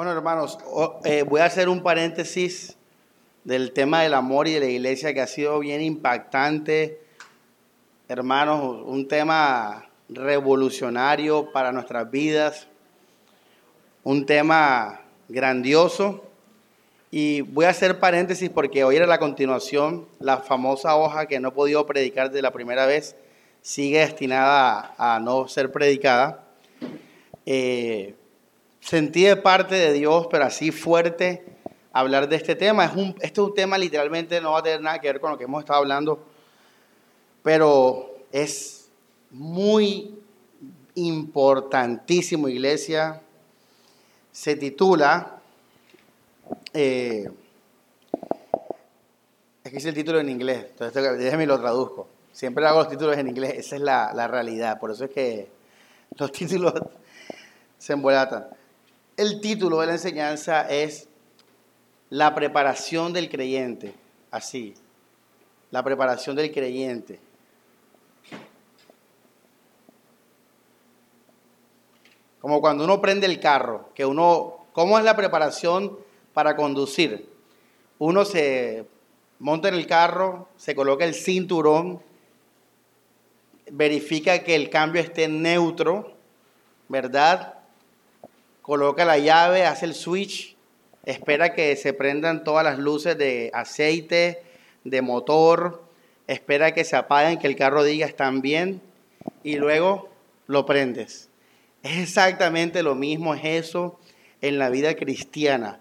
Bueno, 0.00 0.12
hermanos, 0.12 0.58
eh, 1.04 1.24
voy 1.28 1.42
a 1.42 1.44
hacer 1.44 1.68
un 1.68 1.82
paréntesis 1.82 2.74
del 3.44 3.72
tema 3.72 4.00
del 4.00 4.14
amor 4.14 4.48
y 4.48 4.54
de 4.54 4.60
la 4.60 4.66
iglesia 4.66 5.12
que 5.12 5.20
ha 5.20 5.26
sido 5.26 5.58
bien 5.58 5.82
impactante. 5.82 7.02
Hermanos, 8.08 8.82
un 8.86 9.06
tema 9.08 9.90
revolucionario 10.08 11.52
para 11.52 11.70
nuestras 11.70 12.10
vidas, 12.10 12.66
un 14.02 14.24
tema 14.24 15.02
grandioso. 15.28 16.24
Y 17.10 17.42
voy 17.42 17.66
a 17.66 17.68
hacer 17.68 18.00
paréntesis 18.00 18.48
porque 18.48 18.84
hoy 18.84 18.96
era 18.96 19.06
la 19.06 19.18
continuación, 19.18 20.08
la 20.18 20.38
famosa 20.38 20.96
hoja 20.96 21.26
que 21.26 21.40
no 21.40 21.48
he 21.48 21.52
podido 21.52 21.84
predicar 21.84 22.30
de 22.30 22.40
la 22.40 22.52
primera 22.52 22.86
vez, 22.86 23.16
sigue 23.60 23.98
destinada 23.98 24.94
a, 24.96 25.20
no 25.20 25.46
ser 25.46 25.70
predicada. 25.70 26.42
Eh, 27.44 28.14
sentí 28.80 29.24
de 29.24 29.36
parte 29.36 29.74
de 29.74 29.92
Dios, 29.92 30.26
pero 30.30 30.44
así 30.44 30.72
fuerte, 30.72 31.44
hablar 31.92 32.28
de 32.28 32.36
este 32.36 32.56
tema. 32.56 32.86
Es 32.86 32.94
un, 32.94 33.14
este 33.20 33.40
es 33.40 33.46
un 33.46 33.54
tema 33.54 33.78
literalmente 33.78 34.40
no 34.40 34.52
va 34.52 34.58
a 34.58 34.62
tener 34.62 34.80
nada 34.80 34.98
que 34.98 35.08
ver 35.08 35.20
con 35.20 35.30
lo 35.30 35.38
que 35.38 35.44
hemos 35.44 35.60
estado 35.60 35.80
hablando, 35.80 36.24
pero 37.42 38.14
es 38.32 38.90
muy 39.30 40.18
importantísimo, 40.94 42.48
iglesia. 42.48 43.22
Se 44.32 44.56
titula, 44.56 45.40
eh, 46.72 47.28
es 49.64 49.70
que 49.70 49.78
es 49.78 49.84
el 49.84 49.94
título 49.94 50.20
en 50.20 50.28
inglés, 50.28 50.66
entonces 50.70 51.18
déjeme 51.18 51.46
lo 51.46 51.58
traduzco. 51.58 52.08
Siempre 52.32 52.64
hago 52.66 52.78
los 52.78 52.88
títulos 52.88 53.16
en 53.18 53.28
inglés, 53.28 53.54
esa 53.56 53.76
es 53.76 53.82
la, 53.82 54.12
la 54.14 54.28
realidad, 54.28 54.78
por 54.78 54.92
eso 54.92 55.04
es 55.04 55.10
que 55.10 55.48
los 56.16 56.30
títulos 56.32 56.74
se 57.76 57.92
embolatan. 57.92 58.59
El 59.20 59.42
título 59.42 59.80
de 59.80 59.86
la 59.86 59.92
enseñanza 59.92 60.62
es 60.62 61.06
La 62.08 62.34
preparación 62.34 63.12
del 63.12 63.28
creyente. 63.28 63.92
Así, 64.30 64.72
la 65.70 65.82
preparación 65.82 66.36
del 66.36 66.50
creyente. 66.50 67.20
Como 72.40 72.62
cuando 72.62 72.84
uno 72.84 73.02
prende 73.02 73.26
el 73.26 73.40
carro, 73.40 73.90
que 73.94 74.06
uno, 74.06 74.64
¿cómo 74.72 74.98
es 74.98 75.04
la 75.04 75.16
preparación 75.16 75.98
para 76.32 76.56
conducir? 76.56 77.28
Uno 77.98 78.24
se 78.24 78.86
monta 79.38 79.68
en 79.68 79.74
el 79.74 79.86
carro, 79.86 80.48
se 80.56 80.74
coloca 80.74 81.04
el 81.04 81.12
cinturón, 81.12 82.00
verifica 83.70 84.38
que 84.38 84.54
el 84.56 84.70
cambio 84.70 85.02
esté 85.02 85.28
neutro, 85.28 86.14
¿verdad? 86.88 87.59
Coloca 88.70 89.04
la 89.04 89.18
llave, 89.18 89.66
hace 89.66 89.84
el 89.84 89.96
switch, 89.96 90.54
espera 91.04 91.54
que 91.54 91.74
se 91.74 91.92
prendan 91.92 92.44
todas 92.44 92.62
las 92.62 92.78
luces 92.78 93.18
de 93.18 93.50
aceite, 93.52 94.44
de 94.84 95.02
motor, 95.02 95.82
espera 96.28 96.72
que 96.72 96.84
se 96.84 96.94
apaguen, 96.94 97.40
que 97.40 97.48
el 97.48 97.56
carro 97.56 97.82
diga 97.82 98.06
están 98.06 98.42
bien 98.42 98.80
y 99.42 99.56
luego 99.56 100.08
lo 100.46 100.66
prendes. 100.66 101.30
Es 101.82 101.98
exactamente 101.98 102.84
lo 102.84 102.94
mismo, 102.94 103.34
es 103.34 103.44
eso 103.44 103.98
en 104.40 104.60
la 104.60 104.70
vida 104.70 104.94
cristiana. 104.94 105.80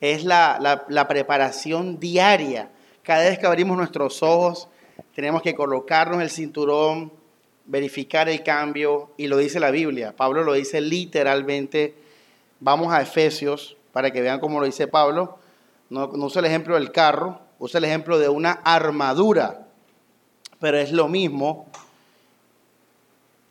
Es 0.00 0.24
la, 0.24 0.82
la 0.88 1.08
preparación 1.08 2.00
diaria. 2.00 2.70
Cada 3.02 3.28
vez 3.28 3.38
que 3.38 3.48
abrimos 3.48 3.76
nuestros 3.76 4.22
ojos, 4.22 4.66
tenemos 5.14 5.42
que 5.42 5.54
colocarnos 5.54 6.22
el 6.22 6.30
cinturón, 6.30 7.12
verificar 7.66 8.30
el 8.30 8.42
cambio, 8.42 9.10
y 9.18 9.26
lo 9.26 9.36
dice 9.36 9.60
la 9.60 9.70
Biblia. 9.70 10.16
Pablo 10.16 10.42
lo 10.42 10.54
dice 10.54 10.80
literalmente 10.80 12.08
Vamos 12.60 12.92
a 12.92 13.00
Efesios 13.00 13.76
para 13.92 14.10
que 14.10 14.20
vean 14.20 14.38
cómo 14.38 14.60
lo 14.60 14.66
dice 14.66 14.86
Pablo. 14.86 15.38
No, 15.88 16.08
no 16.08 16.26
usa 16.26 16.40
el 16.40 16.46
ejemplo 16.46 16.74
del 16.74 16.92
carro, 16.92 17.40
usa 17.58 17.78
el 17.78 17.84
ejemplo 17.84 18.18
de 18.18 18.28
una 18.28 18.52
armadura, 18.52 19.66
pero 20.60 20.78
es 20.78 20.92
lo 20.92 21.08
mismo. 21.08 21.66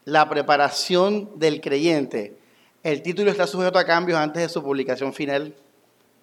La 0.06 0.29
preparación 0.29 1.39
del 1.39 1.59
creyente. 1.59 2.38
El 2.84 3.01
título 3.01 3.31
está 3.31 3.47
sujeto 3.47 3.79
a 3.79 3.85
cambios 3.85 4.17
antes 4.17 4.44
de 4.44 4.50
su 4.50 4.63
publicación 4.63 5.13
final, 5.13 5.53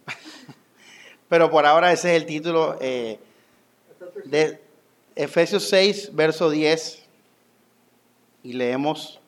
pero 1.29 1.51
por 1.51 1.67
ahora 1.67 1.93
ese 1.93 2.15
es 2.15 2.23
el 2.23 2.27
título 2.27 2.79
eh, 2.81 3.19
de 4.25 4.61
Efesios 5.17 5.69
6, 5.69 6.15
verso 6.15 6.51
10. 6.51 7.03
Y 8.45 8.53
leemos, 8.53 9.21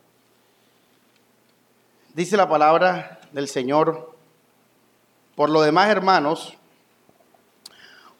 dice 2.14 2.36
la 2.36 2.48
palabra 2.48 3.17
del 3.32 3.48
Señor. 3.48 4.14
Por 5.34 5.50
lo 5.50 5.62
demás, 5.62 5.88
hermanos, 5.88 6.56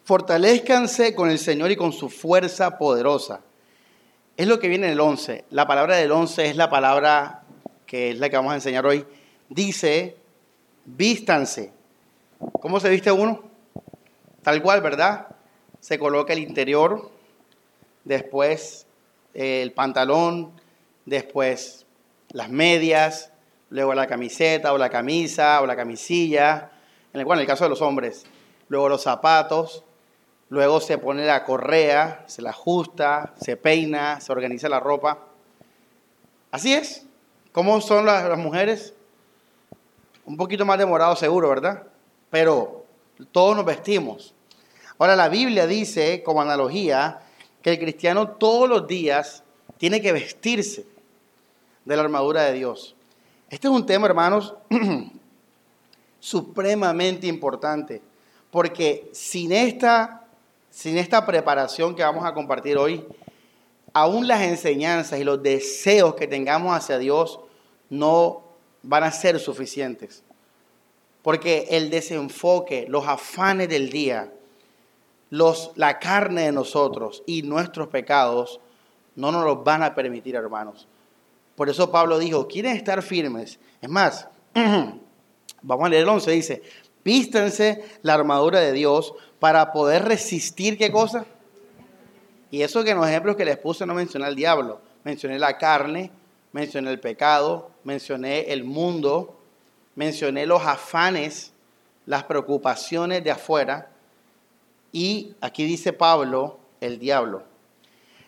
fortalezcanse 0.04 1.14
con 1.14 1.30
el 1.30 1.38
Señor 1.38 1.70
y 1.70 1.76
con 1.76 1.92
su 1.92 2.08
fuerza 2.08 2.78
poderosa. 2.78 3.41
Es 4.36 4.46
lo 4.46 4.60
que 4.60 4.69
viene 4.69 4.86
en 4.86 4.92
el 4.92 5.00
11. 5.00 5.46
La 5.50 5.66
palabra 5.66 5.96
del 5.96 6.12
11 6.12 6.50
es 6.50 6.56
la 6.56 6.70
palabra 6.70 7.42
que 7.86 8.10
es 8.10 8.19
la 8.19 8.28
que 8.28 8.36
vamos 8.36 8.52
a 8.52 8.56
enseñar 8.56 8.86
hoy. 8.86 9.04
Dice, 9.48 10.16
vístanse. 10.84 11.72
¿Cómo 12.60 12.78
se 12.78 12.90
viste 12.90 13.10
uno? 13.10 13.42
Tal 14.42 14.62
cual, 14.62 14.80
¿verdad? 14.80 15.26
Se 15.80 15.98
coloca 15.98 16.32
el 16.32 16.38
interior, 16.38 17.10
después 18.04 18.86
el 19.34 19.72
pantalón, 19.72 20.52
después 21.04 21.86
las 22.30 22.50
medias, 22.50 23.32
luego 23.70 23.94
la 23.94 24.06
camiseta 24.06 24.72
o 24.72 24.78
la 24.78 24.88
camisa 24.88 25.60
o 25.60 25.66
la 25.66 25.76
camisilla, 25.76 26.70
en 27.12 27.20
el, 27.20 27.26
bueno, 27.26 27.40
en 27.40 27.44
el 27.44 27.48
caso 27.48 27.64
de 27.64 27.70
los 27.70 27.82
hombres, 27.82 28.24
luego 28.68 28.88
los 28.88 29.02
zapatos, 29.02 29.84
luego 30.48 30.80
se 30.80 30.98
pone 30.98 31.26
la 31.26 31.44
correa, 31.44 32.24
se 32.26 32.42
la 32.42 32.50
ajusta, 32.50 33.34
se 33.40 33.56
peina, 33.56 34.20
se 34.20 34.32
organiza 34.32 34.68
la 34.68 34.80
ropa. 34.80 35.18
Así 36.50 36.72
es. 36.72 37.04
¿Cómo 37.52 37.80
son 37.80 38.06
las, 38.06 38.28
las 38.28 38.38
mujeres? 38.38 38.94
Un 40.24 40.36
poquito 40.36 40.64
más 40.64 40.78
demorado 40.78 41.16
seguro, 41.16 41.48
¿verdad? 41.48 41.84
Pero 42.30 42.84
todos 43.32 43.56
nos 43.56 43.64
vestimos. 43.64 44.34
Ahora 44.98 45.16
la 45.16 45.28
Biblia 45.28 45.66
dice, 45.66 46.22
como 46.22 46.42
analogía, 46.42 47.20
que 47.62 47.70
el 47.70 47.78
cristiano 47.78 48.28
todos 48.28 48.68
los 48.68 48.86
días 48.86 49.42
tiene 49.78 50.00
que 50.00 50.12
vestirse 50.12 50.86
de 51.84 51.96
la 51.96 52.02
armadura 52.02 52.42
de 52.42 52.52
Dios. 52.52 52.96
Este 53.50 53.66
es 53.66 53.72
un 53.72 53.86
tema, 53.86 54.06
hermanos, 54.06 54.54
supremamente 56.20 57.26
importante, 57.26 58.03
porque 58.50 59.09
sin 59.12 59.53
esta, 59.53 60.26
sin 60.70 60.98
esta 60.98 61.25
preparación 61.25 61.94
que 61.94 62.03
vamos 62.03 62.26
a 62.26 62.34
compartir 62.34 62.76
hoy, 62.76 63.06
aún 63.94 64.28
las 64.28 64.42
enseñanzas 64.42 65.19
y 65.19 65.25
los 65.25 65.42
deseos 65.42 66.14
que 66.14 66.26
tengamos 66.26 66.76
hacia 66.76 66.98
Dios 66.98 67.41
no 67.88 68.42
van 68.82 69.04
a 69.04 69.10
ser 69.10 69.38
suficientes. 69.38 70.22
Porque 71.22 71.69
el 71.70 71.88
desenfoque, 71.88 72.84
los 72.87 73.08
afanes 73.08 73.70
del 73.70 73.88
día, 73.88 74.31
los, 75.31 75.72
la 75.75 75.98
carne 75.98 76.42
de 76.42 76.53
nosotros 76.53 77.22
y 77.26 77.42
nuestros 77.42 77.88
pecados 77.88 78.60
no 79.16 79.32
nos 79.32 79.44
los 79.44 79.64
van 79.64 79.82
a 79.82 79.94
permitir, 79.94 80.37
hermanos. 80.37 80.87
Por 81.58 81.69
eso 81.69 81.91
Pablo 81.91 82.20
dijo, 82.20 82.46
¿quieren 82.46 82.76
estar 82.76 83.02
firmes? 83.02 83.58
Es 83.82 83.88
más, 83.91 84.28
vamos 85.62 85.86
a 85.86 85.88
leer 85.88 86.04
el 86.04 86.08
11, 86.08 86.30
dice, 86.30 86.62
vístanse 87.04 87.84
la 88.02 88.14
armadura 88.14 88.60
de 88.60 88.70
Dios 88.70 89.12
para 89.41 89.72
poder 89.72 90.04
resistir, 90.04 90.78
¿qué 90.78 90.92
cosa? 90.92 91.26
Y 92.52 92.62
eso 92.62 92.84
que 92.84 92.92
en 92.92 92.98
los 92.98 93.08
ejemplos 93.08 93.34
que 93.34 93.44
les 93.44 93.58
puse 93.58 93.84
no 93.86 93.94
mencioné 93.94 94.26
al 94.26 94.36
diablo, 94.36 94.80
mencioné 95.02 95.36
la 95.36 95.58
carne, 95.58 96.12
mencioné 96.52 96.92
el 96.92 97.00
pecado, 97.00 97.72
mencioné 97.82 98.52
el 98.52 98.62
mundo, 98.62 99.36
mencioné 99.96 100.46
los 100.46 100.62
afanes, 100.62 101.52
las 102.06 102.22
preocupaciones 102.22 103.25
de 103.25 103.32
afuera, 103.32 103.90
y 104.93 105.34
aquí 105.40 105.64
dice 105.64 105.93
Pablo, 105.93 106.60
el 106.81 107.00
diablo. 107.00 107.43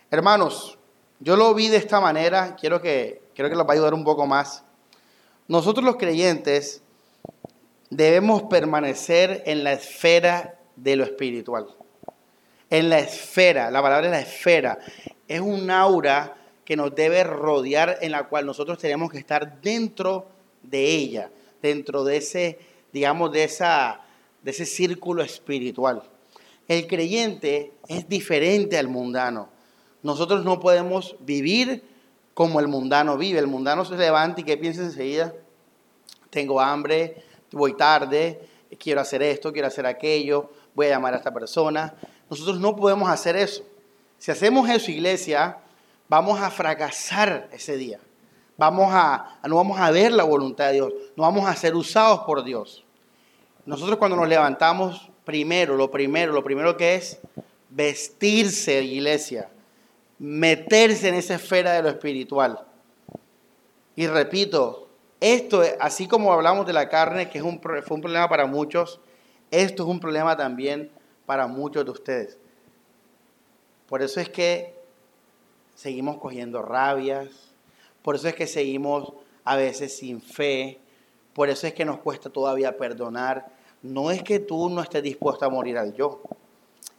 Hermanos, 0.09 0.77
yo 1.21 1.37
lo 1.37 1.53
vi 1.53 1.69
de 1.69 1.77
esta 1.77 2.01
manera, 2.01 2.57
quiero 2.59 2.81
que 2.81 3.20
creo 3.35 3.49
que 3.49 3.55
nos 3.55 3.65
va 3.65 3.71
a 3.71 3.73
ayudar 3.73 3.93
un 3.93 4.03
poco 4.03 4.25
más. 4.25 4.63
Nosotros 5.47 5.83
los 5.83 5.97
creyentes 5.97 6.81
debemos 7.89 8.43
permanecer 8.43 9.43
en 9.45 9.63
la 9.63 9.73
esfera 9.73 10.59
de 10.75 10.95
lo 10.95 11.03
espiritual. 11.03 11.67
En 12.69 12.89
la 12.89 12.99
esfera, 12.99 13.69
la 13.69 13.81
palabra 13.81 14.07
es 14.07 14.11
la 14.11 14.21
esfera, 14.21 14.79
es 15.27 15.41
un 15.41 15.69
aura 15.69 16.37
que 16.63 16.77
nos 16.77 16.95
debe 16.95 17.23
rodear 17.25 17.97
en 18.01 18.11
la 18.11 18.29
cual 18.29 18.45
nosotros 18.45 18.77
tenemos 18.77 19.11
que 19.11 19.17
estar 19.17 19.61
dentro 19.61 20.27
de 20.63 20.85
ella, 20.85 21.29
dentro 21.61 22.05
de 22.05 22.17
ese, 22.17 22.59
digamos, 22.93 23.31
de, 23.33 23.43
esa, 23.43 24.01
de 24.41 24.51
ese 24.51 24.65
círculo 24.65 25.21
espiritual. 25.21 26.03
El 26.69 26.87
creyente 26.87 27.73
es 27.89 28.07
diferente 28.07 28.77
al 28.77 28.87
mundano. 28.87 29.49
Nosotros 30.01 30.45
no 30.45 30.61
podemos 30.61 31.17
vivir 31.19 31.83
como 32.33 32.59
el 32.59 32.67
mundano 32.67 33.17
vive. 33.17 33.39
El 33.39 33.47
mundano 33.47 33.85
se 33.85 33.95
levanta 33.95 34.41
y 34.41 34.43
¿qué 34.43 34.57
piensa 34.57 34.81
enseguida? 34.81 35.33
Tengo 36.29 36.61
hambre, 36.61 37.23
voy 37.51 37.75
tarde, 37.75 38.47
quiero 38.79 39.01
hacer 39.01 39.21
esto, 39.21 39.51
quiero 39.51 39.67
hacer 39.67 39.85
aquello, 39.85 40.51
voy 40.73 40.87
a 40.87 40.91
llamar 40.91 41.13
a 41.13 41.17
esta 41.17 41.33
persona. 41.33 41.93
Nosotros 42.29 42.59
no 42.59 42.75
podemos 42.75 43.09
hacer 43.09 43.35
eso. 43.35 43.63
Si 44.17 44.31
hacemos 44.31 44.69
eso, 44.69 44.91
iglesia, 44.91 45.57
vamos 46.07 46.39
a 46.39 46.49
fracasar 46.49 47.49
ese 47.51 47.75
día. 47.75 47.99
Vamos 48.57 48.89
a, 48.91 49.39
no 49.47 49.55
vamos 49.55 49.79
a 49.79 49.89
ver 49.91 50.11
la 50.11 50.23
voluntad 50.23 50.67
de 50.67 50.73
Dios, 50.73 50.93
no 51.15 51.23
vamos 51.23 51.49
a 51.49 51.55
ser 51.55 51.75
usados 51.75 52.19
por 52.21 52.43
Dios. 52.43 52.85
Nosotros 53.65 53.97
cuando 53.97 54.17
nos 54.17 54.27
levantamos, 54.27 55.09
primero, 55.25 55.75
lo 55.75 55.89
primero, 55.89 56.31
lo 56.31 56.43
primero 56.43 56.77
que 56.77 56.95
es 56.95 57.19
vestirse, 57.69 58.83
iglesia, 58.83 59.49
meterse 60.21 61.09
en 61.09 61.15
esa 61.15 61.33
esfera 61.33 61.73
de 61.73 61.81
lo 61.81 61.89
espiritual. 61.89 62.59
Y 63.95 64.05
repito, 64.05 64.87
esto, 65.19 65.63
así 65.79 66.07
como 66.07 66.31
hablamos 66.31 66.67
de 66.67 66.73
la 66.73 66.89
carne, 66.89 67.27
que 67.27 67.39
es 67.39 67.43
un, 67.43 67.59
fue 67.59 67.95
un 67.95 68.01
problema 68.01 68.29
para 68.29 68.45
muchos, 68.45 68.99
esto 69.49 69.81
es 69.81 69.89
un 69.89 69.99
problema 69.99 70.37
también 70.37 70.91
para 71.25 71.47
muchos 71.47 71.85
de 71.85 71.91
ustedes. 71.91 72.37
Por 73.87 74.03
eso 74.03 74.19
es 74.19 74.29
que 74.29 74.75
seguimos 75.73 76.19
cogiendo 76.19 76.61
rabias, 76.61 77.29
por 78.03 78.13
eso 78.13 78.27
es 78.27 78.35
que 78.35 78.45
seguimos 78.45 79.13
a 79.43 79.55
veces 79.55 79.97
sin 79.97 80.21
fe, 80.21 80.77
por 81.33 81.49
eso 81.49 81.65
es 81.65 81.73
que 81.73 81.83
nos 81.83 81.97
cuesta 81.97 82.29
todavía 82.29 82.77
perdonar. 82.77 83.47
No 83.81 84.11
es 84.11 84.21
que 84.21 84.39
tú 84.39 84.69
no 84.69 84.83
estés 84.83 85.01
dispuesto 85.01 85.45
a 85.45 85.49
morir 85.49 85.79
al 85.79 85.95
yo, 85.95 86.21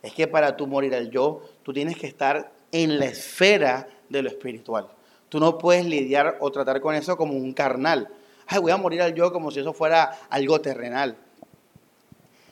es 0.02 0.12
que 0.12 0.26
para 0.26 0.56
tú 0.56 0.66
morir 0.66 0.92
al 0.96 1.08
yo, 1.08 1.42
tú 1.62 1.72
tienes 1.72 1.96
que 1.96 2.08
estar 2.08 2.60
en 2.72 2.98
la 2.98 3.06
esfera 3.06 3.88
de 4.08 4.22
lo 4.22 4.28
espiritual. 4.28 4.88
Tú 5.28 5.38
no 5.38 5.56
puedes 5.56 5.86
lidiar 5.86 6.36
o 6.40 6.50
tratar 6.50 6.80
con 6.80 6.94
eso 6.94 7.16
como 7.16 7.34
un 7.34 7.52
carnal. 7.52 8.08
Ay, 8.46 8.58
voy 8.60 8.72
a 8.72 8.76
morir 8.76 9.02
al 9.02 9.14
yo 9.14 9.32
como 9.32 9.50
si 9.50 9.60
eso 9.60 9.72
fuera 9.72 10.18
algo 10.28 10.60
terrenal. 10.60 11.16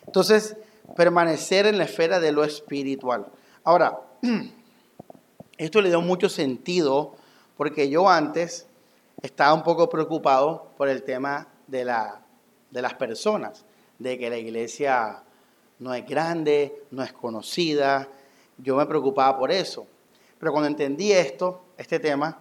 Entonces, 0.07 0.57
permanecer 0.97 1.67
en 1.67 1.79
la 1.79 1.85
esfera 1.85 2.21
de 2.21 2.33
lo 2.33 2.45
espiritual. 2.45 3.27
Ahora, 3.65 4.01
esto 5.59 5.81
le 5.81 5.89
dio 5.89 6.01
mucho 6.01 6.29
sentido 6.29 7.17
porque 7.57 7.91
yo 7.91 8.09
antes 8.09 8.67
estaba 9.23 9.53
un 9.53 9.63
poco 9.63 9.89
preocupado 9.89 10.71
por 10.77 10.89
el 10.89 11.03
tema 11.03 11.49
de, 11.67 11.85
la, 11.85 12.23
de 12.71 12.83
las 12.83 12.95
personas, 12.95 13.65
de 13.99 14.19
que 14.19 14.31
la 14.31 14.39
iglesia 14.39 15.23
no 15.79 15.95
es 15.95 16.07
grande, 16.07 16.83
no 16.91 17.03
es 17.03 17.13
conocida. 17.13 18.09
Yo 18.59 18.77
me 18.77 18.87
preocupaba 18.87 19.39
por 19.39 19.53
eso. 19.53 19.87
Pero 20.41 20.53
cuando 20.53 20.69
entendí 20.69 21.13
esto, 21.13 21.67
este 21.77 22.01
tema, 22.01 22.41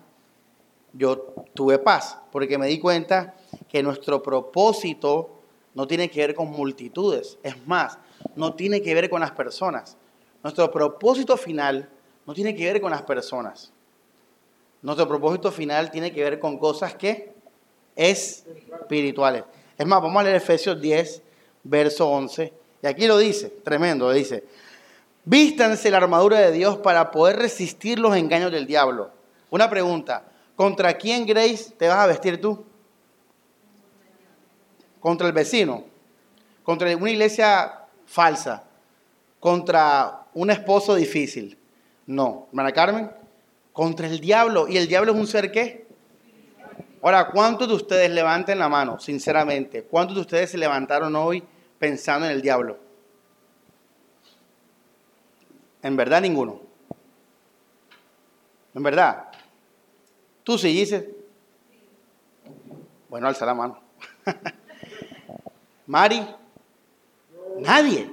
yo 0.94 1.34
tuve 1.54 1.78
paz, 1.78 2.18
porque 2.32 2.58
me 2.58 2.68
di 2.68 2.80
cuenta 2.80 3.36
que 3.68 3.84
nuestro 3.84 4.24
propósito 4.24 5.42
no 5.76 5.86
tiene 5.86 6.10
que 6.10 6.22
ver 6.22 6.34
con 6.34 6.50
multitudes, 6.50 7.38
es 7.44 7.68
más, 7.68 8.00
no 8.36 8.56
tiene 8.56 8.82
que 8.82 8.96
ver 8.96 9.10
con 9.10 9.20
las 9.20 9.32
personas. 9.32 9.98
Nuestro 10.42 10.72
propósito 10.72 11.36
final 11.38 11.90
no 12.26 12.34
tiene 12.34 12.56
que 12.56 12.72
ver 12.72 12.82
con 12.82 12.90
las 12.90 13.02
personas. 13.04 13.72
Nuestro 14.82 15.08
propósito 15.08 15.52
final 15.52 15.92
tiene 15.92 16.14
que 16.14 16.24
ver 16.24 16.40
con 16.40 16.58
cosas 16.58 16.96
que 16.96 17.34
es 17.96 18.46
espirituales. 18.72 19.44
Es 19.78 19.86
más, 19.86 20.02
vamos 20.02 20.22
a 20.22 20.24
leer 20.24 20.38
Efesios 20.38 20.80
10, 20.80 21.22
verso 21.64 22.10
11. 22.10 22.54
Y 22.82 22.88
aquí 22.88 23.08
lo 23.08 23.18
dice, 23.18 23.50
tremendo, 23.50 24.10
dice, 24.12 24.46
vístanse 25.26 25.92
la 25.92 25.98
armadura 25.98 26.40
de 26.40 26.52
Dios 26.52 26.78
para 26.78 27.12
poder 27.12 27.38
resistir 27.38 28.00
los 28.00 28.16
engaños 28.16 28.52
del 28.52 28.66
diablo. 28.66 29.12
Una 29.50 29.70
pregunta, 29.70 30.24
¿contra 30.56 30.94
quién, 30.94 31.26
Grace, 31.26 31.72
te 31.78 31.88
vas 31.88 32.00
a 32.00 32.08
vestir 32.08 32.40
tú? 32.40 32.66
¿Contra 35.00 35.28
el 35.28 35.34
vecino? 35.34 35.86
¿Contra 36.64 36.96
una 36.96 37.12
iglesia 37.12 37.86
falsa? 38.06 38.64
¿Contra 39.40 40.26
un 40.34 40.52
esposo 40.52 40.96
difícil? 40.96 41.58
No, 42.06 42.48
hermana 42.50 42.72
Carmen, 42.72 43.12
contra 43.72 44.08
el 44.08 44.20
diablo. 44.20 44.68
¿Y 44.68 44.78
el 44.78 44.88
diablo 44.88 45.14
es 45.14 45.18
un 45.18 45.28
ser 45.28 45.52
qué? 45.52 45.88
Ahora, 47.02 47.30
¿cuántos 47.30 47.68
de 47.68 47.76
ustedes 47.76 48.12
levanten 48.12 48.60
la 48.60 48.68
mano, 48.68 49.00
sinceramente? 49.00 49.84
¿Cuántos 49.84 50.16
de 50.16 50.22
ustedes 50.22 50.52
se 50.52 50.58
levantaron 50.58 51.16
hoy 51.16 51.44
pensando 51.78 52.26
en 52.26 52.34
el 52.34 52.42
diablo? 52.42 52.78
En 55.82 55.96
verdad, 55.96 56.22
ninguno. 56.22 56.62
En 58.74 58.84
verdad. 58.84 59.26
Tú 60.44 60.58
sí 60.58 60.70
dices. 60.70 61.06
Bueno, 63.10 63.28
alza 63.28 63.46
la 63.46 63.54
mano. 63.54 63.80
Mari. 65.88 66.26
Nadie. 67.60 68.12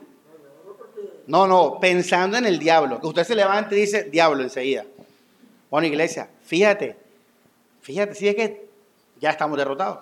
No, 1.27 1.47
no, 1.47 1.81
pensando 1.81 2.37
en 2.37 2.47
el 2.47 2.59
diablo. 2.59 3.01
Que 3.01 3.07
usted 3.07 3.25
se 3.25 3.35
levante 3.35 3.77
y 3.77 3.81
dice 3.81 4.05
diablo 4.05 4.43
enseguida. 4.43 4.85
Bueno, 5.71 5.89
iglesia, 5.89 6.29
fíjate, 6.45 6.97
fíjate, 7.83 8.15
si 8.15 8.29
es 8.29 8.37
que 8.37 8.69
ya 9.21 9.31
estamos 9.31 9.59
derrotados. 9.59 9.99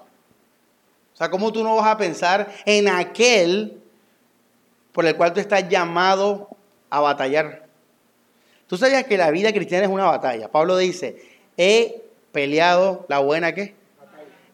O 1.14 1.16
sea, 1.16 1.30
¿cómo 1.30 1.52
tú 1.52 1.64
no 1.64 1.76
vas 1.76 1.86
a 1.86 1.96
pensar 1.96 2.52
en 2.66 2.88
aquel 2.88 3.80
por 4.92 5.06
el 5.06 5.16
cual 5.16 5.32
tú 5.32 5.40
estás 5.40 5.68
llamado 5.68 6.48
a 6.96 7.00
batallar? 7.00 7.66
Tú 8.66 8.76
sabías 8.76 9.04
que 9.04 9.18
la 9.18 9.30
vida 9.30 9.52
cristiana 9.52 9.84
es 9.84 9.90
una 9.90 10.04
batalla. 10.04 10.50
Pablo 10.50 10.76
dice, 10.76 11.22
he 11.56 12.02
peleado 12.32 13.06
la 13.08 13.18
buena 13.18 13.54
qué? 13.54 13.74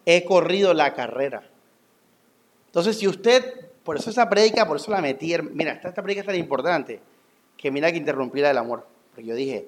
He 0.05 0.25
corrido 0.25 0.73
la 0.73 0.93
carrera. 0.93 1.43
Entonces, 2.67 2.97
si 2.97 3.07
usted, 3.07 3.69
por 3.83 3.97
eso 3.97 4.09
esa 4.09 4.29
prédica, 4.29 4.67
por 4.67 4.77
eso 4.77 4.91
la 4.91 5.01
metí, 5.01 5.35
mira, 5.53 5.73
esta, 5.73 5.89
esta 5.89 6.01
prédica 6.01 6.21
es 6.21 6.27
tan 6.27 6.35
importante, 6.35 6.99
que 7.57 7.71
mira 7.71 7.91
que 7.91 7.97
interrumpí 7.97 8.39
la 8.41 8.49
del 8.49 8.57
amor. 8.57 8.85
Porque 9.11 9.27
yo 9.27 9.35
dije, 9.35 9.67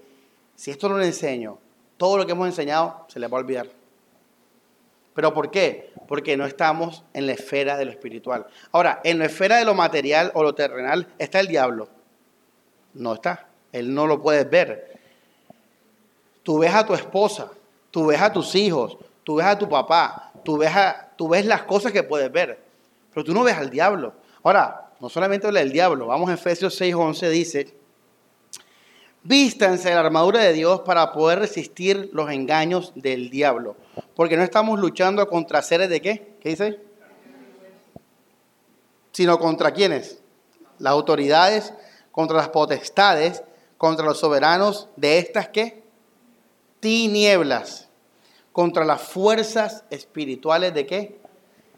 si 0.55 0.71
esto 0.71 0.89
no 0.89 0.97
lo 0.97 1.03
enseño, 1.03 1.57
todo 1.97 2.17
lo 2.17 2.25
que 2.25 2.31
hemos 2.31 2.47
enseñado 2.47 3.05
se 3.07 3.19
le 3.19 3.27
va 3.27 3.37
a 3.37 3.41
olvidar. 3.41 3.67
¿Pero 5.13 5.33
por 5.33 5.51
qué? 5.51 5.91
Porque 6.07 6.37
no 6.37 6.45
estamos 6.45 7.03
en 7.13 7.27
la 7.27 7.33
esfera 7.33 7.77
de 7.77 7.85
lo 7.85 7.91
espiritual. 7.91 8.47
Ahora, 8.71 8.99
en 9.03 9.19
la 9.19 9.25
esfera 9.25 9.57
de 9.57 9.65
lo 9.65 9.75
material 9.75 10.31
o 10.33 10.43
lo 10.43 10.55
terrenal 10.55 11.07
está 11.19 11.39
el 11.39 11.47
diablo. 11.47 11.87
No 12.93 13.13
está. 13.13 13.47
Él 13.71 13.93
no 13.93 14.07
lo 14.07 14.21
puedes 14.21 14.49
ver. 14.49 14.99
Tú 16.43 16.59
ves 16.59 16.73
a 16.73 16.85
tu 16.85 16.93
esposa, 16.93 17.49
tú 17.89 18.07
ves 18.07 18.21
a 18.21 18.31
tus 18.31 18.53
hijos, 18.55 18.97
tú 19.23 19.35
ves 19.35 19.45
a 19.45 19.57
tu 19.57 19.67
papá, 19.69 20.31
tú 20.43 20.57
ves, 20.57 20.75
a, 20.75 21.09
tú 21.15 21.29
ves 21.29 21.45
las 21.45 21.63
cosas 21.63 21.91
que 21.91 22.03
puedes 22.03 22.31
ver, 22.31 22.59
pero 23.13 23.23
tú 23.23 23.33
no 23.33 23.43
ves 23.43 23.55
al 23.55 23.69
diablo. 23.69 24.13
Ahora, 24.43 24.91
no 24.99 25.09
solamente 25.09 25.47
habla 25.47 25.62
del 25.62 25.71
diablo, 25.71 26.07
vamos 26.07 26.29
a 26.29 26.33
Efesios 26.33 26.79
6:11 26.79 27.29
dice, 27.29 27.73
Vístanse 29.25 29.89
la 29.93 30.01
armadura 30.01 30.41
de 30.41 30.51
Dios 30.51 30.81
para 30.81 31.13
poder 31.13 31.39
resistir 31.39 32.09
los 32.12 32.29
engaños 32.29 32.91
del 32.93 33.29
diablo. 33.29 33.77
Porque 34.15 34.35
no 34.35 34.43
estamos 34.43 34.77
luchando 34.79 35.25
contra 35.29 35.62
seres 35.62 35.89
de 35.89 36.01
qué? 36.01 36.35
¿Qué 36.41 36.50
dice? 36.50 36.79
Sino 39.13 39.39
contra 39.39 39.71
quiénes? 39.71 40.19
Las 40.77 40.91
autoridades, 40.91 41.73
contra 42.13 42.38
las 42.38 42.48
potestades, 42.48 43.43
contra 43.77 44.05
los 44.05 44.20
soberanos 44.20 44.88
de 44.96 45.17
estas 45.17 45.50
qué? 45.50 45.84
Tinieblas. 46.79 47.89
Contra 48.53 48.86
las 48.86 49.01
fuerzas 49.01 49.84
espirituales 49.89 50.74
de 50.74 50.86
qué? 50.86 51.20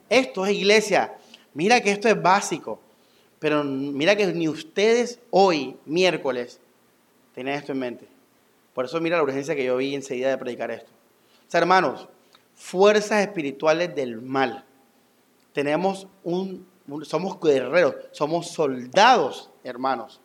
Esto 0.10 0.46
es 0.46 0.54
iglesia. 0.54 1.15
Mira 1.56 1.82
que 1.82 1.89
esto 1.89 2.08
es 2.08 2.22
básico. 2.22 2.80
Pero 3.39 3.63
mira 3.63 4.15
que 4.15 4.27
ni 4.27 4.48
ustedes 4.48 5.20
hoy, 5.32 5.77
miércoles, 5.86 6.60
Tenía 7.36 7.56
esto 7.56 7.74
en 7.74 7.80
mente. 7.80 8.08
Por 8.74 8.86
eso 8.86 9.00
mira 9.01 9.18
la 9.18 9.24
urgencia 9.24 9.56
que 9.56 9.65
yo 9.65 9.75
vi 9.75 9.94
enseguida 9.94 10.30
de 10.30 10.38
predicar 10.38 10.72
esto. 10.72 10.89
O 11.46 11.51
sea, 11.51 11.60
hermanos, 11.60 12.08
fuerzas 12.56 13.22
espirituales 13.22 13.94
del 13.94 14.22
mal. 14.22 14.63
Tenemos 15.51 16.08
un, 16.24 16.65
somos 17.04 17.38
guerreros, 17.42 17.96
somos 18.12 18.48
soldados, 18.48 19.51
hermanos. 19.65 20.22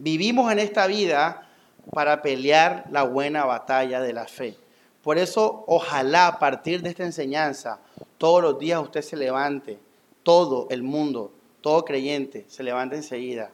Vivimos 0.00 0.50
en 0.50 0.58
esta 0.58 0.86
vida 0.86 1.46
para 1.92 2.22
pelear 2.22 2.86
la 2.90 3.02
buena 3.02 3.44
batalla 3.44 4.00
de 4.00 4.14
la 4.14 4.26
fe. 4.26 4.56
Por 5.02 5.18
eso, 5.18 5.64
ojalá 5.66 6.26
a 6.26 6.38
partir 6.38 6.80
de 6.80 6.88
esta 6.88 7.04
enseñanza, 7.04 7.80
todos 8.16 8.42
los 8.42 8.58
días 8.58 8.82
usted 8.82 9.02
se 9.02 9.16
levante, 9.16 9.78
todo 10.22 10.68
el 10.70 10.82
mundo, 10.82 11.32
todo 11.60 11.84
creyente, 11.84 12.46
se 12.48 12.62
levante 12.62 12.96
enseguida. 12.96 13.50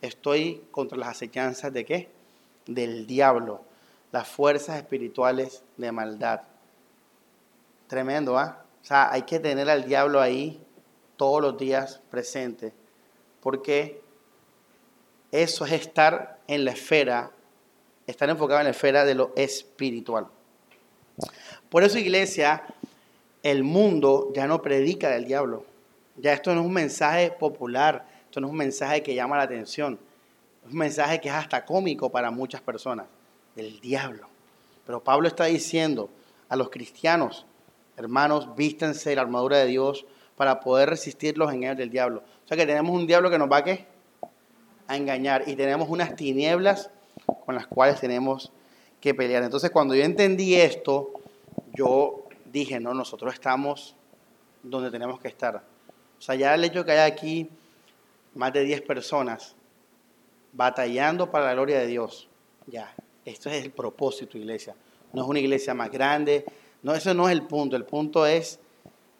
Estoy 0.00 0.62
contra 0.70 0.96
las 0.96 1.08
acechanzas 1.08 1.72
de 1.72 1.84
qué? 1.84 2.08
del 2.66 3.04
diablo, 3.06 3.62
las 4.12 4.28
fuerzas 4.28 4.76
espirituales 4.76 5.64
de 5.76 5.90
maldad. 5.90 6.42
Tremendo, 7.88 8.38
¿ah? 8.38 8.64
O 8.80 8.84
sea, 8.84 9.10
hay 9.10 9.22
que 9.22 9.40
tener 9.40 9.68
al 9.68 9.84
diablo 9.84 10.20
ahí 10.20 10.64
todos 11.16 11.42
los 11.42 11.58
días 11.58 12.00
presente, 12.10 12.72
porque 13.40 14.02
eso 15.32 15.64
es 15.64 15.72
estar 15.72 16.38
en 16.48 16.64
la 16.64 16.72
esfera, 16.72 17.30
estar 18.06 18.28
enfocado 18.28 18.60
en 18.60 18.64
la 18.64 18.70
esfera 18.70 19.04
de 19.04 19.14
lo 19.14 19.32
espiritual. 19.36 20.26
Por 21.68 21.84
eso, 21.84 21.98
iglesia, 21.98 22.64
el 23.42 23.62
mundo 23.62 24.32
ya 24.34 24.46
no 24.46 24.60
predica 24.60 25.10
del 25.10 25.24
diablo, 25.24 25.64
Ya 26.16 26.32
esto 26.32 26.54
no 26.54 26.60
es 26.60 26.66
un 26.66 26.72
mensaje 26.72 27.30
popular, 27.30 28.06
esto 28.24 28.40
no 28.40 28.48
es 28.48 28.50
un 28.50 28.58
mensaje 28.58 29.02
que 29.02 29.14
llama 29.14 29.36
la 29.36 29.44
atención, 29.44 29.98
es 30.66 30.72
un 30.72 30.78
mensaje 30.78 31.20
que 31.20 31.28
es 31.28 31.34
hasta 31.34 31.64
cómico 31.64 32.10
para 32.10 32.30
muchas 32.30 32.60
personas, 32.60 33.06
del 33.54 33.80
diablo. 33.80 34.28
Pero 34.84 35.02
Pablo 35.02 35.28
está 35.28 35.44
diciendo 35.44 36.10
a 36.48 36.56
los 36.56 36.68
cristianos, 36.68 37.46
hermanos, 37.96 38.54
vístense 38.56 39.14
la 39.14 39.22
armadura 39.22 39.58
de 39.58 39.66
Dios 39.66 40.04
para 40.36 40.60
poder 40.60 40.90
resistir 40.90 41.38
los 41.38 41.52
engaños 41.52 41.76
del 41.76 41.90
diablo. 41.90 42.22
O 42.44 42.48
sea 42.48 42.56
que 42.56 42.66
tenemos 42.66 42.94
un 42.94 43.06
diablo 43.06 43.30
que 43.30 43.38
nos 43.38 43.50
va 43.50 43.58
a, 43.58 43.64
¿qué? 43.64 43.86
A 44.90 44.96
engañar 44.96 45.44
y 45.46 45.54
tenemos 45.54 45.88
unas 45.88 46.16
tinieblas 46.16 46.90
con 47.46 47.54
las 47.54 47.68
cuales 47.68 48.00
tenemos 48.00 48.50
que 49.00 49.14
pelear. 49.14 49.44
Entonces 49.44 49.70
cuando 49.70 49.94
yo 49.94 50.02
entendí 50.02 50.56
esto, 50.56 51.12
yo 51.72 52.24
dije, 52.46 52.80
no, 52.80 52.92
nosotros 52.92 53.32
estamos 53.32 53.94
donde 54.64 54.90
tenemos 54.90 55.20
que 55.20 55.28
estar. 55.28 55.62
O 56.18 56.20
sea, 56.20 56.34
ya 56.34 56.56
el 56.56 56.64
hecho 56.64 56.80
de 56.80 56.86
que 56.86 56.92
haya 56.92 57.04
aquí 57.04 57.48
más 58.34 58.52
de 58.52 58.64
10 58.64 58.82
personas 58.82 59.54
batallando 60.52 61.30
para 61.30 61.46
la 61.46 61.52
gloria 61.52 61.78
de 61.78 61.86
Dios, 61.86 62.28
ya, 62.66 62.92
esto 63.24 63.48
es 63.48 63.64
el 63.64 63.70
propósito, 63.70 64.38
iglesia. 64.38 64.74
No 65.12 65.22
es 65.22 65.28
una 65.28 65.38
iglesia 65.38 65.72
más 65.72 65.92
grande, 65.92 66.44
no, 66.82 66.94
eso 66.94 67.14
no 67.14 67.28
es 67.28 67.32
el 67.32 67.42
punto. 67.42 67.76
El 67.76 67.84
punto 67.84 68.26
es 68.26 68.58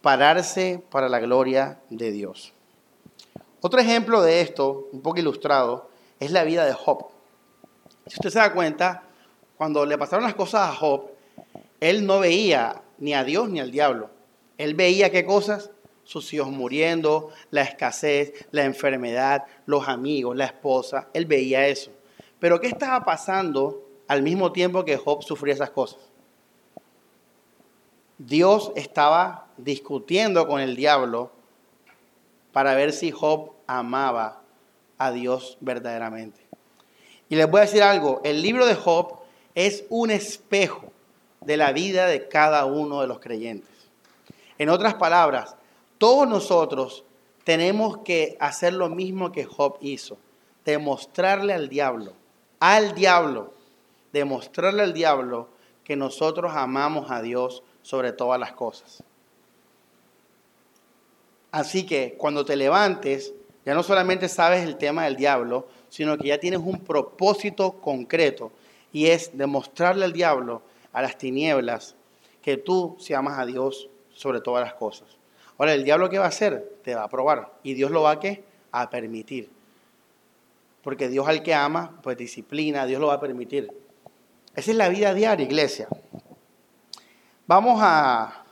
pararse 0.02 0.82
para 0.90 1.08
la 1.08 1.20
gloria 1.20 1.78
de 1.90 2.10
Dios. 2.10 2.54
Otro 3.62 3.80
ejemplo 3.80 4.22
de 4.22 4.40
esto, 4.40 4.88
un 4.92 5.02
poco 5.02 5.18
ilustrado, 5.18 5.90
es 6.18 6.30
la 6.30 6.44
vida 6.44 6.64
de 6.64 6.72
Job. 6.72 7.08
Si 8.06 8.14
usted 8.14 8.30
se 8.30 8.38
da 8.38 8.54
cuenta, 8.54 9.04
cuando 9.56 9.84
le 9.84 9.98
pasaron 9.98 10.24
las 10.24 10.34
cosas 10.34 10.70
a 10.70 10.74
Job, 10.74 11.10
él 11.80 12.06
no 12.06 12.20
veía 12.20 12.82
ni 12.98 13.12
a 13.14 13.24
Dios 13.24 13.48
ni 13.50 13.60
al 13.60 13.70
diablo. 13.70 14.10
Él 14.56 14.74
veía 14.74 15.10
qué 15.10 15.24
cosas, 15.24 15.70
sus 16.04 16.32
hijos 16.32 16.48
muriendo, 16.48 17.30
la 17.50 17.62
escasez, 17.62 18.32
la 18.50 18.64
enfermedad, 18.64 19.44
los 19.66 19.88
amigos, 19.88 20.36
la 20.36 20.46
esposa. 20.46 21.08
Él 21.12 21.26
veía 21.26 21.68
eso. 21.68 21.90
Pero 22.38 22.60
¿qué 22.60 22.66
estaba 22.66 23.04
pasando 23.04 23.86
al 24.08 24.22
mismo 24.22 24.52
tiempo 24.52 24.84
que 24.84 24.96
Job 24.96 25.22
sufría 25.22 25.54
esas 25.54 25.70
cosas? 25.70 26.00
Dios 28.16 28.72
estaba 28.74 29.48
discutiendo 29.56 30.48
con 30.48 30.60
el 30.60 30.76
diablo 30.76 31.30
para 32.52 32.74
ver 32.74 32.92
si 32.92 33.10
Job 33.10 33.52
amaba 33.66 34.42
a 34.98 35.12
Dios 35.12 35.56
verdaderamente. 35.60 36.40
Y 37.28 37.36
les 37.36 37.50
voy 37.50 37.58
a 37.58 37.64
decir 37.64 37.82
algo, 37.82 38.20
el 38.24 38.42
libro 38.42 38.66
de 38.66 38.74
Job 38.74 39.20
es 39.54 39.84
un 39.88 40.10
espejo 40.10 40.92
de 41.40 41.56
la 41.56 41.72
vida 41.72 42.06
de 42.06 42.28
cada 42.28 42.64
uno 42.66 43.00
de 43.00 43.06
los 43.06 43.20
creyentes. 43.20 43.70
En 44.58 44.68
otras 44.68 44.94
palabras, 44.94 45.56
todos 45.98 46.28
nosotros 46.28 47.04
tenemos 47.44 47.98
que 47.98 48.36
hacer 48.40 48.74
lo 48.74 48.88
mismo 48.88 49.32
que 49.32 49.44
Job 49.44 49.78
hizo, 49.80 50.18
demostrarle 50.64 51.54
al 51.54 51.68
diablo, 51.68 52.12
al 52.58 52.94
diablo, 52.94 53.54
demostrarle 54.12 54.82
al 54.82 54.92
diablo 54.92 55.48
que 55.84 55.96
nosotros 55.96 56.52
amamos 56.54 57.10
a 57.10 57.22
Dios 57.22 57.62
sobre 57.82 58.12
todas 58.12 58.38
las 58.38 58.52
cosas. 58.52 59.02
Así 61.52 61.84
que 61.84 62.14
cuando 62.16 62.44
te 62.44 62.56
levantes, 62.56 63.34
ya 63.64 63.74
no 63.74 63.82
solamente 63.82 64.28
sabes 64.28 64.64
el 64.64 64.76
tema 64.76 65.04
del 65.04 65.16
diablo, 65.16 65.68
sino 65.88 66.16
que 66.16 66.28
ya 66.28 66.38
tienes 66.38 66.60
un 66.60 66.78
propósito 66.80 67.72
concreto 67.80 68.52
y 68.92 69.06
es 69.06 69.36
demostrarle 69.36 70.04
al 70.04 70.12
diablo, 70.12 70.62
a 70.92 71.02
las 71.02 71.18
tinieblas, 71.18 71.96
que 72.42 72.56
tú 72.56 72.96
se 72.98 73.14
amas 73.14 73.38
a 73.38 73.46
Dios 73.46 73.88
sobre 74.12 74.40
todas 74.40 74.64
las 74.64 74.74
cosas. 74.74 75.08
Ahora, 75.58 75.74
el 75.74 75.84
diablo 75.84 76.08
qué 76.08 76.18
va 76.18 76.24
a 76.24 76.28
hacer? 76.28 76.78
Te 76.82 76.94
va 76.94 77.04
a 77.04 77.08
probar 77.08 77.52
y 77.62 77.74
Dios 77.74 77.90
lo 77.90 78.02
va 78.02 78.12
a 78.12 78.20
qué? 78.20 78.42
A 78.72 78.88
permitir. 78.88 79.50
Porque 80.82 81.08
Dios 81.08 81.28
al 81.28 81.42
que 81.42 81.52
ama, 81.52 81.98
pues 82.02 82.16
disciplina, 82.16 82.86
Dios 82.86 83.00
lo 83.00 83.08
va 83.08 83.14
a 83.14 83.20
permitir. 83.20 83.70
Esa 84.54 84.70
es 84.70 84.76
la 84.76 84.88
vida 84.88 85.12
diaria, 85.12 85.44
iglesia. 85.44 85.86
Vamos 87.46 87.78
a 87.82 88.44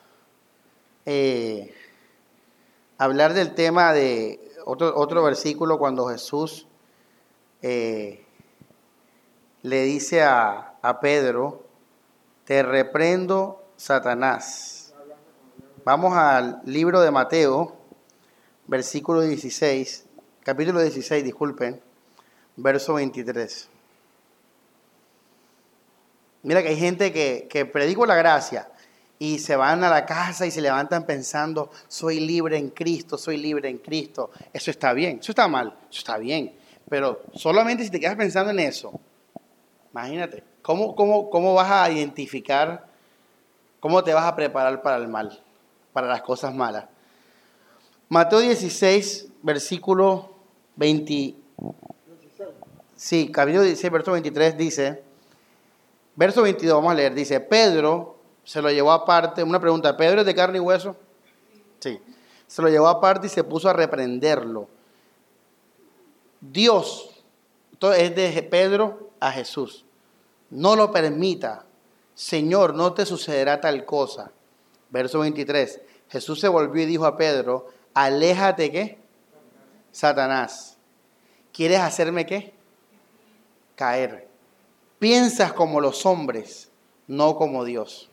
eh, 1.07 1.75
hablar 2.99 3.33
del 3.33 3.55
tema 3.55 3.93
de 3.93 4.41
otro, 4.65 4.93
otro 4.97 5.23
versículo 5.23 5.79
cuando 5.79 6.09
Jesús 6.09 6.67
eh, 7.63 8.25
le 9.63 9.83
dice 9.85 10.23
a, 10.23 10.75
a 10.83 11.01
Pedro, 11.01 11.65
te 12.45 12.63
reprendo, 12.63 13.65
Satanás. 13.77 14.93
Vamos 15.85 16.17
al 16.17 16.61
libro 16.65 17.01
de 17.01 17.11
Mateo, 17.11 17.77
versículo 18.67 19.21
16, 19.21 20.05
capítulo 20.43 20.81
16, 20.81 21.25
disculpen, 21.25 21.81
verso 22.57 22.95
23. 22.95 23.69
Mira 26.43 26.63
que 26.63 26.69
hay 26.69 26.77
gente 26.77 27.13
que, 27.13 27.47
que 27.49 27.65
predico 27.65 28.07
la 28.07 28.17
gracia 28.17 28.69
y 29.19 29.39
se 29.41 29.57
van 29.57 29.83
a 29.83 29.91
la 29.91 30.07
casa 30.07 30.47
y 30.47 30.51
se 30.51 30.61
levantan 30.61 31.05
pensando, 31.05 31.71
soy 31.89 32.21
libre 32.21 32.57
en 32.57 32.71
Cristo, 32.71 33.19
soy 33.19 33.37
libre 33.37 33.69
en 33.69 33.79
Cristo. 33.79 34.31
Eso 34.53 34.71
está 34.71 34.93
bien, 34.93 35.19
eso 35.21 35.33
está 35.33 35.49
mal, 35.49 35.75
eso 35.91 35.99
está 35.99 36.19
bien. 36.19 36.55
Pero 36.89 37.23
solamente 37.35 37.85
si 37.85 37.91
te 37.91 37.99
quedas 37.99 38.17
pensando 38.17 38.51
en 38.53 38.61
eso, 38.61 38.93
imagínate, 39.91 40.45
¿cómo, 40.63 40.95
cómo, 40.95 41.29
cómo 41.31 41.55
vas 41.55 41.71
a 41.71 41.91
identificar, 41.91 42.87
cómo 43.81 44.05
te 44.05 44.15
vas 44.15 44.25
a 44.25 44.37
preparar 44.37 44.83
para 44.83 44.97
el 44.97 45.09
mal, 45.09 45.43
para 45.93 46.07
las 46.07 46.23
cosas 46.23 46.55
malas? 46.55 46.87
Mateo 48.09 48.39
16, 48.39 49.29
versículo 49.43 50.33
20. 50.77 51.35
Sí, 52.95 53.31
capítulo 53.33 53.65
16, 53.65 53.93
verso 53.93 54.13
23 54.13 54.57
dice, 54.57 55.03
verso 56.15 56.43
22, 56.43 56.77
vamos 56.77 56.93
a 56.93 56.95
leer, 56.95 57.15
dice, 57.15 57.41
Pedro 57.41 58.18
se 58.49 58.63
lo 58.63 58.71
llevó 58.71 58.93
aparte. 58.93 59.43
Una 59.43 59.61
pregunta, 59.61 59.95
¿Pedro 59.95 60.21
es 60.21 60.27
de 60.27 60.35
carne 60.35 60.57
y 60.57 60.61
hueso? 60.63 60.97
Sí. 61.81 62.01
Se 62.47 62.63
lo 62.63 62.71
llevó 62.71 62.89
aparte 62.89 63.27
y 63.27 63.31
se 63.31 63.45
puso 63.45 63.69
a 63.69 63.75
reprenderlo. 63.75 64.69
Dios, 66.41 67.11
es 67.95 68.17
de 68.17 68.43
Pedro 68.45 69.11
a 69.21 69.33
Jesús. 69.33 69.85
No 70.49 70.77
lo 70.77 70.91
permita. 70.91 71.67
Señor, 72.15 72.73
no 72.73 72.95
te 72.95 73.05
sucederá 73.05 73.61
tal 73.61 73.85
cosa. 73.85 74.33
Verso 74.89 75.19
23. 75.19 75.83
Jesús 76.09 76.41
se 76.41 76.49
volvió 76.49 76.85
y 76.85 76.87
dijo 76.87 77.05
a 77.05 77.19
Pedro, 77.19 77.67
aléjate 77.93 78.73
qué? 78.73 78.99
Satanás. 79.93 80.79
¿Quieres 81.53 81.81
hacerme 81.81 82.25
qué? 82.25 82.55
Caer. 83.75 84.27
Piensas 84.99 85.53
como 85.53 85.83
los 85.83 86.07
hombres, 86.07 86.71
no 87.07 87.37
como 87.37 87.67
Dios. 87.67 88.09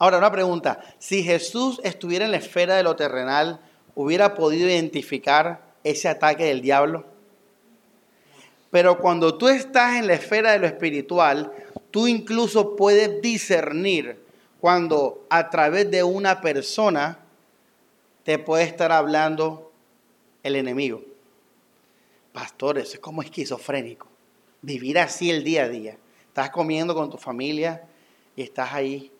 Ahora, 0.00 0.16
una 0.16 0.32
pregunta. 0.32 0.80
Si 0.98 1.22
Jesús 1.22 1.78
estuviera 1.84 2.24
en 2.24 2.30
la 2.30 2.38
esfera 2.38 2.74
de 2.74 2.82
lo 2.82 2.96
terrenal, 2.96 3.60
¿hubiera 3.94 4.34
podido 4.34 4.66
identificar 4.66 5.60
ese 5.84 6.08
ataque 6.08 6.44
del 6.44 6.62
diablo? 6.62 7.04
Pero 8.70 8.98
cuando 8.98 9.36
tú 9.36 9.48
estás 9.48 9.96
en 9.96 10.06
la 10.06 10.14
esfera 10.14 10.52
de 10.52 10.58
lo 10.58 10.66
espiritual, 10.66 11.52
tú 11.90 12.06
incluso 12.06 12.76
puedes 12.76 13.20
discernir 13.20 14.24
cuando 14.58 15.26
a 15.28 15.50
través 15.50 15.90
de 15.90 16.02
una 16.02 16.40
persona 16.40 17.18
te 18.22 18.38
puede 18.38 18.64
estar 18.64 18.92
hablando 18.92 19.70
el 20.42 20.56
enemigo. 20.56 21.02
Pastor, 22.32 22.78
eso 22.78 22.94
es 22.94 23.00
como 23.00 23.20
esquizofrénico. 23.20 24.08
Vivir 24.62 24.98
así 24.98 25.28
el 25.28 25.44
día 25.44 25.64
a 25.64 25.68
día. 25.68 25.98
Estás 26.26 26.48
comiendo 26.48 26.94
con 26.94 27.10
tu 27.10 27.18
familia 27.18 27.82
y 28.34 28.40
estás 28.40 28.72
ahí 28.72 29.12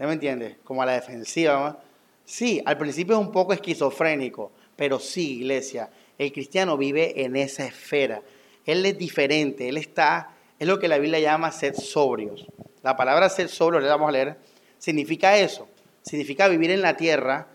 ¿Ya 0.00 0.06
me 0.06 0.14
entiendes? 0.14 0.56
Como 0.64 0.82
a 0.82 0.86
la 0.86 0.92
defensiva. 0.92 1.78
Sí, 2.24 2.62
al 2.64 2.78
principio 2.78 3.16
es 3.16 3.20
un 3.20 3.30
poco 3.30 3.52
esquizofrénico, 3.52 4.50
pero 4.74 4.98
sí, 4.98 5.40
iglesia, 5.40 5.90
el 6.16 6.32
cristiano 6.32 6.78
vive 6.78 7.22
en 7.22 7.36
esa 7.36 7.66
esfera. 7.66 8.22
Él 8.64 8.86
es 8.86 8.96
diferente, 8.96 9.68
él 9.68 9.76
está, 9.76 10.30
es 10.58 10.66
lo 10.66 10.78
que 10.78 10.88
la 10.88 10.96
Biblia 10.96 11.20
llama 11.20 11.52
ser 11.52 11.76
sobrios. 11.76 12.46
La 12.82 12.96
palabra 12.96 13.28
ser 13.28 13.50
sobrio, 13.50 13.78
le 13.78 13.88
vamos 13.88 14.08
a 14.08 14.12
leer, 14.12 14.38
significa 14.78 15.36
eso. 15.36 15.68
Significa 16.02 16.48
vivir 16.48 16.70
en 16.70 16.80
la 16.80 16.96
tierra, 16.96 17.48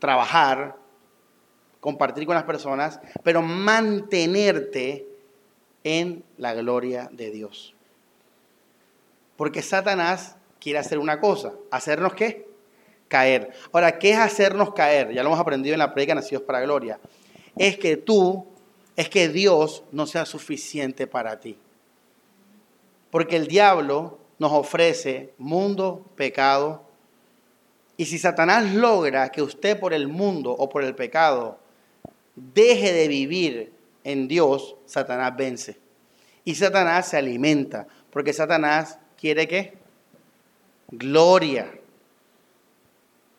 trabajar, 0.00 0.74
compartir 1.78 2.26
con 2.26 2.34
las 2.34 2.44
personas, 2.44 2.98
pero 3.22 3.42
mantenerte 3.42 5.06
en 5.84 6.24
la 6.36 6.52
gloria 6.54 7.08
de 7.12 7.30
Dios. 7.30 7.76
Porque 9.36 9.62
Satanás 9.62 10.36
quiere 10.66 10.80
hacer 10.80 10.98
una 10.98 11.20
cosa, 11.20 11.52
hacernos 11.70 12.14
qué? 12.14 12.48
Caer. 13.06 13.52
Ahora, 13.70 14.00
¿qué 14.00 14.10
es 14.10 14.18
hacernos 14.18 14.74
caer? 14.74 15.12
Ya 15.12 15.22
lo 15.22 15.28
hemos 15.28 15.38
aprendido 15.38 15.74
en 15.74 15.78
la 15.78 15.94
predica 15.94 16.12
Nacidos 16.12 16.42
para 16.42 16.60
Gloria. 16.60 16.98
Es 17.56 17.78
que 17.78 17.96
tú, 17.96 18.44
es 18.96 19.08
que 19.08 19.28
Dios 19.28 19.84
no 19.92 20.08
sea 20.08 20.26
suficiente 20.26 21.06
para 21.06 21.38
ti. 21.38 21.56
Porque 23.12 23.36
el 23.36 23.46
diablo 23.46 24.18
nos 24.40 24.50
ofrece 24.50 25.34
mundo, 25.38 26.04
pecado 26.16 26.82
Y 27.96 28.06
si 28.06 28.18
Satanás 28.18 28.74
logra 28.74 29.28
que 29.30 29.42
usted 29.42 29.78
por 29.78 29.94
el 29.94 30.08
mundo 30.08 30.50
o 30.50 30.68
por 30.68 30.82
el 30.82 30.96
pecado 30.96 31.60
deje 32.34 32.92
de 32.92 33.06
vivir 33.06 33.72
en 34.02 34.26
Dios, 34.26 34.74
Satanás 34.84 35.32
vence. 35.36 35.78
Y 36.42 36.56
Satanás 36.56 37.10
se 37.10 37.18
alimenta, 37.18 37.86
porque 38.10 38.32
Satanás 38.32 38.98
quiere 39.16 39.46
qué? 39.46 39.85
Gloria. 40.88 41.72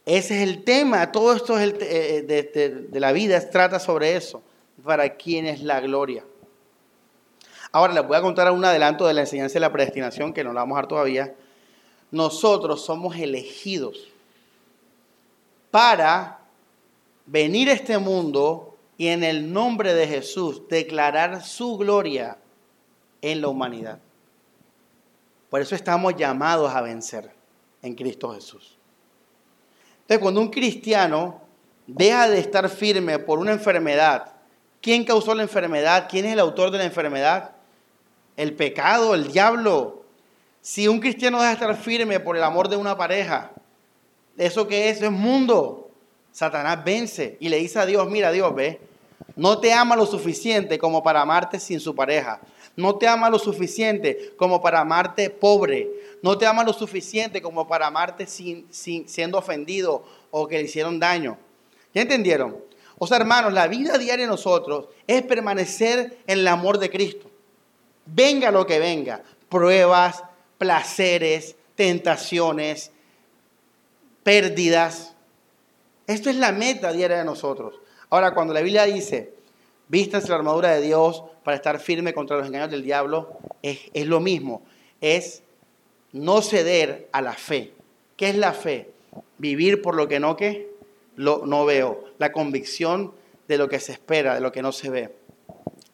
Ese 0.06 0.42
es 0.42 0.50
el 0.50 0.64
tema, 0.64 1.12
todo 1.12 1.34
esto 1.34 1.60
es 1.60 1.74
eh, 1.82 2.88
de, 2.90 3.00
la 3.00 3.12
vida 3.12 3.50
trata 3.50 3.80
sobre 3.80 4.16
eso. 4.16 4.42
¿Para 4.84 5.16
quién 5.16 5.46
es 5.46 5.62
la 5.62 5.82
gloria? 5.82 6.24
Ahora 7.72 7.94
les 7.94 8.08
voy 8.08 8.16
a 8.16 8.22
contar 8.22 8.50
un 8.52 8.64
adelanto 8.64 9.06
de 9.06 9.14
la 9.14 9.22
enseñanza 9.22 9.56
de 9.56 9.60
la 9.60 9.72
predestinación, 9.72 10.34
que 10.34 10.44
no 10.44 10.54
la 10.54 10.62
vamos 10.62 10.78
a 10.78 10.82
dar 10.82 10.88
todavía. 10.88 11.36
Nosotros 12.12 12.86
somos 12.86 13.18
elegidos 13.18 14.08
para 15.72 16.40
venir 17.26 17.70
a 17.70 17.74
este 17.74 17.98
mundo 17.98 18.78
y 18.98 19.08
en 19.08 19.24
el 19.26 19.52
nombre 19.52 19.94
de 19.94 20.08
Jesús 20.08 20.70
declarar 20.70 21.44
su 21.44 21.78
gloria 21.78 22.38
en 23.22 23.42
la 23.42 23.50
humanidad. 23.50 24.00
Por 25.50 25.60
eso 25.60 25.76
estamos 25.76 26.16
llamados 26.16 26.74
a 26.74 26.82
vencer 26.82 27.37
en 27.88 27.96
Cristo 27.96 28.34
Jesús. 28.34 28.78
Entonces, 30.02 30.20
cuando 30.22 30.42
un 30.42 30.50
cristiano 30.50 31.42
deja 31.88 32.30
de 32.30 32.40
estar 32.40 32.70
firme 32.70 33.20
por 33.20 33.40
una 33.40 33.52
enfermedad, 33.52 34.34
¿quién 34.82 35.04
causó 35.04 35.34
la 35.34 35.44
enfermedad? 35.44 36.08
¿Quién 36.10 36.26
es 36.26 36.34
el 36.34 36.40
autor 36.40 36.72
de 36.72 36.78
la 36.78 36.86
enfermedad? 36.86 37.52
El 38.36 38.54
pecado, 38.54 39.16
el 39.16 39.32
diablo. 39.32 40.04
Si 40.62 40.88
un 40.88 41.00
cristiano 41.00 41.38
deja 41.38 41.50
de 41.50 41.54
estar 41.54 41.76
firme 41.76 42.20
por 42.20 42.38
el 42.38 42.44
amor 42.44 42.70
de 42.70 42.78
una 42.78 42.96
pareja, 42.96 43.52
¿eso 44.38 44.68
qué 44.68 44.90
es? 44.90 45.02
Es 45.02 45.12
mundo. 45.12 45.90
Satanás 46.32 46.84
vence 46.86 47.38
y 47.40 47.50
le 47.50 47.58
dice 47.58 47.80
a 47.80 47.86
Dios, 47.86 48.08
mira 48.10 48.32
Dios, 48.32 48.54
ve, 48.54 48.80
no 49.36 49.60
te 49.60 49.74
ama 49.74 49.96
lo 49.96 50.06
suficiente 50.06 50.78
como 50.78 51.02
para 51.02 51.22
amarte 51.22 51.60
sin 51.60 51.80
su 51.80 51.96
pareja. 51.96 52.40
No 52.76 52.96
te 52.96 53.08
ama 53.08 53.30
lo 53.30 53.40
suficiente 53.40 54.34
como 54.38 54.62
para 54.62 54.80
amarte 54.80 55.30
pobre. 55.30 55.90
No 56.22 56.38
te 56.38 56.46
ama 56.46 56.64
lo 56.64 56.74
suficiente 56.74 57.42
como 57.42 57.68
para 57.68 57.88
amarte 57.88 58.26
sin, 58.26 58.68
siendo 58.72 59.38
ofendido 59.38 60.04
o 60.32 60.48
que 60.48 60.58
le 60.58 60.64
hicieron 60.64 61.00
daño. 61.00 61.38
¿Ya 61.94 62.02
entendieron? 62.02 62.58
O 62.98 63.06
sea, 63.06 63.18
hermanos, 63.18 63.54
la 63.54 63.68
vida 63.68 63.98
diaria 63.98 64.26
de 64.26 64.32
nosotros 64.32 64.88
es 65.06 65.22
permanecer 65.24 66.18
en 66.26 66.40
el 66.40 66.48
amor 66.48 66.80
de 66.80 66.90
Cristo. 66.90 67.30
Venga 68.06 68.52
lo 68.52 68.66
que 68.66 68.80
venga. 68.80 69.22
Pruebas, 69.50 70.24
placeres, 70.58 71.56
tentaciones, 71.76 72.92
pérdidas. 74.24 75.14
Esto 76.08 76.30
es 76.30 76.36
la 76.38 76.52
meta 76.52 76.92
diaria 76.92 77.20
de 77.20 77.26
nosotros. 77.26 77.80
Ahora, 78.10 78.34
cuando 78.34 78.54
la 78.54 78.62
Biblia 78.62 78.86
dice, 78.86 79.34
vístanse 79.88 80.30
la 80.30 80.36
armadura 80.36 80.72
de 80.72 80.82
Dios 80.82 81.24
para 81.44 81.56
estar 81.56 81.80
firme 81.80 82.14
contra 82.14 82.38
los 82.38 82.48
engaños 82.48 82.72
del 82.72 82.84
diablo, 82.84 83.38
es, 83.62 83.90
lo 84.06 84.20
mismo. 84.20 84.64
Es 85.02 85.44
no 86.18 86.42
ceder 86.42 87.08
a 87.12 87.22
la 87.22 87.34
fe. 87.34 87.74
¿Qué 88.16 88.30
es 88.30 88.36
la 88.36 88.54
fe? 88.54 88.92
Vivir 89.38 89.82
por 89.82 89.96
lo 89.96 90.08
que 90.08 90.20
no, 90.20 90.36
que 90.36 90.72
lo, 91.16 91.46
no 91.46 91.66
veo. 91.66 92.04
La 92.18 92.32
convicción 92.32 93.14
de 93.48 93.58
lo 93.58 93.70
que 93.70 93.80
se 93.80 93.92
espera, 93.92 94.36
de 94.36 94.42
lo 94.42 94.52
que 94.52 94.62
no 94.62 94.72
se 94.72 94.90
ve. 94.90 95.16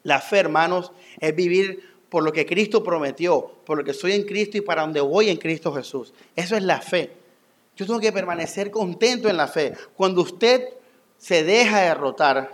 La 0.03 0.19
fe, 0.19 0.39
hermanos, 0.39 0.91
es 1.19 1.35
vivir 1.35 1.93
por 2.09 2.23
lo 2.23 2.31
que 2.31 2.45
Cristo 2.45 2.83
prometió, 2.83 3.51
por 3.65 3.77
lo 3.77 3.83
que 3.83 3.93
soy 3.93 4.13
en 4.13 4.23
Cristo 4.23 4.57
y 4.57 4.61
para 4.61 4.81
donde 4.81 5.01
voy 5.01 5.29
en 5.29 5.37
Cristo 5.37 5.73
Jesús. 5.73 6.13
Eso 6.35 6.55
es 6.55 6.63
la 6.63 6.81
fe. 6.81 7.11
Yo 7.75 7.85
tengo 7.85 7.99
que 7.99 8.11
permanecer 8.11 8.69
contento 8.69 9.29
en 9.29 9.37
la 9.37 9.47
fe. 9.47 9.73
Cuando 9.95 10.21
usted 10.21 10.69
se 11.17 11.43
deja 11.43 11.81
derrotar 11.81 12.53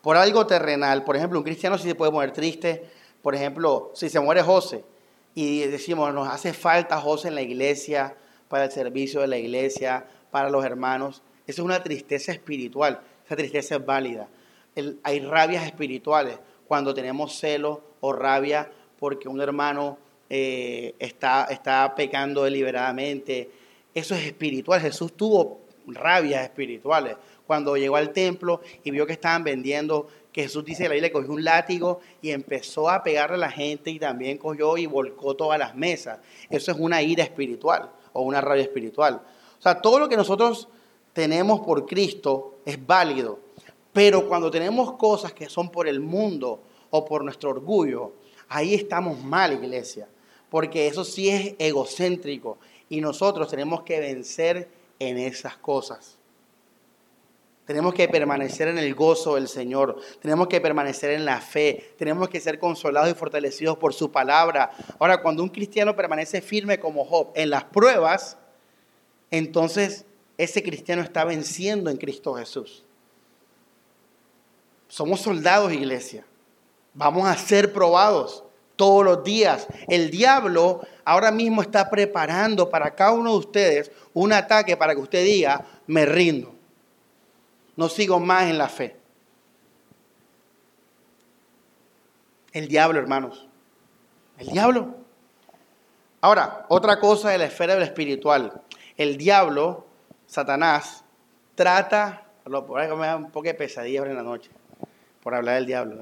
por 0.00 0.16
algo 0.16 0.46
terrenal, 0.46 1.04
por 1.04 1.16
ejemplo, 1.16 1.38
un 1.38 1.44
cristiano 1.44 1.76
sí 1.76 1.88
se 1.88 1.94
puede 1.94 2.10
poner 2.10 2.32
triste, 2.32 2.88
por 3.20 3.34
ejemplo, 3.34 3.92
si 3.94 4.08
se 4.08 4.18
muere 4.18 4.42
José 4.42 4.82
y 5.34 5.60
decimos, 5.60 6.12
nos 6.12 6.28
hace 6.28 6.52
falta 6.52 7.00
José 7.00 7.28
en 7.28 7.34
la 7.34 7.42
iglesia, 7.42 8.16
para 8.48 8.66
el 8.66 8.70
servicio 8.70 9.20
de 9.22 9.28
la 9.28 9.38
iglesia, 9.38 10.06
para 10.30 10.50
los 10.50 10.64
hermanos, 10.64 11.22
eso 11.46 11.62
es 11.62 11.64
una 11.64 11.82
tristeza 11.82 12.32
espiritual, 12.32 13.00
esa 13.24 13.36
tristeza 13.36 13.76
es 13.76 13.86
válida. 13.86 14.28
hay 15.02 15.20
rabias 15.20 15.64
espirituales 15.64 16.38
cuando 16.68 16.94
tenemos 16.94 17.38
celo 17.38 17.82
o 18.00 18.12
rabia 18.12 18.70
porque 18.98 19.28
un 19.28 19.40
hermano 19.40 19.98
eh, 20.30 20.94
está, 20.98 21.46
está 21.50 21.94
pecando 21.94 22.44
deliberadamente, 22.44 23.50
eso 23.94 24.14
es 24.14 24.24
espiritual. 24.26 24.80
Jesús 24.80 25.14
tuvo 25.16 25.60
rabias 25.86 26.44
espirituales 26.44 27.16
cuando 27.46 27.76
llegó 27.76 27.96
al 27.96 28.12
templo 28.12 28.60
y 28.84 28.90
vio 28.90 29.06
que 29.06 29.12
estaban 29.12 29.44
vendiendo, 29.44 30.08
que 30.32 30.42
Jesús 30.44 30.64
dice 30.64 30.84
la 30.84 30.94
Biblia 30.94 31.12
cogió 31.12 31.30
un 31.30 31.44
látigo 31.44 32.00
y 32.22 32.30
empezó 32.30 32.88
a 32.88 33.02
pegarle 33.02 33.36
a 33.36 33.38
la 33.38 33.50
gente 33.50 33.90
y 33.90 33.98
también 33.98 34.38
cogió 34.38 34.78
y 34.78 34.86
volcó 34.86 35.36
todas 35.36 35.58
las 35.58 35.74
mesas. 35.74 36.20
Eso 36.48 36.72
es 36.72 36.78
una 36.78 37.02
ira 37.02 37.22
espiritual 37.22 37.90
o 38.14 38.22
una 38.22 38.40
rabia 38.40 38.62
espiritual. 38.62 39.22
O 39.58 39.62
sea, 39.62 39.80
todo 39.80 39.98
lo 39.98 40.08
que 40.08 40.16
nosotros 40.16 40.68
tenemos 41.12 41.60
por 41.60 41.86
Cristo 41.86 42.58
es 42.64 42.84
válido, 42.84 43.40
pero 43.92 44.26
cuando 44.26 44.50
tenemos 44.50 44.94
cosas 44.94 45.32
que 45.34 45.48
son 45.48 45.70
por 45.70 45.86
el 45.86 46.00
mundo 46.00 46.62
o 46.90 47.04
por 47.04 47.22
nuestro 47.22 47.50
orgullo, 47.50 48.14
ahí 48.48 48.74
estamos 48.74 49.22
mal, 49.22 49.52
iglesia, 49.52 50.08
porque 50.48 50.86
eso 50.86 51.04
sí 51.04 51.28
es 51.28 51.54
egocéntrico 51.58 52.58
y 52.88 53.00
nosotros 53.00 53.48
tenemos 53.48 53.82
que 53.82 54.00
vencer 54.00 54.68
en 54.98 55.18
esas 55.18 55.56
cosas. 55.58 56.18
Tenemos 57.66 57.94
que 57.94 58.08
permanecer 58.08 58.68
en 58.68 58.78
el 58.78 58.94
gozo 58.94 59.36
del 59.36 59.46
Señor. 59.46 60.00
Tenemos 60.20 60.48
que 60.48 60.60
permanecer 60.60 61.12
en 61.12 61.24
la 61.24 61.40
fe. 61.40 61.94
Tenemos 61.96 62.28
que 62.28 62.40
ser 62.40 62.58
consolados 62.58 63.10
y 63.10 63.14
fortalecidos 63.14 63.78
por 63.78 63.94
su 63.94 64.10
palabra. 64.10 64.72
Ahora, 64.98 65.22
cuando 65.22 65.42
un 65.42 65.48
cristiano 65.48 65.94
permanece 65.94 66.40
firme 66.40 66.80
como 66.80 67.04
Job 67.04 67.30
en 67.34 67.50
las 67.50 67.64
pruebas, 67.64 68.36
entonces 69.30 70.06
ese 70.38 70.62
cristiano 70.62 71.02
está 71.02 71.24
venciendo 71.24 71.88
en 71.88 71.98
Cristo 71.98 72.34
Jesús. 72.34 72.84
Somos 74.88 75.20
soldados, 75.20 75.72
iglesia. 75.72 76.24
Vamos 76.94 77.28
a 77.28 77.36
ser 77.36 77.72
probados 77.72 78.44
todos 78.74 79.04
los 79.04 79.22
días. 79.22 79.68
El 79.88 80.10
diablo 80.10 80.80
ahora 81.04 81.30
mismo 81.30 81.62
está 81.62 81.88
preparando 81.88 82.68
para 82.68 82.94
cada 82.94 83.12
uno 83.12 83.32
de 83.32 83.38
ustedes 83.38 83.92
un 84.12 84.32
ataque 84.32 84.76
para 84.76 84.94
que 84.94 85.00
usted 85.00 85.24
diga, 85.24 85.64
me 85.86 86.04
rindo. 86.04 86.61
No 87.76 87.88
sigo 87.88 88.20
más 88.20 88.44
en 88.44 88.58
la 88.58 88.68
fe. 88.68 88.96
El 92.52 92.68
diablo, 92.68 92.98
hermanos. 92.98 93.48
El 94.38 94.48
diablo. 94.48 94.94
Ahora, 96.20 96.66
otra 96.68 97.00
cosa 97.00 97.30
de 97.30 97.38
la 97.38 97.46
esfera 97.46 97.74
del 97.74 97.82
espiritual. 97.82 98.62
El 98.96 99.16
diablo, 99.16 99.86
Satanás, 100.26 101.04
trata, 101.54 102.26
por 102.44 102.96
me 102.96 103.06
da 103.06 103.16
un 103.16 103.30
poco 103.30 103.44
de 103.44 103.54
pesadilla 103.54 104.04
en 104.04 104.14
la 104.14 104.22
noche, 104.22 104.50
por 105.22 105.34
hablar 105.34 105.56
del 105.56 105.66
diablo. 105.66 105.96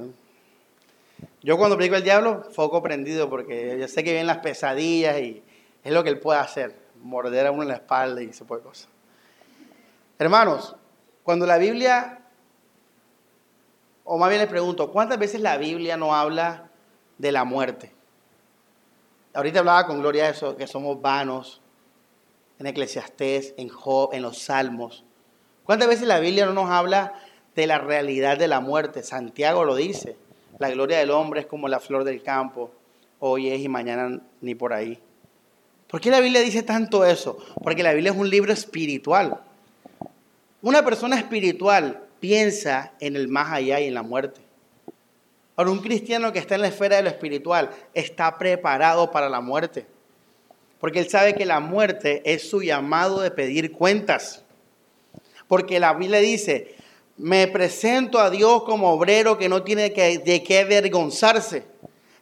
Yo 1.42 1.56
cuando 1.56 1.76
predico 1.76 1.96
el 1.96 2.02
diablo, 2.02 2.44
foco 2.52 2.82
prendido, 2.82 3.30
porque 3.30 3.78
yo 3.78 3.88
sé 3.88 4.02
que 4.02 4.10
vienen 4.10 4.26
las 4.26 4.38
pesadillas 4.38 5.18
y 5.20 5.42
es 5.82 5.92
lo 5.92 6.02
que 6.02 6.10
él 6.10 6.18
puede 6.18 6.40
hacer, 6.40 6.76
morder 7.02 7.46
a 7.46 7.50
uno 7.50 7.62
en 7.62 7.68
la 7.68 7.74
espalda 7.74 8.22
y 8.22 8.26
ese 8.26 8.40
tipo 8.40 8.56
de 8.56 8.62
cosas. 8.62 8.88
Hermanos, 10.18 10.76
cuando 11.30 11.46
la 11.46 11.58
Biblia, 11.58 12.18
o 14.02 14.18
más 14.18 14.30
bien 14.30 14.40
les 14.40 14.50
pregunto, 14.50 14.90
¿cuántas 14.90 15.16
veces 15.16 15.40
la 15.40 15.58
Biblia 15.58 15.96
no 15.96 16.12
habla 16.12 16.72
de 17.18 17.30
la 17.30 17.44
muerte? 17.44 17.92
Ahorita 19.32 19.60
hablaba 19.60 19.86
con 19.86 20.00
Gloria 20.00 20.24
de 20.24 20.30
eso, 20.30 20.56
que 20.56 20.66
somos 20.66 21.00
vanos, 21.00 21.60
en 22.58 22.66
Eclesiastés, 22.66 23.54
en 23.58 23.68
Job, 23.68 24.10
en 24.12 24.22
los 24.22 24.38
Salmos. 24.38 25.04
¿Cuántas 25.62 25.86
veces 25.86 26.08
la 26.08 26.18
Biblia 26.18 26.46
no 26.46 26.52
nos 26.52 26.68
habla 26.68 27.12
de 27.54 27.68
la 27.68 27.78
realidad 27.78 28.36
de 28.36 28.48
la 28.48 28.58
muerte? 28.58 29.04
Santiago 29.04 29.64
lo 29.64 29.76
dice. 29.76 30.16
La 30.58 30.68
gloria 30.68 30.98
del 30.98 31.12
hombre 31.12 31.42
es 31.42 31.46
como 31.46 31.68
la 31.68 31.78
flor 31.78 32.02
del 32.02 32.24
campo, 32.24 32.72
hoy 33.20 33.50
es 33.50 33.60
y 33.60 33.68
mañana 33.68 34.20
ni 34.40 34.56
por 34.56 34.72
ahí. 34.72 35.00
¿Por 35.86 36.00
qué 36.00 36.10
la 36.10 36.18
Biblia 36.18 36.40
dice 36.40 36.64
tanto 36.64 37.04
eso? 37.04 37.38
Porque 37.62 37.84
la 37.84 37.92
Biblia 37.92 38.10
es 38.10 38.18
un 38.18 38.28
libro 38.28 38.52
espiritual. 38.52 39.44
Una 40.62 40.84
persona 40.84 41.16
espiritual 41.16 42.02
piensa 42.20 42.92
en 43.00 43.16
el 43.16 43.28
más 43.28 43.50
allá 43.52 43.80
y 43.80 43.86
en 43.86 43.94
la 43.94 44.02
muerte. 44.02 44.40
Ahora, 45.56 45.70
un 45.70 45.80
cristiano 45.80 46.32
que 46.32 46.38
está 46.38 46.54
en 46.54 46.62
la 46.62 46.68
esfera 46.68 46.96
de 46.96 47.02
lo 47.02 47.08
espiritual 47.08 47.70
está 47.94 48.36
preparado 48.36 49.10
para 49.10 49.28
la 49.28 49.40
muerte. 49.40 49.86
Porque 50.78 51.00
él 51.00 51.08
sabe 51.08 51.34
que 51.34 51.44
la 51.44 51.60
muerte 51.60 52.22
es 52.24 52.48
su 52.48 52.62
llamado 52.62 53.20
de 53.20 53.30
pedir 53.30 53.72
cuentas. 53.72 54.42
Porque 55.48 55.80
la 55.80 55.94
Biblia 55.94 56.20
dice, 56.20 56.74
me 57.16 57.46
presento 57.48 58.18
a 58.18 58.30
Dios 58.30 58.62
como 58.64 58.90
obrero 58.90 59.36
que 59.36 59.48
no 59.48 59.62
tiene 59.62 59.90
de 59.90 60.42
qué 60.46 60.60
avergonzarse. 60.60 61.64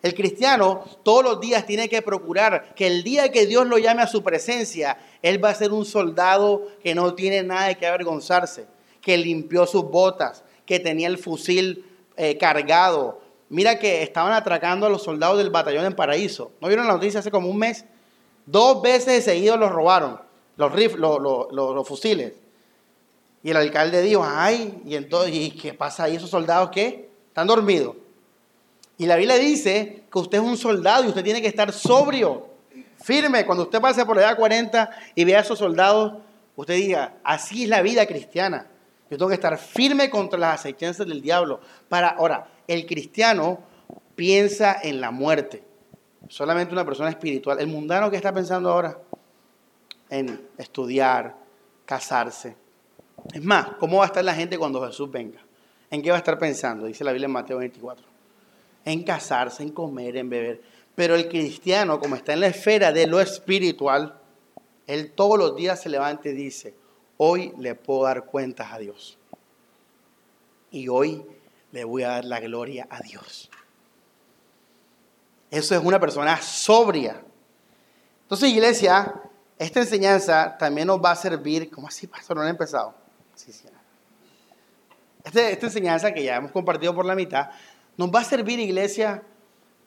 El 0.03 0.15
cristiano 0.15 0.85
todos 1.03 1.25
los 1.25 1.41
días 1.41 1.67
tiene 1.67 1.89
que 1.89 2.03
procurar 2.03 2.75
que 2.75 2.87
el 2.87 3.03
día 3.03 3.33
que 3.33 3.47
Dios 3.47 3.67
lo 3.67 3.79
llame 3.79 4.03
a 4.03 4.07
su 4.07 4.23
presencia, 4.23 4.99
él 5.23 5.43
va 5.45 5.51
a 5.51 5.55
ser 5.55 5.73
un 5.73 5.85
soldado 5.85 6.69
que 6.83 6.95
no 6.95 7.15
tiene 7.15 7.43
nada 7.43 7.67
de 7.67 7.77
qué 7.77 7.87
avergonzarse, 7.87 8.67
que 9.01 9.17
limpió 9.17 9.67
sus 9.67 9.85
botas, 9.85 10.45
que 10.65 10.79
tenía 10.79 11.09
el 11.09 11.19
fusil 11.19 11.85
eh, 12.17 12.39
cargado. 12.39 13.21
Mira 13.49 13.79
que 13.79 14.03
estaban 14.03 14.33
atracando 14.33 14.87
a 14.87 14.91
los 14.91 15.03
soldados 15.03 15.39
del 15.39 15.51
batallón 15.51 15.85
en 15.85 15.97
Paraíso. 15.97 16.53
¿No 16.61 16.69
vieron 16.69 16.87
la 16.87 16.93
noticia 16.93 17.21
hace 17.21 17.31
como 17.31 17.49
un 17.49 17.59
mes? 17.59 17.85
Dos 18.47 18.81
veces 18.81 19.25
seguidos 19.25 19.59
los 19.59 19.73
robaron, 19.73 20.21
los, 20.57 20.73
los 21.51 21.89
fusiles. 21.89 22.35
Y 23.43 23.51
el 23.51 23.57
alcalde 23.57 24.03
dijo, 24.03 24.25
ay, 24.25 24.81
y 24.85 24.95
entonces, 24.95 25.35
¿y 25.35 25.51
qué 25.51 25.75
pasa 25.75 26.05
ahí? 26.05 26.17
¿Esos 26.17 26.31
soldados 26.31 26.71
qué? 26.71 27.11
Están 27.29 27.47
dormidos. 27.47 27.97
Y 28.99 29.07
la 29.07 29.15
Biblia 29.15 29.37
dice 29.37 30.03
que 30.11 30.19
usted 30.19 30.39
es 30.39 30.45
un 30.45 30.57
soldado 30.57 31.05
y 31.05 31.09
usted 31.09 31.23
tiene 31.23 31.41
que 31.41 31.47
estar 31.47 31.73
sobrio, 31.73 32.49
firme. 33.01 33.47
Cuando 33.47 33.63
usted 33.63 33.81
pase 33.81 34.05
por 34.05 34.17
la 34.17 34.23
edad 34.23 34.37
40 34.37 34.91
y 35.15 35.25
vea 35.25 35.39
a 35.39 35.43
esos 35.43 35.61
soldados, 35.61 36.15
usted 36.57 36.75
diga, 36.75 37.15
así 37.23 37.63
es 37.63 37.69
la 37.69 37.81
vida 37.81 38.05
cristiana. 38.07 38.67
Yo 39.09 39.17
tengo 39.17 39.29
que 39.29 39.37
estar 39.37 39.57
firme 39.57 40.11
contra 40.11 40.37
las 40.37 40.59
acechanzas 40.59 41.07
del 41.07 41.23
diablo. 41.23 41.61
Para, 41.89 42.09
ahora, 42.09 42.49
el 42.67 42.87
cristiano 42.87 43.61
piensa 44.17 44.77
en 44.83 45.01
la 45.01 45.13
muerte. 45.13 45.63
Solamente 46.29 46.73
una 46.73 46.85
persona 46.85 47.09
espiritual. 47.09 47.61
El 47.61 47.69
mundano 47.69 48.11
que 48.11 48.17
está 48.17 48.35
pensando 48.35 48.69
ahora 48.69 48.99
en 50.11 50.45
estudiar, 50.59 51.37
casarse. 51.87 52.57
Es 53.33 53.45
más, 53.45 53.69
¿cómo 53.79 53.99
va 53.99 54.05
a 54.05 54.07
estar 54.07 54.25
la 54.25 54.35
gente 54.35 54.59
cuando 54.59 54.85
Jesús 54.85 55.09
venga? 55.09 55.39
¿En 55.89 56.03
qué 56.03 56.11
va 56.11 56.17
a 56.17 56.19
estar 56.19 56.37
pensando? 56.37 56.87
Dice 56.87 57.05
la 57.05 57.13
Biblia 57.13 57.27
en 57.27 57.33
Mateo 57.33 57.59
24 57.59 58.18
en 58.85 59.03
casarse, 59.03 59.63
en 59.63 59.71
comer, 59.71 60.17
en 60.17 60.31
beber. 60.31 60.63
Pero 60.95 61.15
el 61.15 61.29
cristiano, 61.29 62.01
como 62.01 62.17
está 62.17 62.33
en 62.33 62.41
la 62.41 62.49
esfera 62.49 62.93
de 62.93 63.07
lo 63.07 63.21
espiritual, 63.21 64.19
él 64.87 65.13
todos 65.13 65.39
los 65.39 65.55
días 65.55 65.81
se 65.81 65.89
levanta 65.89 66.29
y 66.29 66.33
dice, 66.33 66.75
hoy 67.19 67.53
le 67.59 67.75
puedo 67.75 68.05
dar 68.05 68.25
cuentas 68.25 68.73
a 68.73 68.79
Dios. 68.79 69.19
Y 70.71 70.89
hoy 70.89 71.25
le 71.73 71.85
voy 71.85 72.03
a 72.03 72.09
dar 72.09 72.25
la 72.25 72.41
gloria 72.41 72.87
a 72.91 73.01
Dios. 73.01 73.51
Eso 75.51 75.75
es 75.75 75.85
una 75.85 76.01
persona 76.01 76.41
sobria. 76.41 77.23
Entonces, 78.23 78.51
iglesia, 78.51 79.15
esta 79.59 79.81
enseñanza 79.81 80.57
también 80.59 80.87
nos 80.87 81.03
va 81.03 81.13
a 81.13 81.17
servir, 81.17 81.71
¿cómo 81.71 81.89
así, 81.89 82.07
pastor? 82.07 82.37
No 82.37 82.43
han 82.43 82.49
empezado. 82.49 82.95
Sí, 83.35 83.53
sí. 83.53 83.69
Esta, 85.25 85.51
esta 85.51 85.67
enseñanza 85.67 86.13
que 86.13 86.23
ya 86.23 86.37
hemos 86.37 86.53
compartido 86.53 86.95
por 86.95 87.05
la 87.05 87.15
mitad, 87.15 87.51
nos 87.99 88.11
va 88.11 88.21
a 88.21 88.25
servir, 88.25 88.61
iglesia, 88.61 89.23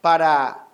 para 0.01 0.67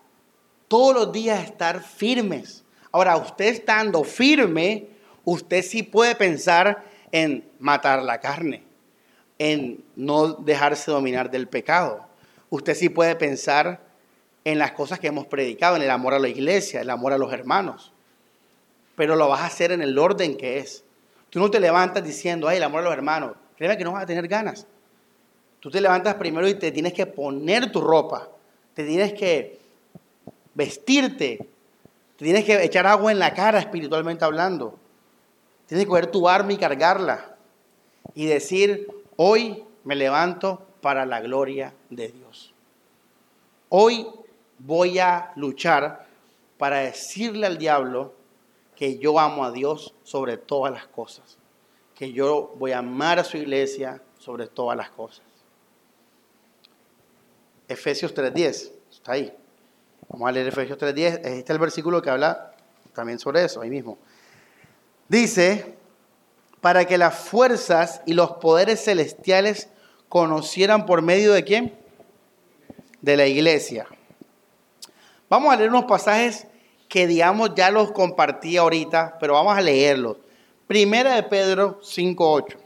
todos 0.67 0.93
los 0.93 1.11
días 1.13 1.45
estar 1.45 1.81
firmes. 1.81 2.65
Ahora, 2.91 3.15
usted 3.15 3.45
estando 3.45 4.03
firme, 4.03 4.87
usted 5.23 5.63
sí 5.63 5.83
puede 5.83 6.15
pensar 6.15 6.83
en 7.11 7.47
matar 7.59 8.01
la 8.01 8.19
carne, 8.19 8.63
en 9.37 9.85
no 9.95 10.33
dejarse 10.33 10.89
dominar 10.89 11.29
del 11.29 11.47
pecado. 11.47 12.07
Usted 12.49 12.73
sí 12.73 12.89
puede 12.89 13.15
pensar 13.15 13.81
en 14.43 14.57
las 14.57 14.71
cosas 14.71 14.99
que 14.99 15.07
hemos 15.07 15.27
predicado, 15.27 15.75
en 15.75 15.83
el 15.83 15.91
amor 15.91 16.15
a 16.15 16.19
la 16.19 16.29
iglesia, 16.29 16.81
el 16.81 16.89
amor 16.89 17.13
a 17.13 17.19
los 17.19 17.31
hermanos. 17.31 17.93
Pero 18.95 19.15
lo 19.15 19.29
vas 19.29 19.41
a 19.41 19.45
hacer 19.45 19.71
en 19.71 19.83
el 19.83 19.99
orden 19.99 20.37
que 20.37 20.57
es. 20.57 20.83
Tú 21.29 21.39
no 21.39 21.51
te 21.51 21.59
levantas 21.59 22.03
diciendo, 22.03 22.47
ay, 22.47 22.57
el 22.57 22.63
amor 22.63 22.81
a 22.81 22.85
los 22.85 22.93
hermanos. 22.93 23.33
Créeme 23.57 23.77
que 23.77 23.83
no 23.83 23.91
vas 23.91 24.03
a 24.03 24.07
tener 24.07 24.27
ganas. 24.27 24.65
Tú 25.67 25.71
te 25.71 25.81
levantas 25.81 26.15
primero 26.15 26.47
y 26.47 26.53
te 26.53 26.71
tienes 26.71 26.93
que 26.93 27.05
poner 27.05 27.73
tu 27.73 27.81
ropa, 27.81 28.29
te 28.73 28.85
tienes 28.85 29.11
que 29.11 29.59
vestirte, 30.53 31.45
te 32.15 32.23
tienes 32.23 32.45
que 32.45 32.63
echar 32.63 32.87
agua 32.87 33.11
en 33.11 33.19
la 33.19 33.33
cara 33.33 33.59
espiritualmente 33.59 34.23
hablando. 34.23 34.75
Tienes 35.65 35.83
que 35.83 35.89
coger 35.89 36.07
tu 36.07 36.29
arma 36.29 36.53
y 36.53 36.57
cargarla 36.57 37.35
y 38.15 38.27
decir, 38.27 38.87
hoy 39.17 39.61
me 39.83 39.97
levanto 39.97 40.65
para 40.79 41.05
la 41.05 41.19
gloria 41.19 41.73
de 41.89 42.13
Dios. 42.13 42.53
Hoy 43.67 44.07
voy 44.59 44.99
a 44.99 45.33
luchar 45.35 46.07
para 46.57 46.77
decirle 46.77 47.45
al 47.45 47.57
diablo 47.57 48.13
que 48.73 48.99
yo 48.99 49.19
amo 49.19 49.43
a 49.43 49.51
Dios 49.51 49.93
sobre 50.03 50.37
todas 50.37 50.71
las 50.71 50.87
cosas, 50.87 51.37
que 51.93 52.13
yo 52.13 52.53
voy 52.57 52.71
a 52.71 52.77
amar 52.77 53.19
a 53.19 53.25
su 53.25 53.35
iglesia 53.35 54.01
sobre 54.17 54.47
todas 54.47 54.77
las 54.77 54.91
cosas. 54.91 55.26
Efesios 57.67 58.13
3.10. 58.15 58.71
Está 58.91 59.11
ahí. 59.13 59.33
Vamos 60.09 60.29
a 60.29 60.31
leer 60.31 60.47
Efesios 60.47 60.77
3.10. 60.77 60.95
Este 61.17 61.39
es 61.39 61.49
el 61.49 61.59
versículo 61.59 62.01
que 62.01 62.09
habla 62.09 62.53
también 62.93 63.19
sobre 63.19 63.43
eso, 63.43 63.61
ahí 63.61 63.69
mismo. 63.69 63.97
Dice, 65.07 65.75
para 66.61 66.85
que 66.85 66.97
las 66.97 67.15
fuerzas 67.15 68.01
y 68.05 68.13
los 68.13 68.31
poderes 68.33 68.83
celestiales 68.83 69.69
conocieran 70.09 70.85
por 70.85 71.01
medio 71.01 71.33
de 71.33 71.43
quién? 71.43 71.77
De 73.01 73.17
la 73.17 73.27
iglesia. 73.27 73.87
Vamos 75.29 75.53
a 75.53 75.57
leer 75.57 75.69
unos 75.69 75.85
pasajes 75.85 76.47
que 76.87 77.05
digamos 77.05 77.53
ya 77.55 77.69
los 77.69 77.91
compartí 77.91 78.57
ahorita, 78.57 79.17
pero 79.19 79.33
vamos 79.33 79.57
a 79.57 79.61
leerlos. 79.61 80.17
Primera 80.67 81.15
de 81.15 81.23
Pedro 81.23 81.81
5.8. 81.81 82.57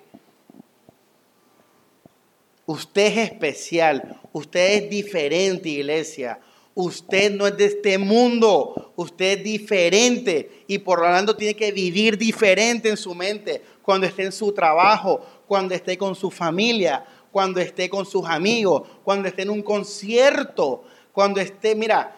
Usted 2.67 3.05
es 3.07 3.31
especial, 3.31 4.20
usted 4.33 4.83
es 4.83 4.89
diferente, 4.89 5.69
iglesia. 5.69 6.39
Usted 6.73 7.31
no 7.31 7.47
es 7.47 7.57
de 7.57 7.65
este 7.65 7.97
mundo, 7.97 8.93
usted 8.95 9.39
es 9.39 9.43
diferente 9.43 10.63
y 10.67 10.77
por 10.77 11.01
lo 11.01 11.05
tanto 11.05 11.35
tiene 11.35 11.53
que 11.53 11.71
vivir 11.71 12.17
diferente 12.17 12.89
en 12.89 12.95
su 12.95 13.13
mente 13.13 13.61
cuando 13.81 14.07
esté 14.07 14.23
en 14.23 14.31
su 14.31 14.53
trabajo, 14.53 15.19
cuando 15.47 15.75
esté 15.75 15.97
con 15.97 16.15
su 16.15 16.31
familia, 16.31 17.05
cuando 17.31 17.59
esté 17.59 17.89
con 17.89 18.05
sus 18.05 18.25
amigos, 18.25 18.83
cuando 19.03 19.27
esté 19.27 19.41
en 19.41 19.49
un 19.49 19.61
concierto, 19.61 20.83
cuando 21.11 21.41
esté, 21.41 21.75
mira, 21.75 22.15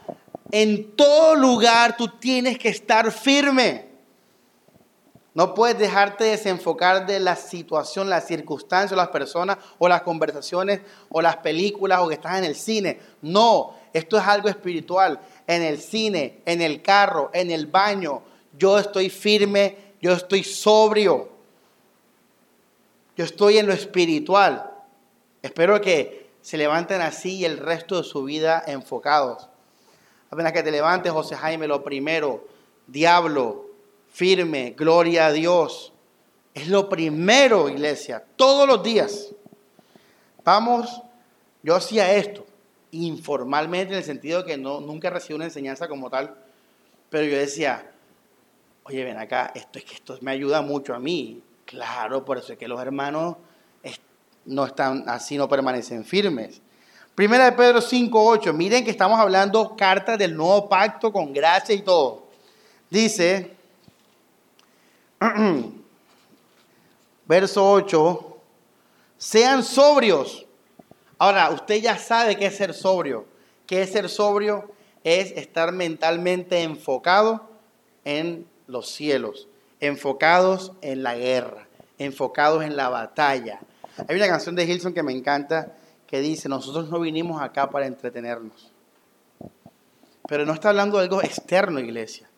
en 0.52 0.92
todo 0.96 1.36
lugar 1.36 1.98
tú 1.98 2.08
tienes 2.20 2.60
que 2.60 2.70
estar 2.70 3.12
firme. 3.12 3.93
No 5.36 5.56
puedes 5.56 5.80
dejarte 5.80 6.26
desenfocar 6.26 7.08
de 7.08 7.20
la 7.20 7.36
situación, 7.36 8.10
la 8.10 8.22
circunstancia, 8.22 8.96
las 8.96 9.08
personas 9.08 9.58
o 9.80 9.88
las 9.88 10.04
conversaciones 10.04 10.82
o 11.10 11.22
las 11.22 11.38
películas 11.38 12.02
o 12.02 12.08
que 12.08 12.16
estás 12.16 12.38
en 12.38 12.44
el 12.44 12.56
cine. 12.56 13.00
No, 13.22 13.74
esto 13.94 14.18
es 14.18 14.28
algo 14.28 14.48
espiritual. 14.48 15.20
En 15.48 15.64
el 15.64 15.80
cine, 15.80 16.42
en 16.46 16.62
el 16.62 16.84
carro, 16.84 17.32
en 17.34 17.50
el 17.50 17.66
baño, 17.66 18.22
yo 18.58 18.78
estoy 18.78 19.10
firme, 19.10 19.94
yo 20.02 20.14
estoy 20.14 20.44
sobrio. 20.44 21.30
Yo 23.18 23.26
estoy 23.26 23.58
en 23.58 23.66
lo 23.66 23.74
espiritual. 23.74 24.72
Espero 25.42 25.82
que 25.82 26.30
se 26.42 26.58
levanten 26.58 27.02
así 27.02 27.38
y 27.38 27.46
el 27.46 27.58
resto 27.58 27.98
de 27.98 28.04
su 28.04 28.24
vida 28.24 28.64
enfocados. 28.68 29.50
Apenas 30.30 30.52
que 30.52 30.62
te 30.62 30.72
levantes, 30.72 31.12
José 31.12 31.36
Jaime, 31.36 31.68
lo 31.68 31.84
primero, 31.84 32.48
diablo, 32.88 33.63
firme, 34.14 34.74
gloria 34.78 35.26
a 35.26 35.32
Dios. 35.34 35.92
Es 36.54 36.70
lo 36.70 36.88
primero, 36.88 37.68
iglesia, 37.68 38.24
todos 38.38 38.68
los 38.68 38.82
días. 38.84 39.32
Vamos, 40.46 41.02
yo 41.62 41.76
hacía 41.76 42.14
esto 42.16 42.46
informalmente 42.92 43.94
en 43.94 43.98
el 44.00 44.06
sentido 44.06 44.44
de 44.44 44.52
que 44.52 44.58
no, 44.58 44.80
nunca 44.80 45.10
recibí 45.10 45.34
una 45.34 45.46
enseñanza 45.46 45.88
como 45.88 46.10
tal, 46.10 46.36
pero 47.10 47.26
yo 47.26 47.38
decía, 47.38 47.92
oye, 48.84 49.04
ven 49.04 49.18
acá, 49.18 49.52
esto 49.56 49.80
es 49.80 49.86
que 49.86 49.96
esto 49.96 50.18
me 50.22 50.32
ayuda 50.32 50.62
mucho 50.62 50.94
a 50.94 51.00
mí. 51.00 51.42
Claro, 51.66 52.24
por 52.24 52.38
eso 52.38 52.54
es 52.54 52.60
que 52.60 52.68
los 52.68 52.80
hermanos 52.80 53.36
no 54.46 54.66
están 54.66 55.06
así, 55.08 55.38
no 55.38 55.48
permanecen 55.48 56.06
firmes. 56.06 56.62
Primera 57.16 57.46
de 57.46 57.52
Pedro 57.54 57.80
5.8, 57.80 58.54
miren 58.54 58.84
que 58.84 58.92
estamos 58.92 59.20
hablando 59.20 59.76
cartas 59.76 60.18
del 60.18 60.36
nuevo 60.36 60.68
pacto 60.68 61.12
con 61.12 61.32
gracia 61.32 61.74
y 61.76 61.82
todo. 61.82 62.28
Dice, 62.90 63.52
Verso 67.26 67.72
8, 67.72 68.38
sean 69.18 69.64
sobrios. 69.64 70.46
Ahora, 71.18 71.52
usted 71.52 71.82
ya 71.82 71.98
sabe 71.98 72.36
qué 72.36 72.48
es 72.48 72.58
ser 72.58 72.74
sobrio. 72.74 73.26
¿Qué 73.66 73.82
es 73.82 73.92
ser 73.92 74.10
sobrio? 74.10 74.72
Es 75.04 75.32
estar 75.32 75.72
mentalmente 75.72 76.64
enfocado 76.64 77.50
en 78.04 78.46
los 78.68 78.90
cielos, 78.90 79.48
enfocados 79.80 80.74
en 80.82 81.04
la 81.04 81.16
guerra, 81.16 81.68
enfocados 81.98 82.64
en 82.64 82.76
la 82.76 82.90
batalla. 82.90 83.60
Hay 84.08 84.16
una 84.16 84.28
canción 84.28 84.56
de 84.56 84.66
Hilson 84.66 84.94
que 84.94 85.04
me 85.04 85.14
encanta 85.14 85.74
que 86.08 86.20
dice, 86.20 86.50
nosotros 86.50 86.90
no 86.90 87.00
vinimos 87.00 87.42
acá 87.42 87.70
para 87.70 87.88
entretenernos. 87.88 88.72
Pero 90.28 90.46
no 90.46 90.54
está 90.54 90.70
hablando 90.70 90.98
de 90.98 91.04
algo 91.04 91.22
externo, 91.22 91.80
iglesia. 91.80 92.30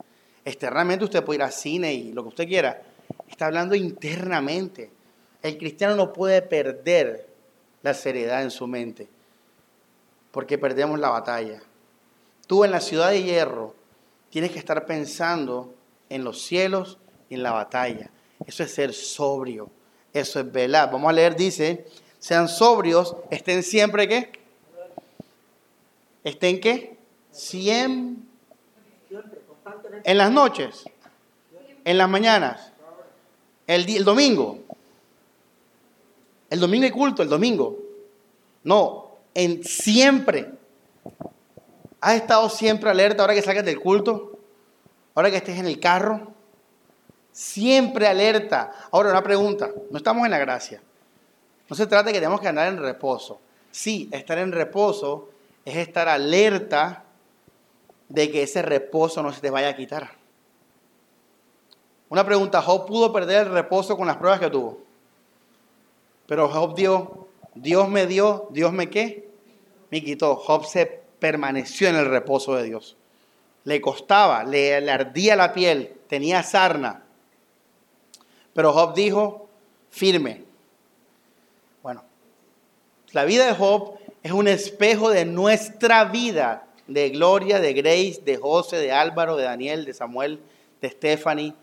Externamente 0.46 1.04
usted 1.04 1.24
puede 1.24 1.38
ir 1.38 1.44
al 1.44 1.52
cine 1.52 1.94
y 1.94 2.14
lo 2.14 2.22
que 2.22 2.30
usted 2.30 2.48
quiera. 2.48 2.84
Está 3.28 3.48
hablando 3.48 3.74
internamente. 3.76 4.92
El 5.42 5.58
cristiano 5.58 5.96
no 5.96 6.14
puede 6.14 6.44
perder 6.44 7.28
la 7.82 7.94
seriedad 7.94 8.44
en 8.44 8.52
su 8.52 8.68
mente, 8.68 9.08
porque 10.32 10.58
perdemos 10.58 11.00
la 11.00 11.10
batalla. 11.10 11.62
Tú 12.48 12.64
en 12.64 12.72
la 12.72 12.80
ciudad 12.80 13.10
de 13.10 13.24
hierro 13.24 13.76
tienes 14.30 14.52
que 14.52 14.60
estar 14.60 14.86
pensando 14.86 15.74
en 16.10 16.24
los 16.24 16.42
cielos 16.44 17.00
y 17.30 17.36
en 17.36 17.44
la 17.44 17.52
batalla. 17.52 18.12
Eso 18.46 18.64
es 18.64 18.74
ser 18.74 18.94
sobrio. 18.94 19.70
Eso 20.14 20.40
es 20.40 20.52
velar. 20.52 20.92
Vamos 20.92 21.10
a 21.10 21.14
leer, 21.14 21.36
dice, 21.36 21.86
sean 22.20 22.48
sobrios, 22.48 23.16
estén 23.30 23.64
siempre 23.64 24.08
qué? 24.08 24.32
¿Estén 26.24 26.60
qué? 26.60 26.98
Siempre. 27.32 28.35
En 30.04 30.18
las 30.18 30.32
noches. 30.32 30.86
En 31.84 31.98
las 31.98 32.10
mañanas. 32.10 32.72
El, 33.68 33.90
el 33.90 34.04
domingo. 34.04 34.60
El 36.50 36.60
domingo 36.60 36.86
hay 36.86 36.92
culto, 36.92 37.24
el 37.24 37.30
domingo. 37.30 37.78
No, 38.64 39.12
en 39.34 39.64
siempre. 39.64 40.52
¿Has 42.02 42.16
estado 42.16 42.50
siempre 42.50 42.90
alerta 42.90 43.24
ahora 43.24 43.34
que 43.34 43.42
salgas 43.42 43.66
del 43.66 43.80
culto? 43.80 44.38
Ahora 45.16 45.32
que 45.32 45.38
estés 45.38 45.58
en 45.58 45.66
el 45.66 45.80
carro. 45.80 46.34
Siempre 47.32 48.08
alerta. 48.08 48.72
Ahora 48.92 49.10
una 49.10 49.24
pregunta. 49.24 49.72
No 49.90 49.98
estamos 49.98 50.26
en 50.26 50.32
la 50.32 50.38
gracia. 50.38 50.82
No 51.68 51.76
se 51.76 51.88
trata 51.88 52.08
de 52.08 52.14
que 52.14 52.20
tenemos 52.20 52.42
que 52.42 52.48
andar 52.48 52.68
en 52.68 52.78
reposo. 52.78 53.40
Sí, 53.72 54.08
estar 54.12 54.38
en 54.38 54.52
reposo 54.52 55.30
es 55.66 55.76
estar 55.78 56.08
alerta 56.08 57.05
de 58.16 58.32
que 58.32 58.44
ese 58.44 58.62
reposo 58.62 59.22
no 59.22 59.34
se 59.34 59.42
te 59.42 59.50
vaya 59.50 59.70
a 59.70 59.76
quitar. 59.76 60.10
Una 62.10 62.26
pregunta, 62.26 62.62
¿Job 62.62 62.86
pudo 62.88 63.12
perder 63.12 63.48
el 63.48 63.54
reposo 63.54 63.98
con 63.98 64.08
las 64.08 64.16
pruebas 64.18 64.40
que 64.40 64.50
tuvo? 64.50 64.80
Pero 66.26 66.48
Job 66.48 66.76
dio, 66.76 67.28
Dios 67.54 67.90
me 67.90 68.08
dio, 68.08 68.48
Dios 68.52 68.72
me 68.72 68.90
qué? 68.90 69.28
Me 69.92 70.02
quitó. 70.02 70.38
Job 70.38 70.66
se 70.66 70.86
permaneció 71.20 71.90
en 71.90 71.98
el 71.98 72.06
reposo 72.06 72.56
de 72.56 72.64
Dios. 72.64 72.96
Le 73.66 73.82
costaba, 73.82 74.44
le, 74.44 74.80
le 74.80 74.92
ardía 74.92 75.36
la 75.36 75.52
piel, 75.52 75.94
tenía 76.08 76.42
sarna. 76.42 77.04
Pero 78.54 78.72
Job 78.72 78.94
dijo, 78.94 79.50
firme. 79.90 80.46
Bueno, 81.84 82.04
la 83.12 83.26
vida 83.26 83.46
de 83.46 83.54
Job 83.54 84.00
es 84.24 84.32
un 84.32 84.48
espejo 84.48 85.10
de 85.10 85.26
nuestra 85.26 86.06
vida, 86.06 86.66
de 86.88 87.10
Gloria, 87.10 87.60
de 87.60 87.74
Grace, 87.74 88.22
de 88.24 88.38
José, 88.38 88.78
de 88.78 88.92
Álvaro, 88.92 89.36
de 89.36 89.44
Daniel, 89.44 89.86
de 89.86 89.94
Samuel, 89.94 90.40
de 90.82 90.90
Stephanie. 90.90 91.54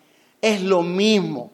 Es 0.41 0.63
lo 0.63 0.83
mismo. 0.83 1.53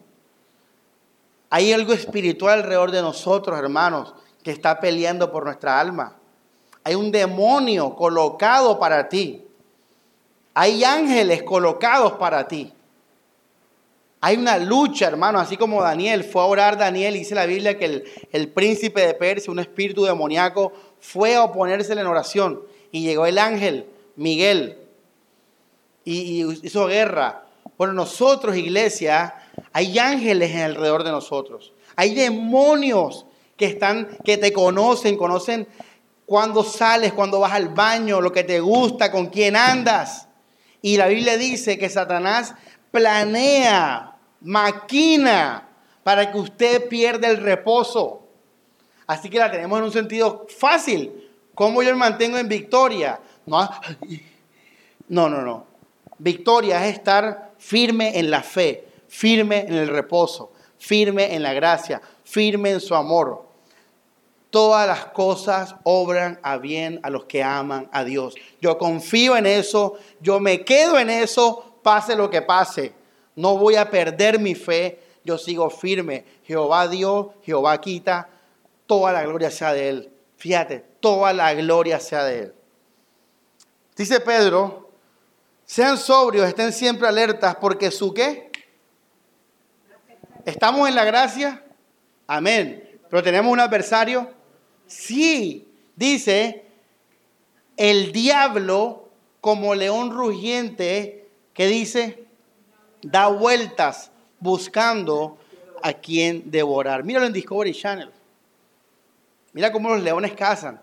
Hay 1.49 1.71
algo 1.73 1.93
espiritual 1.93 2.59
alrededor 2.59 2.91
de 2.91 3.01
nosotros, 3.01 3.57
hermanos, 3.57 4.13
que 4.43 4.51
está 4.51 4.79
peleando 4.79 5.31
por 5.31 5.45
nuestra 5.45 5.79
alma. 5.79 6.15
Hay 6.83 6.95
un 6.95 7.11
demonio 7.11 7.95
colocado 7.95 8.79
para 8.79 9.09
ti. 9.09 9.45
Hay 10.53 10.83
ángeles 10.83 11.43
colocados 11.43 12.13
para 12.13 12.47
ti. 12.47 12.73
Hay 14.21 14.35
una 14.35 14.57
lucha, 14.57 15.07
hermano, 15.07 15.39
así 15.39 15.55
como 15.55 15.81
Daniel 15.81 16.25
fue 16.25 16.41
a 16.41 16.45
orar 16.45 16.77
Daniel, 16.77 17.13
dice 17.13 17.35
la 17.35 17.45
Biblia 17.45 17.77
que 17.77 17.85
el, 17.85 18.03
el 18.31 18.49
príncipe 18.49 18.99
de 18.99 19.13
Persia, 19.13 19.51
un 19.51 19.59
espíritu 19.59 20.03
demoníaco, 20.03 20.73
fue 20.99 21.35
a 21.35 21.43
oponerse 21.43 21.93
en 21.93 22.05
oración 22.05 22.61
y 22.91 23.03
llegó 23.03 23.25
el 23.25 23.37
ángel 23.37 23.85
Miguel 24.15 24.77
y, 26.03 26.45
hizo 26.65 26.87
guerra. 26.87 27.45
Bueno, 27.77 27.93
nosotros, 27.93 28.57
iglesia, 28.57 29.35
hay 29.71 29.97
ángeles 29.99 30.55
alrededor 30.55 31.03
de 31.03 31.11
nosotros. 31.11 31.73
Hay 31.95 32.15
demonios 32.15 33.25
que 33.55 33.65
están, 33.65 34.17
que 34.23 34.37
te 34.37 34.51
conocen, 34.51 35.17
conocen 35.17 35.67
cuando 36.25 36.63
sales, 36.63 37.13
cuando 37.13 37.39
vas 37.39 37.53
al 37.53 37.69
baño, 37.69 38.21
lo 38.21 38.31
que 38.31 38.43
te 38.43 38.59
gusta, 38.59 39.11
con 39.11 39.27
quién 39.27 39.55
andas. 39.55 40.27
Y 40.81 40.97
la 40.97 41.07
Biblia 41.07 41.37
dice 41.37 41.77
que 41.77 41.89
Satanás 41.89 42.55
planea, 42.91 44.15
maquina 44.41 45.67
para 46.03 46.31
que 46.31 46.37
usted 46.37 46.87
pierda 46.87 47.29
el 47.29 47.37
reposo. 47.37 48.27
Así 49.07 49.29
que 49.29 49.39
la 49.39 49.51
tenemos 49.51 49.77
en 49.79 49.85
un 49.85 49.91
sentido 49.91 50.47
fácil. 50.49 51.28
¿Cómo 51.59 51.83
yo 51.83 51.89
me 51.89 51.97
mantengo 51.97 52.37
en 52.37 52.47
victoria? 52.47 53.19
No, 53.45 53.69
no, 55.09 55.27
no. 55.27 55.41
no. 55.41 55.65
Victoria 56.17 56.87
es 56.87 56.93
estar 56.95 57.51
firme 57.57 58.17
en 58.17 58.31
la 58.31 58.41
fe, 58.41 58.87
firme 59.09 59.65
en 59.67 59.73
el 59.73 59.89
reposo, 59.89 60.53
firme 60.77 61.35
en 61.35 61.43
la 61.43 61.51
gracia, 61.51 62.01
firme 62.23 62.69
en 62.69 62.79
su 62.79 62.95
amor. 62.95 63.43
Todas 64.49 64.87
las 64.87 65.07
cosas 65.07 65.75
obran 65.83 66.39
a 66.43 66.55
bien 66.55 67.01
a 67.03 67.09
los 67.09 67.25
que 67.25 67.43
aman 67.43 67.89
a 67.91 68.05
Dios. 68.05 68.35
Yo 68.61 68.77
confío 68.77 69.35
en 69.35 69.45
eso, 69.45 69.97
yo 70.21 70.39
me 70.39 70.63
quedo 70.63 70.97
en 70.97 71.09
eso, 71.09 71.75
pase 71.83 72.15
lo 72.15 72.29
que 72.29 72.41
pase. 72.41 72.93
No 73.35 73.57
voy 73.57 73.75
a 73.75 73.89
perder 73.89 74.39
mi 74.39 74.55
fe, 74.55 75.01
yo 75.25 75.37
sigo 75.37 75.69
firme. 75.69 76.23
Jehová 76.45 76.87
dio, 76.87 77.33
Jehová 77.43 77.81
quita, 77.81 78.29
toda 78.85 79.11
la 79.11 79.23
gloria 79.23 79.51
sea 79.51 79.73
de 79.73 79.89
Él. 79.89 80.13
Fíjate, 80.39 80.79
toda 81.01 81.33
la 81.33 81.53
gloria 81.53 81.99
sea 81.99 82.23
de 82.23 82.39
Él. 82.39 82.53
Dice 83.97 84.21
Pedro, 84.21 84.89
sean 85.65 85.97
sobrios, 85.97 86.47
estén 86.47 86.71
siempre 86.71 87.09
alertas, 87.09 87.57
porque 87.57 87.91
su 87.91 88.13
qué? 88.13 88.49
¿Estamos 90.45 90.87
en 90.87 90.95
la 90.95 91.03
gracia? 91.03 91.61
Amén. 92.25 93.01
¿Pero 93.09 93.21
tenemos 93.21 93.51
un 93.51 93.59
adversario? 93.59 94.33
Sí. 94.87 95.67
Dice, 95.97 96.65
el 97.75 98.13
diablo 98.13 99.09
como 99.41 99.75
león 99.75 100.11
rugiente, 100.11 101.27
que 101.53 101.67
dice, 101.67 102.23
da 103.01 103.27
vueltas 103.27 104.11
buscando 104.39 105.37
a 105.83 105.91
quien 105.91 106.49
devorar. 106.49 107.03
Míralo 107.03 107.25
en 107.25 107.33
Discovery 107.33 107.73
Channel. 107.73 108.09
Mira 109.53 109.71
cómo 109.71 109.89
los 109.89 110.03
leones 110.03 110.33
cazan. 110.33 110.81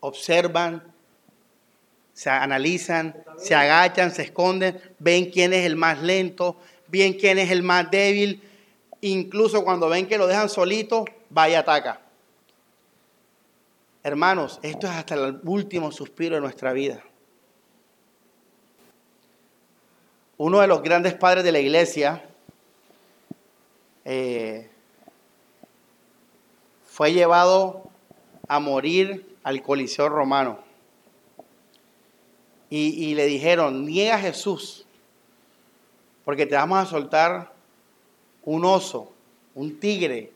Observan, 0.00 0.82
se 2.12 2.30
analizan, 2.30 3.24
se 3.38 3.54
agachan, 3.54 4.10
se 4.10 4.22
esconden, 4.22 4.80
ven 4.98 5.30
quién 5.30 5.52
es 5.52 5.64
el 5.64 5.76
más 5.76 6.02
lento, 6.02 6.56
ven 6.88 7.14
quién 7.14 7.38
es 7.38 7.50
el 7.50 7.62
más 7.62 7.90
débil. 7.90 8.42
Incluso 9.00 9.64
cuando 9.64 9.88
ven 9.88 10.06
que 10.06 10.18
lo 10.18 10.26
dejan 10.26 10.48
solito, 10.48 11.04
vaya 11.30 11.54
y 11.54 11.56
ataca. 11.56 12.00
Hermanos, 14.02 14.58
esto 14.62 14.86
es 14.86 14.92
hasta 14.94 15.14
el 15.14 15.40
último 15.44 15.92
suspiro 15.92 16.34
de 16.34 16.40
nuestra 16.40 16.72
vida. 16.72 17.02
Uno 20.38 20.60
de 20.60 20.66
los 20.66 20.82
grandes 20.82 21.12
padres 21.14 21.44
de 21.44 21.52
la 21.52 21.60
iglesia, 21.60 22.24
eh, 24.06 24.69
fue 27.00 27.14
llevado 27.14 27.90
a 28.46 28.60
morir 28.60 29.34
al 29.42 29.62
Coliseo 29.62 30.10
romano. 30.10 30.58
Y, 32.68 33.14
le 33.14 33.24
dijeron, 33.24 33.86
niega 33.86 34.16
a 34.16 34.18
Jesús, 34.18 34.84
porque 36.26 36.44
te 36.44 36.56
vamos 36.56 36.78
a 36.78 36.84
soltar 36.84 37.54
un 38.42 38.66
oso, 38.66 39.10
un 39.54 39.80
tigre. 39.80 40.30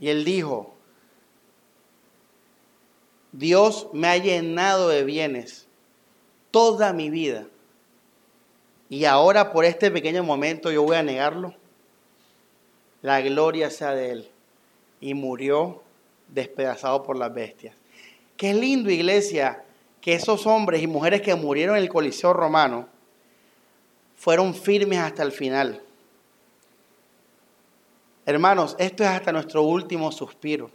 Y 0.00 0.08
él 0.08 0.24
dijo, 0.24 0.74
Dios 3.30 3.86
me 3.92 4.08
ha 4.08 4.16
llenado 4.16 4.88
de 4.88 5.04
bienes 5.04 5.68
toda 6.50 6.92
mi 6.92 7.10
vida. 7.10 7.46
Y 8.88 9.04
ahora 9.04 9.52
por 9.52 9.64
este 9.64 9.92
pequeño 9.92 10.24
momento 10.24 10.72
yo 10.72 10.82
voy 10.82 10.96
a 10.96 11.04
negarlo. 11.04 11.54
La 13.02 13.20
gloria 13.20 13.70
sea 13.70 13.94
de 13.94 14.10
Él 14.10 14.32
y 15.00 15.14
murió 15.14 15.82
despedazado 16.28 17.02
por 17.02 17.16
las 17.16 17.32
bestias. 17.32 17.74
Qué 18.36 18.54
lindo, 18.54 18.90
iglesia, 18.90 19.64
que 20.00 20.14
esos 20.14 20.46
hombres 20.46 20.82
y 20.82 20.86
mujeres 20.86 21.22
que 21.22 21.34
murieron 21.34 21.76
en 21.76 21.82
el 21.82 21.88
Coliseo 21.88 22.32
romano 22.32 22.86
fueron 24.16 24.54
firmes 24.54 24.98
hasta 24.98 25.22
el 25.22 25.32
final. 25.32 25.82
Hermanos, 28.26 28.76
esto 28.78 29.02
es 29.04 29.08
hasta 29.08 29.32
nuestro 29.32 29.62
último 29.62 30.12
suspiro. 30.12 30.70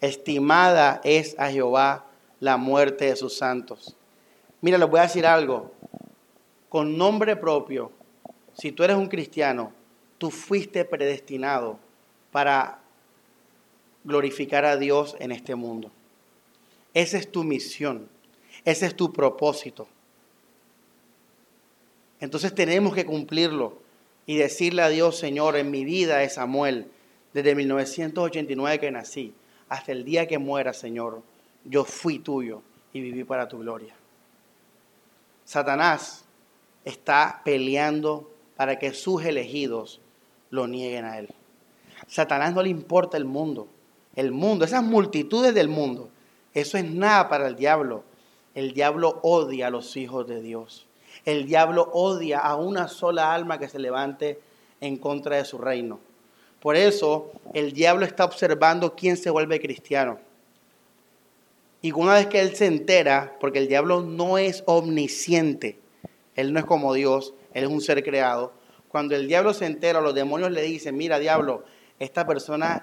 Estimada 0.00 1.00
es 1.04 1.38
a 1.38 1.50
Jehová 1.50 2.06
la 2.40 2.56
muerte 2.56 3.04
de 3.04 3.16
sus 3.16 3.36
santos. 3.36 3.96
Mira, 4.60 4.78
les 4.78 4.88
voy 4.88 5.00
a 5.00 5.04
decir 5.04 5.26
algo. 5.26 5.72
Con 6.68 6.96
nombre 6.96 7.36
propio, 7.36 7.92
si 8.54 8.72
tú 8.72 8.82
eres 8.82 8.96
un 8.96 9.08
cristiano, 9.08 9.72
tú 10.18 10.30
fuiste 10.30 10.84
predestinado 10.84 11.78
para 12.30 12.81
glorificar 14.04 14.64
a 14.64 14.76
Dios 14.76 15.16
en 15.18 15.32
este 15.32 15.54
mundo. 15.54 15.90
Esa 16.94 17.18
es 17.18 17.30
tu 17.30 17.44
misión, 17.44 18.08
ese 18.64 18.86
es 18.86 18.96
tu 18.96 19.12
propósito. 19.12 19.88
Entonces 22.20 22.54
tenemos 22.54 22.94
que 22.94 23.04
cumplirlo 23.04 23.78
y 24.26 24.36
decirle 24.36 24.82
a 24.82 24.88
Dios, 24.88 25.18
Señor, 25.18 25.56
en 25.56 25.70
mi 25.70 25.84
vida 25.84 26.18
de 26.18 26.28
Samuel, 26.28 26.88
desde 27.32 27.54
1989 27.54 28.78
que 28.78 28.90
nací, 28.90 29.34
hasta 29.68 29.92
el 29.92 30.04
día 30.04 30.28
que 30.28 30.38
muera, 30.38 30.72
Señor, 30.72 31.22
yo 31.64 31.84
fui 31.84 32.18
tuyo. 32.18 32.62
y 32.94 33.00
vivir 33.00 33.26
para 33.26 33.48
tu 33.48 33.58
gloria. 33.58 33.94
Satanás 35.46 36.26
está 36.84 37.40
peleando 37.42 38.30
para 38.54 38.78
que 38.78 38.92
sus 38.92 39.24
elegidos 39.24 40.02
lo 40.50 40.66
nieguen 40.66 41.06
a 41.06 41.18
él. 41.18 41.28
Satanás 42.06 42.52
no 42.52 42.62
le 42.62 42.68
importa 42.68 43.16
el 43.16 43.24
mundo, 43.24 43.68
el 44.16 44.32
mundo, 44.32 44.64
esas 44.64 44.82
multitudes 44.82 45.54
del 45.54 45.68
mundo, 45.68 46.10
eso 46.54 46.78
es 46.78 46.84
nada 46.84 47.28
para 47.28 47.46
el 47.46 47.56
diablo. 47.56 48.04
El 48.54 48.74
diablo 48.74 49.20
odia 49.22 49.68
a 49.68 49.70
los 49.70 49.96
hijos 49.96 50.26
de 50.26 50.42
Dios. 50.42 50.86
El 51.24 51.46
diablo 51.46 51.90
odia 51.92 52.40
a 52.40 52.56
una 52.56 52.88
sola 52.88 53.32
alma 53.32 53.58
que 53.58 53.68
se 53.68 53.78
levante 53.78 54.40
en 54.80 54.96
contra 54.96 55.36
de 55.36 55.44
su 55.44 55.58
reino. 55.58 56.00
Por 56.60 56.76
eso 56.76 57.32
el 57.54 57.72
diablo 57.72 58.04
está 58.04 58.24
observando 58.24 58.94
quién 58.94 59.16
se 59.16 59.30
vuelve 59.30 59.60
cristiano. 59.60 60.18
Y 61.80 61.90
una 61.92 62.14
vez 62.14 62.28
que 62.28 62.40
él 62.40 62.54
se 62.54 62.66
entera, 62.66 63.36
porque 63.40 63.58
el 63.58 63.68
diablo 63.68 64.02
no 64.02 64.38
es 64.38 64.62
omnisciente, 64.66 65.80
él 66.36 66.52
no 66.52 66.60
es 66.60 66.64
como 66.64 66.94
Dios, 66.94 67.34
él 67.54 67.64
es 67.64 67.70
un 67.70 67.80
ser 67.80 68.04
creado. 68.04 68.52
Cuando 68.88 69.16
el 69.16 69.26
diablo 69.26 69.54
se 69.54 69.66
entera, 69.66 70.00
los 70.00 70.14
demonios 70.14 70.52
le 70.52 70.62
dicen, 70.62 70.96
mira 70.96 71.18
diablo, 71.18 71.64
esta 71.98 72.26
persona 72.26 72.80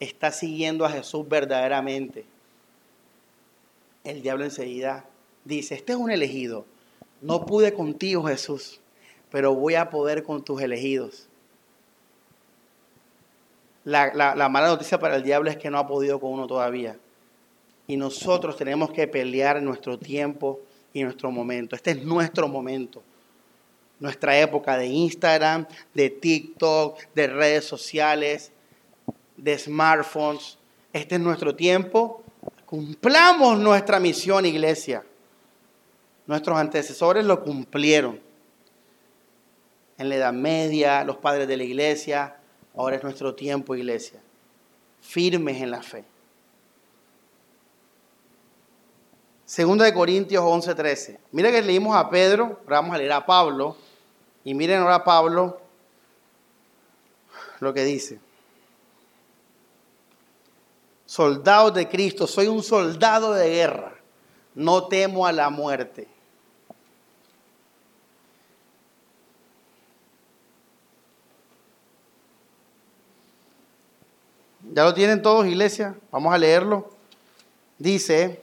está 0.00 0.30
siguiendo 0.32 0.84
a 0.84 0.90
Jesús 0.90 1.28
verdaderamente. 1.28 2.24
El 4.04 4.22
diablo 4.22 4.44
enseguida 4.44 5.04
dice, 5.44 5.74
este 5.74 5.92
es 5.92 5.98
un 5.98 6.10
elegido. 6.10 6.64
No 7.22 7.46
pude 7.46 7.72
contigo 7.72 8.24
Jesús, 8.24 8.80
pero 9.30 9.54
voy 9.54 9.74
a 9.74 9.90
poder 9.90 10.22
con 10.22 10.44
tus 10.44 10.60
elegidos. 10.60 11.28
La, 13.84 14.12
la, 14.14 14.48
mala 14.48 14.68
noticia 14.68 14.98
para 14.98 15.16
el 15.16 15.22
diablo 15.22 15.48
es 15.48 15.56
que 15.56 15.70
no 15.70 15.78
ha 15.78 15.86
podido 15.86 16.18
con 16.20 16.32
uno 16.32 16.46
todavía. 16.46 16.98
Y 17.86 17.96
nosotros 17.96 18.56
tenemos 18.56 18.90
que 18.90 19.06
pelear 19.06 19.56
en 19.56 19.64
nuestro 19.64 19.96
tiempo 19.96 20.60
y 20.92 21.04
nuestro 21.04 21.30
momento. 21.30 21.76
Este 21.76 21.92
es 21.92 22.04
nuestro 22.04 22.48
momento. 22.48 23.02
Nuestra 24.00 24.38
época 24.38 24.76
de 24.76 24.86
Instagram, 24.86 25.66
de 25.94 26.10
TikTok, 26.10 26.98
de 27.14 27.28
redes 27.28 27.64
sociales, 27.64 28.50
de 29.36 29.58
smartphones. 29.58 30.58
Este 30.92 31.16
es 31.16 31.20
nuestro 31.20 31.54
tiempo. 31.54 32.22
Cumplamos 32.64 33.58
nuestra 33.58 34.00
misión, 34.00 34.44
iglesia. 34.46 35.04
Nuestros 36.26 36.58
antecesores 36.58 37.24
lo 37.24 37.42
cumplieron. 37.42 38.20
En 39.98 40.08
la 40.08 40.16
Edad 40.16 40.32
Media, 40.32 41.04
los 41.04 41.16
padres 41.16 41.48
de 41.48 41.56
la 41.56 41.64
iglesia, 41.64 42.36
ahora 42.74 42.96
es 42.96 43.02
nuestro 43.02 43.34
tiempo, 43.34 43.74
iglesia. 43.74 44.20
Firmes 45.00 45.62
en 45.62 45.70
la 45.70 45.82
fe. 45.82 46.04
Segunda 49.46 49.84
de 49.84 49.94
Corintios 49.94 50.42
11:13. 50.42 51.18
Mira 51.30 51.52
que 51.52 51.62
leímos 51.62 51.94
a 51.94 52.10
Pedro, 52.10 52.60
ahora 52.64 52.80
vamos 52.80 52.94
a 52.96 52.98
leer 52.98 53.12
a 53.12 53.24
Pablo. 53.24 53.76
Y 54.44 54.54
miren 54.54 54.80
ahora 54.80 55.04
Pablo 55.04 55.60
lo 57.60 57.72
que 57.72 57.84
dice. 57.84 58.18
Soldado 61.16 61.70
de 61.70 61.88
Cristo, 61.88 62.26
soy 62.26 62.46
un 62.46 62.62
soldado 62.62 63.32
de 63.32 63.48
guerra, 63.48 63.94
no 64.54 64.86
temo 64.86 65.26
a 65.26 65.32
la 65.32 65.48
muerte. 65.48 66.06
¿Ya 74.74 74.84
lo 74.84 74.92
tienen 74.92 75.22
todos, 75.22 75.46
iglesia? 75.46 75.94
Vamos 76.12 76.34
a 76.34 76.36
leerlo. 76.36 76.90
Dice, 77.78 78.42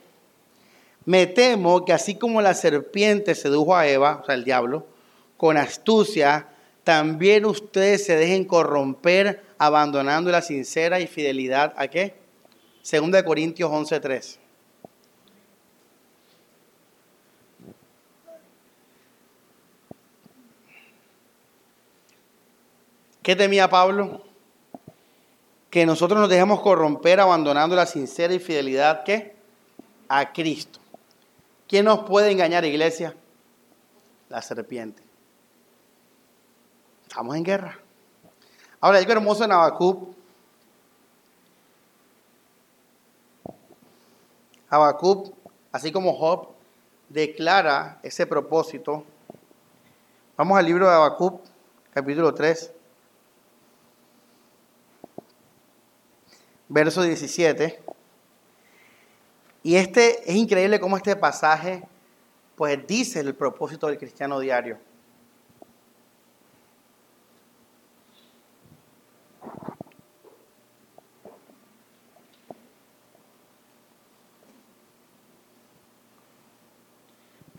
me 1.05 1.27
temo 1.27 1.85
que 1.85 1.93
así 1.93 2.15
como 2.15 2.41
la 2.41 2.55
serpiente 2.55 3.35
sedujo 3.35 3.75
a 3.75 3.87
Eva, 3.87 4.21
o 4.23 4.25
sea, 4.25 4.33
el 4.33 4.43
diablo, 4.43 4.87
con 5.37 5.57
astucia, 5.57 6.47
también 6.83 7.45
ustedes 7.45 8.03
se 8.03 8.15
dejen 8.15 8.45
corromper 8.45 9.43
abandonando 9.59 10.31
la 10.31 10.41
sincera 10.41 10.99
y 10.99 11.05
fidelidad 11.05 11.75
a 11.77 11.87
qué? 11.87 12.22
Segunda 12.83 13.17
de 13.17 13.23
Corintios 13.23 13.71
11:3. 13.71 14.39
¿Qué 23.23 23.37
temía 23.37 23.69
Pablo? 23.69 24.21
Que 25.69 25.85
nosotros 25.85 26.19
nos 26.19 26.29
dejemos 26.29 26.59
corromper 26.59 27.21
abandonando 27.21 27.73
la 27.73 27.85
sincera 27.85 28.33
y 28.33 28.39
fidelidad 28.39 29.05
¿qué? 29.05 29.37
a 30.09 30.33
Cristo. 30.33 30.79
¿Quién 31.69 31.85
nos 31.85 31.99
puede 31.99 32.31
engañar, 32.31 32.65
iglesia? 32.65 33.15
La 34.27 34.41
serpiente. 34.41 35.01
Estamos 37.07 37.37
en 37.37 37.43
guerra. 37.45 37.79
Ahora, 38.81 38.97
algo 38.97 39.13
hermoso 39.13 39.47
en. 39.47 40.13
Habacuc, 44.73 45.35
así 45.71 45.91
como 45.91 46.13
Job, 46.13 46.47
declara 47.07 47.99
ese 48.01 48.25
propósito. 48.25 49.03
Vamos 50.35 50.57
al 50.57 50.65
libro 50.65 50.89
de 50.89 50.95
Habacuc, 50.95 51.41
capítulo 51.91 52.33
3, 52.33 52.73
verso 56.69 57.03
17. 57.03 57.83
Y 59.61 59.75
este 59.75 60.27
es 60.27 60.35
increíble 60.35 60.79
cómo 60.79 60.97
este 60.97 61.15
pasaje 61.15 61.83
pues 62.55 62.79
dice 62.87 63.19
el 63.19 63.35
propósito 63.35 63.85
del 63.85 63.99
cristiano 63.99 64.39
diario. 64.39 64.79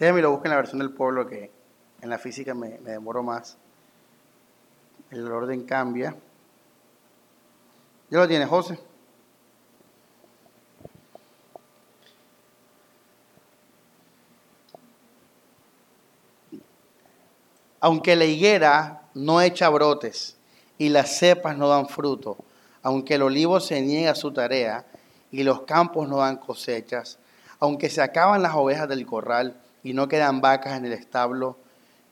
Déjame 0.04 0.20
lo 0.20 0.32
busque 0.32 0.48
en 0.48 0.50
la 0.50 0.56
versión 0.56 0.80
del 0.80 0.90
pueblo 0.90 1.26
que 1.26 1.50
en 2.02 2.10
la 2.10 2.18
física 2.18 2.52
me, 2.52 2.78
me 2.80 2.90
demoro 2.90 3.22
más. 3.22 3.56
El 5.10 5.32
orden 5.32 5.64
cambia. 5.64 6.14
¿Ya 8.10 8.18
lo 8.18 8.28
tiene, 8.28 8.44
José? 8.44 8.78
Aunque 17.80 18.14
la 18.14 18.26
higuera 18.26 19.04
no 19.14 19.40
echa 19.40 19.70
brotes 19.70 20.36
y 20.76 20.90
las 20.90 21.16
cepas 21.16 21.56
no 21.56 21.68
dan 21.68 21.88
fruto, 21.88 22.36
aunque 22.82 23.14
el 23.14 23.22
olivo 23.22 23.58
se 23.58 23.80
niega 23.80 24.10
a 24.10 24.14
su 24.14 24.34
tarea 24.34 24.84
y 25.30 25.44
los 25.44 25.62
campos 25.62 26.10
no 26.10 26.18
dan 26.18 26.36
cosechas, 26.36 27.18
aunque 27.58 27.88
se 27.88 28.02
acaban 28.02 28.42
las 28.42 28.54
ovejas 28.54 28.86
del 28.86 29.06
corral 29.06 29.62
y 29.85 29.92
no 29.92 30.09
quedan 30.09 30.40
vacas 30.40 30.77
en 30.77 30.87
el 30.87 30.92
establo, 30.92 31.57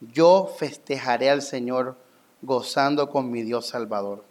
yo 0.00 0.54
festejaré 0.58 1.30
al 1.30 1.42
Señor 1.42 1.96
gozando 2.42 3.08
con 3.08 3.30
mi 3.30 3.42
Dios 3.42 3.66
Salvador. 3.66 4.24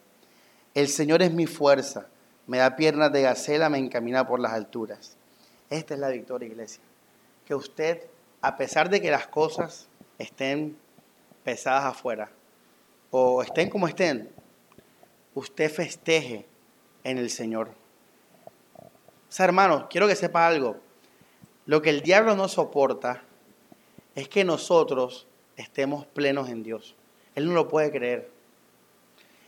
El 0.73 0.87
Señor 0.87 1.21
es 1.21 1.33
mi 1.33 1.47
fuerza, 1.47 2.07
me 2.47 2.59
da 2.59 2.75
piernas 2.75 3.11
de 3.11 3.23
gacela, 3.23 3.69
me 3.69 3.79
encamina 3.79 4.27
por 4.27 4.39
las 4.39 4.53
alturas. 4.53 5.17
Esta 5.69 5.95
es 5.95 5.99
la 5.99 6.09
victoria, 6.09 6.47
iglesia. 6.47 6.83
Que 7.45 7.55
usted, 7.55 8.03
a 8.41 8.57
pesar 8.57 8.89
de 8.89 9.01
que 9.01 9.09
las 9.09 9.27
cosas 9.27 9.87
estén 10.19 10.77
pesadas 11.43 11.85
afuera 11.85 12.29
o 13.09 13.41
estén 13.41 13.69
como 13.69 13.87
estén, 13.87 14.29
usted 15.33 15.71
festeje 15.71 16.45
en 17.03 17.17
el 17.17 17.29
Señor. 17.29 17.69
O 18.77 19.33
sea, 19.33 19.45
hermanos, 19.45 19.85
quiero 19.89 20.07
que 20.07 20.15
sepa 20.15 20.45
algo. 20.45 20.77
Lo 21.65 21.81
que 21.81 21.89
el 21.89 22.01
diablo 22.01 22.35
no 22.35 22.47
soporta 22.47 23.23
es 24.15 24.27
que 24.27 24.43
nosotros 24.43 25.27
estemos 25.55 26.05
plenos 26.05 26.49
en 26.49 26.63
Dios. 26.63 26.95
Él 27.35 27.47
no 27.47 27.53
lo 27.53 27.67
puede 27.67 27.91
creer. 27.91 28.29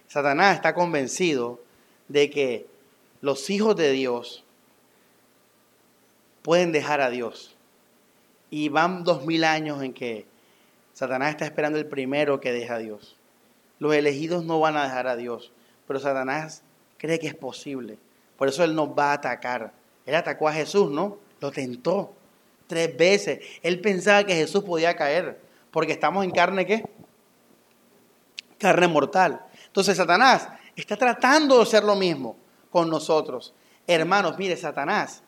Satanás 0.08 0.56
está 0.56 0.74
convencido 0.74 1.60
de 2.08 2.30
que 2.30 2.68
los 3.22 3.50
hijos 3.50 3.76
de 3.76 3.92
Dios 3.92 4.44
pueden 6.42 6.72
dejar 6.72 7.02
a 7.02 7.10
Dios. 7.10 7.56
Y 8.50 8.70
van 8.70 9.04
dos 9.04 9.26
mil 9.26 9.44
años 9.44 9.82
en 9.82 9.94
que 9.94 10.28
Satanás 10.94 11.32
está 11.32 11.46
esperando 11.46 11.80
el 11.80 11.88
primero 11.88 12.40
que 12.40 12.52
deja 12.52 12.76
a 12.76 12.80
Dios. 12.80 13.18
Los 13.80 13.96
elegidos 13.96 14.46
no 14.46 14.60
van 14.60 14.78
a 14.78 14.84
dejar 14.84 15.08
a 15.08 15.16
Dios, 15.16 15.52
pero 15.88 16.00
Satanás 16.00 16.62
cree 16.98 17.20
que 17.20 17.28
es 17.28 17.36
posible. 17.36 17.98
Por 18.38 18.48
eso 18.48 18.64
él 18.64 18.76
nos 18.76 18.90
va 18.90 19.12
a 19.12 19.14
atacar. 19.14 19.74
Él 20.06 20.16
atacó 20.16 20.48
a 20.48 20.54
Jesús, 20.54 20.92
¿no? 20.92 21.18
Lo 21.40 21.52
tentó 21.52 22.14
tres 22.68 22.96
veces. 22.96 23.40
Él 23.62 23.80
pensaba 23.80 24.24
que 24.24 24.36
Jesús 24.36 24.64
podía 24.64 24.96
caer, 24.96 25.40
porque 25.72 25.92
estamos 25.92 26.24
en 26.24 26.32
carne 26.32 26.66
qué? 26.66 26.84
Carne 28.58 28.88
mortal. 28.88 29.46
Entonces 29.68 29.98
Satanás 29.98 30.48
está 30.76 30.96
tratando 30.98 31.58
de 31.58 31.64
hacer 31.64 31.84
lo 31.84 31.96
mismo 31.96 32.36
con 32.72 32.90
nosotros. 32.90 33.54
Hermanos, 33.88 34.38
mire, 34.38 34.56
Satanás 34.56 35.24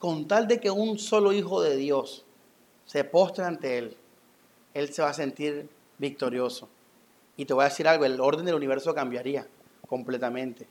con 0.00 0.26
tal 0.26 0.48
de 0.48 0.58
que 0.58 0.70
un 0.70 0.98
solo 0.98 1.30
hijo 1.30 1.60
de 1.60 1.76
Dios 1.76 2.24
se 2.86 3.04
postre 3.04 3.44
ante 3.44 3.76
Él, 3.76 3.96
Él 4.72 4.92
se 4.94 5.02
va 5.02 5.10
a 5.10 5.14
sentir 5.14 5.68
victorioso. 5.98 6.70
Y 7.36 7.44
te 7.44 7.52
voy 7.52 7.62
a 7.62 7.68
decir 7.68 7.86
algo, 7.86 8.06
el 8.06 8.18
orden 8.18 8.46
del 8.46 8.54
universo 8.54 8.94
cambiaría 8.94 9.46
completamente, 9.86 10.66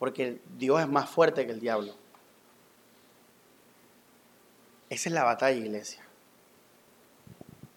porque 0.00 0.40
Dios 0.58 0.80
es 0.80 0.88
más 0.88 1.08
fuerte 1.08 1.46
que 1.46 1.52
el 1.52 1.60
diablo. 1.60 1.94
Esa 4.90 5.08
es 5.08 5.12
la 5.12 5.24
batalla, 5.24 5.56
iglesia. 5.56 6.02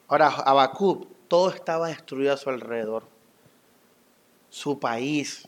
Ahora, 0.08 0.28
Habacuc, 0.28 1.08
todo 1.28 1.50
estaba 1.50 1.88
destruido 1.88 2.34
a 2.34 2.38
su 2.38 2.50
alrededor. 2.50 3.04
Su 4.50 4.80
país, 4.80 5.48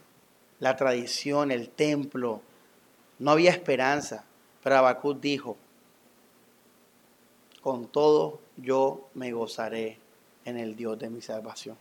la 0.59 0.75
tradición, 0.75 1.51
el 1.51 1.69
templo. 1.69 2.41
No 3.19 3.31
había 3.31 3.51
esperanza. 3.51 4.25
Pero 4.63 4.77
Habacuc 4.77 5.19
dijo, 5.19 5.57
con 7.61 7.87
todo 7.87 8.39
yo 8.57 9.09
me 9.13 9.31
gozaré 9.31 9.97
en 10.45 10.57
el 10.57 10.75
Dios 10.75 10.99
de 10.99 11.09
mi 11.09 11.21
salvación. 11.21 11.77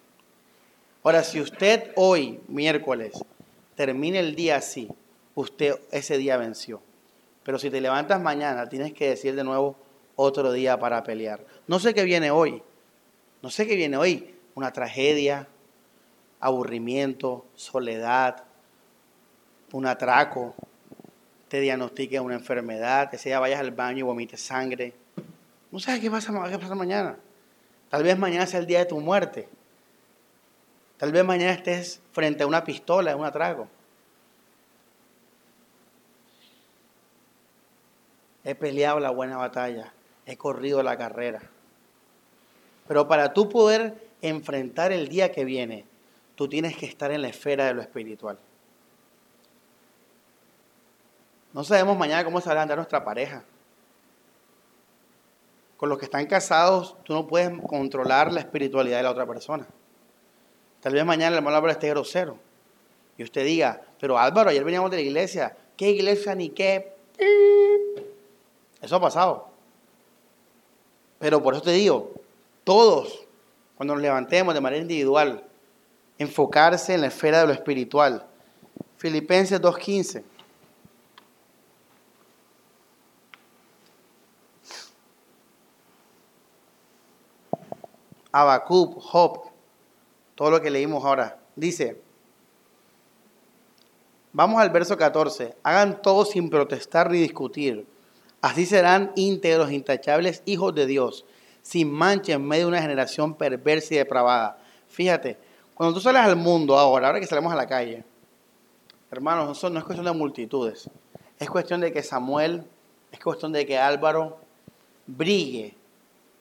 Ahora, 1.02 1.24
si 1.24 1.40
usted 1.40 1.92
hoy, 1.96 2.40
miércoles, 2.46 3.24
termina 3.74 4.20
el 4.20 4.36
día 4.36 4.56
así, 4.56 4.88
usted 5.34 5.80
ese 5.90 6.18
día 6.18 6.36
venció. 6.36 6.80
Pero 7.44 7.58
si 7.58 7.70
te 7.70 7.80
levantas 7.80 8.20
mañana, 8.20 8.68
tienes 8.68 8.92
que 8.92 9.10
decir 9.10 9.34
de 9.34 9.44
nuevo 9.44 9.76
otro 10.16 10.52
día 10.52 10.78
para 10.78 11.02
pelear. 11.02 11.44
No 11.66 11.78
sé 11.78 11.94
qué 11.94 12.04
viene 12.04 12.30
hoy. 12.30 12.62
No 13.42 13.50
sé 13.50 13.66
qué 13.66 13.76
viene 13.76 13.96
hoy. 13.96 14.34
Una 14.54 14.72
tragedia, 14.72 15.48
aburrimiento, 16.40 17.46
soledad, 17.54 18.44
un 19.72 19.86
atraco, 19.86 20.54
te 21.48 21.60
diagnostique 21.60 22.18
una 22.20 22.34
enfermedad, 22.34 23.10
que 23.10 23.18
sea 23.18 23.40
vayas 23.40 23.60
al 23.60 23.72
baño 23.72 23.98
y 23.98 24.02
vomites 24.02 24.40
sangre. 24.40 24.94
No 25.70 25.78
sabes 25.78 26.00
qué 26.00 26.10
pasa, 26.10 26.32
qué 26.50 26.58
pasa 26.58 26.74
mañana. 26.74 27.16
Tal 27.88 28.02
vez 28.02 28.18
mañana 28.18 28.46
sea 28.46 28.60
el 28.60 28.66
día 28.66 28.80
de 28.80 28.86
tu 28.86 29.00
muerte. 29.00 29.48
Tal 30.96 31.12
vez 31.12 31.24
mañana 31.24 31.52
estés 31.52 32.00
frente 32.12 32.42
a 32.42 32.46
una 32.46 32.64
pistola, 32.64 33.16
un 33.16 33.24
atraco. 33.24 33.68
He 38.44 38.54
peleado 38.54 39.00
la 39.00 39.10
buena 39.10 39.36
batalla, 39.36 39.92
he 40.26 40.36
corrido 40.36 40.82
la 40.82 40.96
carrera. 40.96 41.42
Pero 42.88 43.06
para 43.06 43.32
tú 43.32 43.48
poder 43.48 44.08
enfrentar 44.20 44.92
el 44.92 45.08
día 45.08 45.32
que 45.32 45.44
viene, 45.44 45.84
tú 46.34 46.48
tienes 46.48 46.76
que 46.76 46.86
estar 46.86 47.12
en 47.12 47.22
la 47.22 47.28
esfera 47.28 47.66
de 47.66 47.74
lo 47.74 47.82
espiritual. 47.82 48.38
No 51.52 51.64
sabemos 51.64 51.98
mañana 51.98 52.24
cómo 52.24 52.40
se 52.40 52.48
va 52.48 52.58
a 52.58 52.62
andar 52.62 52.78
nuestra 52.78 53.04
pareja. 53.04 53.44
Con 55.76 55.88
los 55.88 55.98
que 55.98 56.06
están 56.06 56.26
casados, 56.26 56.96
tú 57.04 57.12
no 57.12 57.26
puedes 57.26 57.50
controlar 57.66 58.32
la 58.32 58.40
espiritualidad 58.40 58.98
de 58.98 59.02
la 59.02 59.10
otra 59.10 59.26
persona. 59.26 59.66
Tal 60.80 60.94
vez 60.94 61.04
mañana 61.04 61.28
el 61.28 61.34
hermano 61.34 61.56
Álvaro 61.56 61.72
esté 61.72 61.90
grosero. 61.90 62.38
Y 63.18 63.24
usted 63.24 63.44
diga, 63.44 63.82
pero 64.00 64.18
Álvaro, 64.18 64.50
ayer 64.50 64.64
veníamos 64.64 64.90
de 64.90 64.96
la 64.96 65.02
iglesia. 65.02 65.56
¿Qué 65.76 65.90
iglesia 65.90 66.34
ni 66.34 66.50
qué? 66.50 66.94
Eso 68.82 68.96
ha 68.96 69.00
pasado. 69.00 69.48
Pero 71.20 71.40
por 71.40 71.54
eso 71.54 71.62
te 71.62 71.70
digo, 71.70 72.10
todos, 72.64 73.26
cuando 73.76 73.94
nos 73.94 74.02
levantemos 74.02 74.54
de 74.54 74.60
manera 74.60 74.82
individual, 74.82 75.44
enfocarse 76.18 76.94
en 76.94 77.02
la 77.02 77.06
esfera 77.06 77.40
de 77.40 77.46
lo 77.46 77.52
espiritual. 77.52 78.26
Filipenses 78.96 79.60
2.15. 79.62 80.24
Habacuc, 88.32 89.00
Job, 89.00 89.42
todo 90.34 90.50
lo 90.50 90.60
que 90.60 90.70
leímos 90.70 91.04
ahora. 91.04 91.38
Dice, 91.54 92.00
vamos 94.32 94.60
al 94.60 94.70
verso 94.70 94.96
14, 94.96 95.54
hagan 95.62 96.00
todo 96.00 96.24
sin 96.24 96.48
protestar 96.48 97.10
ni 97.10 97.18
discutir. 97.18 97.91
Así 98.42 98.66
serán 98.66 99.12
íntegros, 99.14 99.70
intachables 99.70 100.42
hijos 100.46 100.74
de 100.74 100.86
Dios, 100.86 101.24
sin 101.62 101.90
mancha 101.90 102.32
en 102.32 102.44
medio 102.44 102.64
de 102.64 102.72
una 102.72 102.82
generación 102.82 103.34
perversa 103.34 103.94
y 103.94 103.98
depravada. 103.98 104.58
Fíjate, 104.88 105.38
cuando 105.74 105.94
tú 105.94 106.00
sales 106.00 106.22
al 106.22 106.34
mundo 106.34 106.76
ahora, 106.76 107.06
ahora 107.06 107.20
que 107.20 107.26
salimos 107.26 107.52
a 107.52 107.56
la 107.56 107.68
calle, 107.68 108.04
hermanos, 109.12 109.62
no 109.62 109.78
es 109.78 109.84
cuestión 109.84 110.06
de 110.06 110.12
multitudes. 110.12 110.90
Es 111.38 111.48
cuestión 111.48 111.80
de 111.80 111.92
que 111.92 112.02
Samuel, 112.02 112.64
es 113.12 113.20
cuestión 113.20 113.52
de 113.52 113.64
que 113.64 113.78
Álvaro 113.78 114.38
brille 115.06 115.76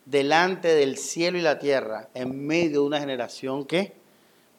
delante 0.06 0.70
del 0.70 0.98
cielo 0.98 1.38
y 1.38 1.42
la 1.42 1.60
tierra 1.60 2.10
en 2.16 2.48
medio 2.48 2.82
de 2.82 2.88
una 2.88 3.00
generación 3.00 3.64
que 3.66 3.94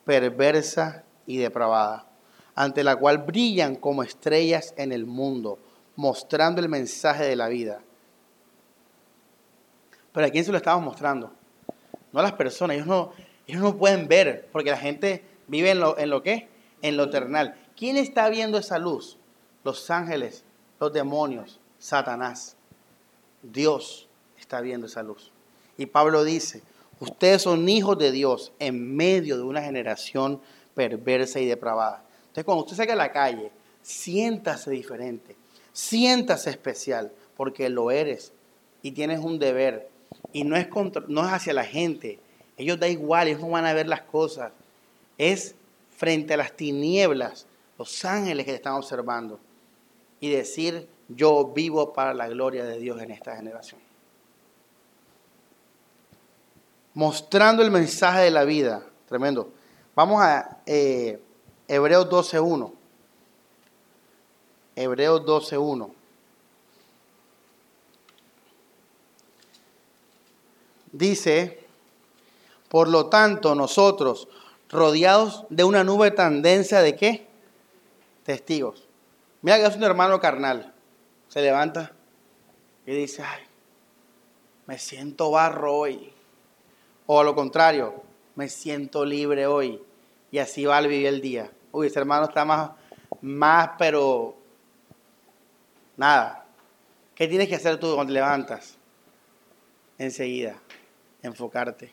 perversa 0.05 1.03
y 1.27 1.39
depravada, 1.39 2.07
ante 2.55 2.85
la 2.85 2.95
cual 2.95 3.19
brillan 3.19 3.75
como 3.75 4.05
estrellas 4.05 4.75
en 4.77 4.93
el 4.93 5.07
mundo, 5.07 5.59
mostrando 5.97 6.61
el 6.61 6.69
mensaje 6.69 7.25
de 7.25 7.37
la 7.37 7.49
vida. 7.49 7.81
Pero 10.13 10.27
¿a 10.27 10.31
quién 10.31 10.45
se 10.45 10.53
lo 10.53 10.59
estamos 10.59 10.85
mostrando? 10.85 11.33
No 12.13 12.21
a 12.21 12.23
las 12.23 12.33
personas, 12.33 12.77
ellos 12.77 12.87
no, 12.87 13.13
ellos 13.47 13.63
no 13.63 13.77
pueden 13.77 14.09
ver, 14.09 14.49
porque 14.53 14.71
la 14.71 14.77
gente 14.77 15.25
vive 15.47 15.71
en 15.71 15.81
lo, 15.81 15.99
en 15.99 16.11
lo 16.11 16.23
que, 16.23 16.49
en 16.83 16.97
lo 16.97 17.05
eternal. 17.05 17.57
¿Quién 17.77 17.97
está 17.97 18.29
viendo 18.29 18.59
esa 18.59 18.79
luz? 18.79 19.19
Los 19.65 19.91
ángeles, 19.91 20.45
los 20.79 20.93
demonios, 20.93 21.61
Satanás. 21.79 22.57
Dios 23.43 24.09
está 24.39 24.61
viendo 24.61 24.87
esa 24.87 25.03
luz. 25.03 25.33
Y 25.77 25.87
Pablo 25.87 26.25
dice, 26.25 26.63
ustedes 27.01 27.43
son 27.43 27.69
hijos 27.69 27.99
de 27.99 28.13
Dios 28.13 28.53
en 28.59 28.95
medio 28.95 29.37
de 29.37 29.43
una 29.43 29.63
generación 29.63 30.41
perversa 30.75 31.41
y 31.41 31.47
depravada. 31.47 32.05
Entonces 32.23 32.45
cuando 32.45 32.65
usted 32.65 32.77
salga 32.77 32.93
a 32.93 32.97
la 32.97 33.13
calle, 33.13 33.51
siéntase 33.83 34.71
diferente, 34.71 35.37
siéntase 35.73 36.51
especial, 36.51 37.13
porque 37.37 37.69
lo 37.69 37.91
eres 37.91 38.33
y 38.83 38.93
tienes 38.93 39.21
un 39.21 39.39
deber. 39.39 39.89
Y 40.33 40.45
no 40.45 40.57
es, 40.57 40.69
no 41.09 41.27
es 41.27 41.33
hacia 41.33 41.53
la 41.53 41.65
gente, 41.65 42.19
ellos 42.57 42.79
da 42.79 42.89
igual, 42.89 43.29
ellos 43.29 43.41
no 43.41 43.49
van 43.49 43.65
a 43.65 43.73
ver 43.73 43.89
las 43.89 44.03
cosas. 44.03 44.53
Es 45.19 45.55
frente 45.97 46.35
a 46.35 46.37
las 46.37 46.53
tinieblas, 46.53 47.47
los 47.79 48.05
ángeles 48.05 48.45
que 48.45 48.53
te 48.53 48.57
están 48.57 48.75
observando. 48.75 49.41
Y 50.21 50.31
decir, 50.31 50.89
yo 51.09 51.53
vivo 51.55 51.93
para 51.93 52.15
la 52.15 52.29
gloria 52.29 52.65
de 52.65 52.79
Dios 52.79 53.01
en 53.01 53.11
esta 53.11 53.37
generación 53.37 53.81
mostrando 56.95 57.63
el 57.63 57.71
mensaje 57.71 58.23
de 58.23 58.31
la 58.31 58.45
vida. 58.45 58.83
Tremendo. 59.07 59.51
Vamos 59.95 60.23
a 60.23 60.59
eh, 60.67 61.21
Hebreos 61.69 62.09
12.1. 62.09 62.73
Hebreos 64.77 65.23
12.1. 65.23 65.93
Dice, 70.93 71.65
por 72.69 72.89
lo 72.89 73.07
tanto, 73.07 73.55
nosotros, 73.55 74.29
rodeados 74.69 75.45
de 75.51 75.65
una 75.65 75.85
nube 75.85 76.11
tan 76.11 76.43
densa 76.43 76.83
de 76.83 76.97
qué? 76.97 77.27
Testigos. 78.25 78.89
Mira 79.43 79.59
que 79.59 79.67
es 79.67 79.77
un 79.77 79.83
hermano 79.83 80.21
carnal. 80.21 80.73
Se 81.29 81.41
levanta 81.43 81.93
y 82.87 82.93
dice, 82.93 83.23
ay, 83.23 83.43
me 84.67 84.79
siento 84.79 85.31
barro 85.31 85.75
hoy. 85.75 86.13
O 87.07 87.21
a 87.21 87.25
lo 87.25 87.35
contrario, 87.35 88.03
me 88.35 88.49
siento 88.49 89.05
libre 89.05 89.47
hoy. 89.47 89.83
Y 90.31 90.39
así 90.39 90.65
va 90.65 90.79
a 90.79 90.81
vivir 90.83 91.07
el 91.07 91.21
día. 91.21 91.51
Uy, 91.73 91.89
ese 91.89 91.99
hermano 91.99 92.27
está 92.27 92.45
más, 92.45 92.71
más, 93.21 93.71
pero 93.79 94.37
nada. 95.97 96.45
¿Qué 97.15 97.29
tienes 97.29 97.49
que 97.49 97.57
hacer 97.57 97.79
tú 97.79 97.95
cuando 97.95 98.11
te 98.11 98.15
levantas? 98.15 98.77
Enseguida, 99.99 100.57
enfocarte. 101.23 101.93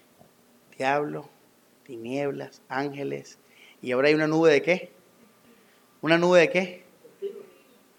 Diablo, 0.78 1.30
tinieblas, 1.84 2.62
ángeles. 2.70 3.38
Y 3.82 3.92
ahora 3.92 4.08
hay 4.08 4.14
una 4.14 4.28
nube 4.28 4.52
de 4.52 4.62
qué? 4.62 4.92
¿Una 6.02 6.18
nube 6.18 6.40
de 6.40 6.50
qué? 6.50 6.86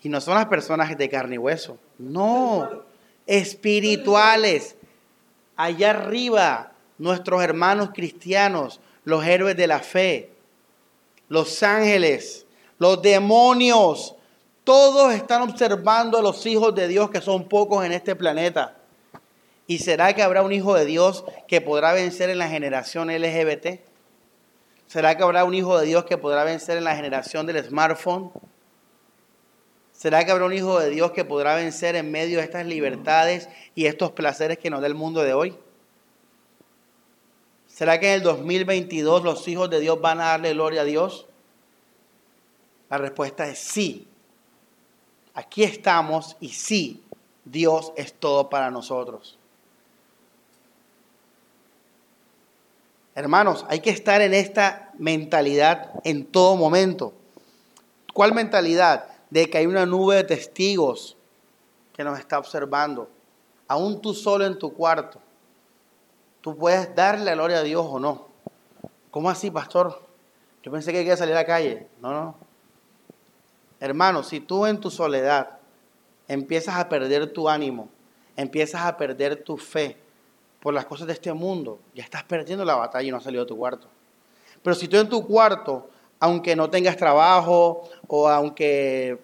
Y 0.02 0.08
no 0.08 0.20
son 0.20 0.34
las 0.34 0.46
personas 0.46 0.96
de 0.96 1.08
carne 1.08 1.34
y 1.34 1.38
hueso. 1.38 1.78
No, 1.98 2.84
espirituales. 3.26 4.76
Allá 5.56 5.90
arriba, 5.90 6.72
nuestros 6.96 7.42
hermanos 7.42 7.90
cristianos, 7.94 8.80
los 9.04 9.24
héroes 9.24 9.56
de 9.56 9.66
la 9.66 9.80
fe, 9.80 10.30
los 11.28 11.62
ángeles, 11.62 12.46
los 12.78 13.02
demonios, 13.02 14.16
todos 14.70 15.12
están 15.12 15.42
observando 15.42 16.16
a 16.16 16.22
los 16.22 16.46
hijos 16.46 16.72
de 16.76 16.86
Dios 16.86 17.10
que 17.10 17.20
son 17.20 17.48
pocos 17.48 17.84
en 17.84 17.90
este 17.90 18.14
planeta. 18.14 18.76
¿Y 19.66 19.78
será 19.80 20.14
que 20.14 20.22
habrá 20.22 20.42
un 20.42 20.52
hijo 20.52 20.74
de 20.74 20.84
Dios 20.84 21.24
que 21.48 21.60
podrá 21.60 21.92
vencer 21.92 22.30
en 22.30 22.38
la 22.38 22.48
generación 22.48 23.08
LGBT? 23.08 23.80
¿Será 24.86 25.16
que 25.16 25.24
habrá 25.24 25.42
un 25.42 25.54
hijo 25.54 25.76
de 25.76 25.86
Dios 25.86 26.04
que 26.04 26.18
podrá 26.18 26.44
vencer 26.44 26.78
en 26.78 26.84
la 26.84 26.94
generación 26.94 27.46
del 27.46 27.64
smartphone? 27.64 28.30
¿Será 29.90 30.24
que 30.24 30.30
habrá 30.30 30.44
un 30.44 30.52
hijo 30.52 30.78
de 30.78 30.88
Dios 30.90 31.10
que 31.10 31.24
podrá 31.24 31.56
vencer 31.56 31.96
en 31.96 32.12
medio 32.12 32.38
de 32.38 32.44
estas 32.44 32.64
libertades 32.64 33.48
y 33.74 33.86
estos 33.86 34.12
placeres 34.12 34.58
que 34.58 34.70
nos 34.70 34.82
da 34.82 34.86
el 34.86 34.94
mundo 34.94 35.24
de 35.24 35.34
hoy? 35.34 35.58
¿Será 37.66 37.98
que 37.98 38.06
en 38.06 38.14
el 38.14 38.22
2022 38.22 39.24
los 39.24 39.48
hijos 39.48 39.68
de 39.68 39.80
Dios 39.80 40.00
van 40.00 40.20
a 40.20 40.26
darle 40.26 40.52
gloria 40.52 40.82
a 40.82 40.84
Dios? 40.84 41.26
La 42.88 42.98
respuesta 42.98 43.48
es 43.48 43.58
sí. 43.58 44.06
Aquí 45.34 45.62
estamos 45.62 46.36
y 46.40 46.50
sí, 46.50 47.02
Dios 47.44 47.92
es 47.96 48.12
todo 48.12 48.50
para 48.50 48.70
nosotros. 48.70 49.38
Hermanos, 53.14 53.66
hay 53.68 53.80
que 53.80 53.90
estar 53.90 54.20
en 54.20 54.34
esta 54.34 54.92
mentalidad 54.98 55.92
en 56.04 56.24
todo 56.24 56.56
momento. 56.56 57.12
¿Cuál 58.12 58.34
mentalidad? 58.34 59.10
de 59.30 59.48
que 59.48 59.58
hay 59.58 59.66
una 59.66 59.86
nube 59.86 60.16
de 60.16 60.24
testigos 60.24 61.16
que 61.94 62.04
nos 62.04 62.18
está 62.18 62.38
observando. 62.38 63.08
Aún 63.68 64.02
tú 64.02 64.12
solo 64.12 64.44
en 64.44 64.58
tu 64.58 64.74
cuarto, 64.74 65.20
tú 66.40 66.56
puedes 66.56 66.94
darle 66.94 67.32
gloria 67.32 67.58
a 67.58 67.62
Dios 67.62 67.86
o 67.88 68.00
no. 68.00 68.26
¿Cómo 69.10 69.30
así, 69.30 69.50
pastor? 69.50 70.02
Yo 70.62 70.70
pensé 70.70 70.92
que 70.92 70.98
quería 70.98 71.16
salir 71.16 71.34
a 71.34 71.38
la 71.38 71.46
calle. 71.46 71.88
No, 72.00 72.12
no. 72.12 72.49
Hermano, 73.80 74.22
si 74.22 74.40
tú 74.40 74.66
en 74.66 74.78
tu 74.78 74.90
soledad 74.90 75.58
empiezas 76.28 76.76
a 76.76 76.88
perder 76.88 77.32
tu 77.32 77.48
ánimo, 77.48 77.88
empiezas 78.36 78.82
a 78.84 78.96
perder 78.96 79.42
tu 79.42 79.56
fe 79.56 79.96
por 80.60 80.74
las 80.74 80.84
cosas 80.84 81.06
de 81.06 81.14
este 81.14 81.32
mundo, 81.32 81.80
ya 81.94 82.04
estás 82.04 82.22
perdiendo 82.22 82.64
la 82.64 82.76
batalla 82.76 83.08
y 83.08 83.10
no 83.10 83.16
has 83.16 83.24
salido 83.24 83.44
de 83.44 83.48
tu 83.48 83.56
cuarto. 83.56 83.88
Pero 84.62 84.76
si 84.76 84.86
tú 84.86 84.98
en 84.98 85.08
tu 85.08 85.26
cuarto 85.26 85.88
aunque 86.20 86.54
no 86.54 86.68
tengas 86.70 86.96
trabajo 86.98 87.88
o 88.06 88.28
aunque 88.28 89.18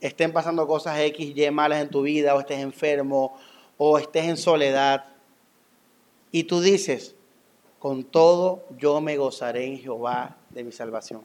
estén 0.00 0.32
pasando 0.32 0.66
cosas 0.66 0.98
X, 1.00 1.36
Y 1.36 1.50
malas 1.50 1.82
en 1.82 1.90
tu 1.90 2.02
vida 2.02 2.34
o 2.34 2.40
estés 2.40 2.60
enfermo 2.60 3.36
o 3.76 3.98
estés 3.98 4.24
en 4.26 4.36
soledad. 4.36 5.04
Y 6.30 6.44
tú 6.44 6.60
dices, 6.60 7.16
con 7.80 8.04
todo 8.04 8.64
yo 8.78 9.00
me 9.00 9.16
gozaré 9.16 9.66
en 9.66 9.78
Jehová 9.78 10.36
de 10.50 10.62
mi 10.62 10.70
salvación. 10.70 11.22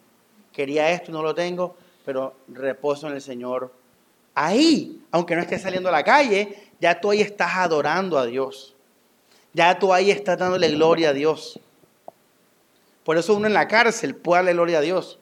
Quería 0.51 0.91
esto 0.91 1.11
y 1.11 1.13
no 1.13 1.21
lo 1.21 1.35
tengo, 1.35 1.75
pero 2.05 2.35
reposo 2.47 3.07
en 3.07 3.13
el 3.13 3.21
Señor. 3.21 3.71
Ahí, 4.35 5.01
aunque 5.11 5.35
no 5.35 5.41
estés 5.41 5.61
saliendo 5.61 5.89
a 5.89 5.91
la 5.91 6.03
calle, 6.03 6.71
ya 6.79 6.99
tú 6.99 7.11
ahí 7.11 7.21
estás 7.21 7.55
adorando 7.55 8.17
a 8.17 8.25
Dios. 8.25 8.75
Ya 9.53 9.77
tú 9.77 9.93
ahí 9.93 10.09
estás 10.11 10.37
dándole 10.39 10.69
gloria 10.69 11.09
a 11.09 11.13
Dios. 11.13 11.59
Por 13.03 13.17
eso 13.17 13.35
uno 13.35 13.47
en 13.47 13.53
la 13.53 13.67
cárcel 13.67 14.15
puede 14.15 14.39
darle 14.39 14.53
gloria 14.53 14.79
a 14.79 14.81
Dios. 14.81 15.19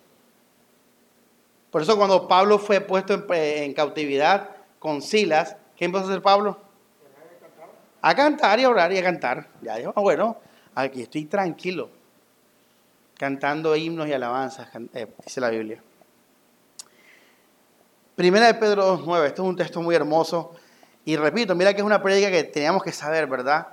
Por 1.71 1.81
eso 1.81 1.97
cuando 1.97 2.27
Pablo 2.27 2.59
fue 2.59 2.81
puesto 2.81 3.25
en, 3.33 3.73
cautividad 3.73 4.49
con 4.79 5.01
Silas, 5.01 5.55
¿qué 5.75 5.85
empezó 5.85 6.05
a 6.05 6.09
hacer 6.09 6.21
Pablo? 6.21 6.59
A 8.01 8.15
cantar 8.15 8.59
y 8.59 8.63
a 8.63 8.69
orar 8.69 8.91
y 8.91 8.97
a 8.97 9.03
cantar. 9.03 9.47
Ya 9.61 9.77
dijo, 9.77 9.93
ah, 9.95 10.01
bueno, 10.01 10.37
aquí 10.75 11.01
estoy 11.01 11.25
tranquilo, 11.25 11.89
cantando 13.17 13.75
himnos 13.75 14.07
y 14.07 14.13
alabanzas, 14.13 14.67
eh, 14.93 15.07
dice 15.23 15.39
la 15.39 15.49
Biblia. 15.49 15.81
Primera 18.21 18.45
de 18.45 18.53
Pedro 18.53 18.99
2.9, 18.99 19.25
este 19.25 19.41
es 19.41 19.47
un 19.47 19.55
texto 19.55 19.81
muy 19.81 19.95
hermoso. 19.95 20.51
Y 21.05 21.15
repito, 21.15 21.55
mira 21.55 21.73
que 21.73 21.81
es 21.81 21.83
una 21.83 22.03
prédica 22.03 22.29
que 22.29 22.43
teníamos 22.43 22.83
que 22.83 22.91
saber, 22.91 23.25
¿verdad? 23.25 23.69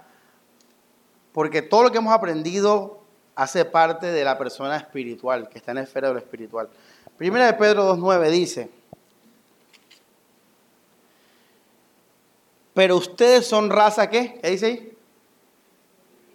Porque 1.35 1.61
todo 1.61 1.83
lo 1.83 1.93
que 1.93 1.99
hemos 1.99 2.15
aprendido 2.15 3.03
hace 3.35 3.67
parte 3.67 4.07
de 4.07 4.25
la 4.25 4.39
persona 4.39 4.79
espiritual, 4.79 5.51
que 5.51 5.59
está 5.59 5.73
en 5.73 5.75
la 5.75 5.83
esfera 5.83 6.09
de 6.09 6.15
lo 6.15 6.19
espiritual. 6.21 6.71
Primera 7.19 7.45
de 7.45 7.53
Pedro 7.59 7.95
2.9 7.95 8.31
dice, 8.31 8.71
pero 12.73 12.97
ustedes 12.97 13.47
son 13.47 13.69
raza 13.69 14.09
qué? 14.09 14.41
¿Qué 14.41 14.49
dice 14.49 14.67
ahí? 14.67 14.99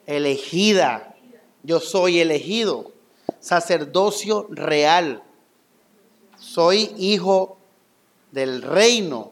Elegida. 0.05 1.15
Yo 1.63 1.79
soy 1.79 2.19
elegido. 2.19 2.91
Sacerdocio 3.39 4.45
real. 4.51 5.23
Soy 6.37 6.93
hijo 6.99 7.57
del 8.33 8.63
reino. 8.63 9.31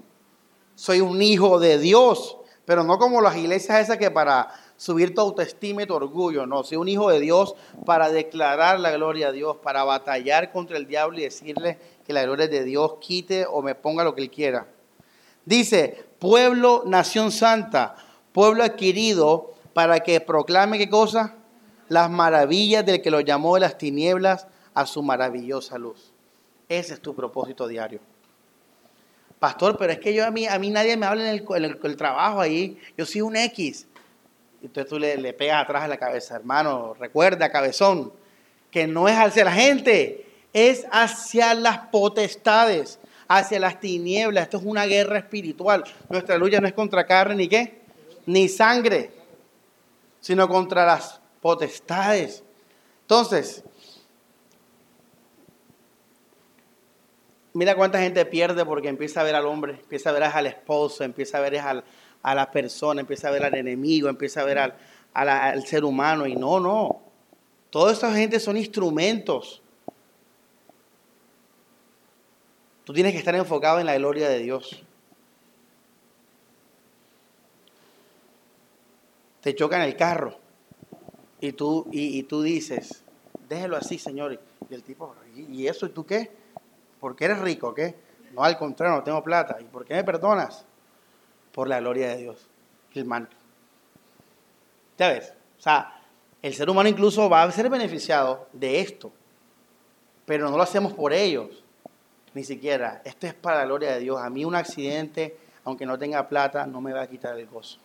Soy 0.76 1.02
un 1.02 1.22
hijo 1.22 1.60
de 1.60 1.78
Dios. 1.80 2.38
Pero 2.66 2.84
no 2.84 2.99
como 2.99 3.22
las 3.22 3.36
iglesias 3.36 3.82
esas 3.82 3.97
que 3.97 4.12
para 4.12 4.54
subir 4.78 5.14
tu 5.14 5.22
autoestima 5.22 5.84
y 5.84 5.88
tu 5.88 5.95
orgullo, 5.95 6.45
no, 6.45 6.64
soy 6.64 6.78
un 6.78 6.88
hijo 6.88 7.10
de 7.10 7.20
Dios 7.20 7.56
para 7.86 8.10
declarar 8.10 8.80
la 8.80 8.91
gloria 8.91 9.28
a 9.30 9.32
Dios, 9.32 9.58
para 9.58 9.84
batallar 9.84 10.52
contra 10.52 10.78
el 10.78 10.88
diablo 10.88 11.20
y 11.20 11.24
decirle 11.24 11.80
que 12.06 12.14
la 12.14 12.24
gloria 12.24 12.47
de 12.47 12.64
Dios 12.64 12.93
quite 13.02 13.45
o 13.45 13.62
me 13.62 13.76
ponga 13.76 14.04
lo 14.04 14.16
que 14.16 14.22
él 14.22 14.30
quiera. 14.30 14.68
Dice, 15.43 16.06
pueblo, 16.20 16.84
nación 16.86 17.32
santa, 17.32 17.95
pueblo 18.32 18.64
adquirido 18.64 19.54
para 19.74 20.02
que 20.02 20.22
proclame 20.22 20.78
qué 20.78 20.89
cosa? 20.89 21.36
Las 21.89 22.10
maravillas 22.10 22.86
del 22.86 23.02
que 23.02 23.12
lo 23.12 23.22
llamó 23.22 23.56
de 23.56 23.62
las 23.62 23.78
tinieblas 23.78 24.47
a 24.74 24.86
su 24.86 25.02
maravillosa 25.02 25.78
luz. 25.78 26.14
Ese 26.70 26.93
es 26.93 27.02
tu 27.02 27.14
propósito 27.16 27.68
diario. 27.68 27.99
Pastor, 29.41 29.75
pero 29.75 29.91
es 29.91 29.97
que 29.97 30.13
yo 30.13 30.23
a 30.23 30.29
mí, 30.29 30.45
a 30.45 30.59
mí 30.59 30.69
nadie 30.69 30.95
me 30.95 31.07
habla 31.07 31.33
en 31.33 31.43
el, 31.83 31.97
trabajo 31.97 32.41
ahí. 32.41 32.79
Yo 32.95 33.07
soy 33.07 33.21
un 33.21 33.35
X. 33.35 33.87
Entonces 34.61 34.87
tú 34.87 34.99
le, 34.99 35.17
le 35.17 35.33
pegas 35.33 35.63
atrás 35.63 35.81
a 35.81 35.87
la 35.87 35.97
cabeza, 35.97 36.35
hermano, 36.35 36.93
recuerda, 36.99 37.51
cabezón, 37.51 38.13
que 38.69 38.85
no 38.85 39.09
es 39.09 39.17
hacia 39.17 39.43
la 39.43 39.51
gente, 39.51 40.27
es 40.53 40.85
hacia 40.91 41.55
las 41.55 41.87
potestades, 41.87 42.99
hacia 43.27 43.59
las 43.59 43.79
tinieblas. 43.79 44.43
Esto 44.43 44.57
es 44.57 44.63
una 44.63 44.85
guerra 44.85 45.17
espiritual. 45.17 45.85
Nuestra 46.07 46.37
lucha 46.37 46.61
no 46.61 46.67
es 46.67 46.73
contra 46.73 47.07
carne 47.07 47.33
ni 47.33 47.47
qué, 47.47 47.81
ni 48.27 48.47
sangre, 48.47 49.09
sino 50.19 50.47
contra 50.47 50.85
las 50.85 51.19
potestades. 51.41 52.43
Entonces, 53.01 53.63
mira 57.54 57.76
cuánta 57.76 57.99
gente 57.99 58.26
pierde 58.26 58.66
porque 58.66 58.88
empieza 58.88 59.22
a 59.22 59.24
ver 59.24 59.36
al 59.36 59.45
hombre, 59.45 59.74
empieza 59.74 60.10
a 60.10 60.14
ver 60.14 60.24
al 60.24 60.47
esposo, 60.47 61.04
empieza 61.04 61.38
a 61.38 61.41
ver 61.41 61.60
al, 61.60 61.84
a 62.24 62.36
la 62.36 62.52
persona, 62.52 63.02
empieza 63.02 63.28
a 63.28 63.32
ver 63.32 63.43
al 63.43 63.56
enemigo, 63.56 64.10
empieza 64.10 64.41
a 64.41 64.45
ver 64.45 64.60
al, 64.60 64.76
al 65.14 65.66
ser 65.66 65.84
humano. 65.84 66.26
Y 66.28 66.36
no, 66.36 66.60
no. 66.60 67.02
Toda 67.70 67.93
esa 67.93 68.14
gente 68.14 68.39
son 68.39 68.58
instrumentos. 68.58 69.62
Tú 72.84 72.93
tienes 72.93 73.14
que 73.14 73.20
estar 73.20 73.36
enfocado 73.36 73.80
en 73.80 73.86
la 73.86 73.97
gloria 73.97 74.28
de 74.28 74.39
Dios. 74.39 74.84
Te 79.41 79.56
choca 79.56 79.78
en 79.78 79.84
el 79.84 79.95
carro 79.95 80.38
y 81.39 81.54
tú, 81.54 81.88
y, 81.91 82.22
tú 82.24 82.43
dices, 82.43 83.04
déjelo 83.49 83.76
así, 83.76 83.97
Señor. 83.97 84.39
Y 84.70 84.74
el 84.74 84.84
tipo, 84.84 85.16
¿y 85.36 85.68
eso 85.68 85.88
y 85.88 85.89
tú 85.89 86.06
qué? 86.06 86.30
¿Por 87.02 87.18
qué 87.18 87.26
eres 87.26 87.39
rico? 87.39 87.74
¿Qué? 87.74 87.95
No, 88.34 88.45
al 88.45 88.58
contrario, 88.58 88.95
no 88.95 89.04
tengo 89.04 89.22
plata. 89.22 89.58
¿Y 89.60 89.66
por 89.66 89.84
qué 89.84 89.95
me 89.95 90.06
perdonas? 90.06 90.66
por 91.52 91.68
la 91.68 91.80
gloria 91.80 92.10
de 92.10 92.18
Dios. 92.18 92.47
El 92.93 93.06
manto. 93.06 93.36
Ya 94.97 95.10
ves, 95.10 95.34
o 95.58 95.62
sea, 95.62 96.02
el 96.41 96.54
ser 96.54 96.70
humano 96.70 96.89
incluso 96.89 97.30
va 97.30 97.43
a 97.43 97.52
ser 97.52 97.70
beneficiado 97.70 98.47
de 98.54 98.82
esto, 98.82 99.12
pero 100.26 100.49
no 100.49 100.58
lo 100.58 100.64
hacemos 100.64 100.93
por 100.93 101.14
ellos, 101.14 101.64
ni 102.34 102.43
siquiera. 102.43 103.02
Esto 103.06 103.28
es 103.28 103.34
para 103.34 103.60
la 103.60 103.66
gloria 103.66 103.93
de 103.93 103.99
Dios. 103.99 104.20
A 104.20 104.30
mí 104.30 104.45
un 104.45 104.56
accidente, 104.56 105.38
aunque 105.64 105.86
no 105.86 105.97
tenga 105.97 106.28
plata, 106.28 106.66
no 106.68 106.82
me 106.82 106.93
va 106.93 107.02
a 107.02 107.08
quitar 107.08 107.38
el 107.38 107.47
gozo. 107.47 107.80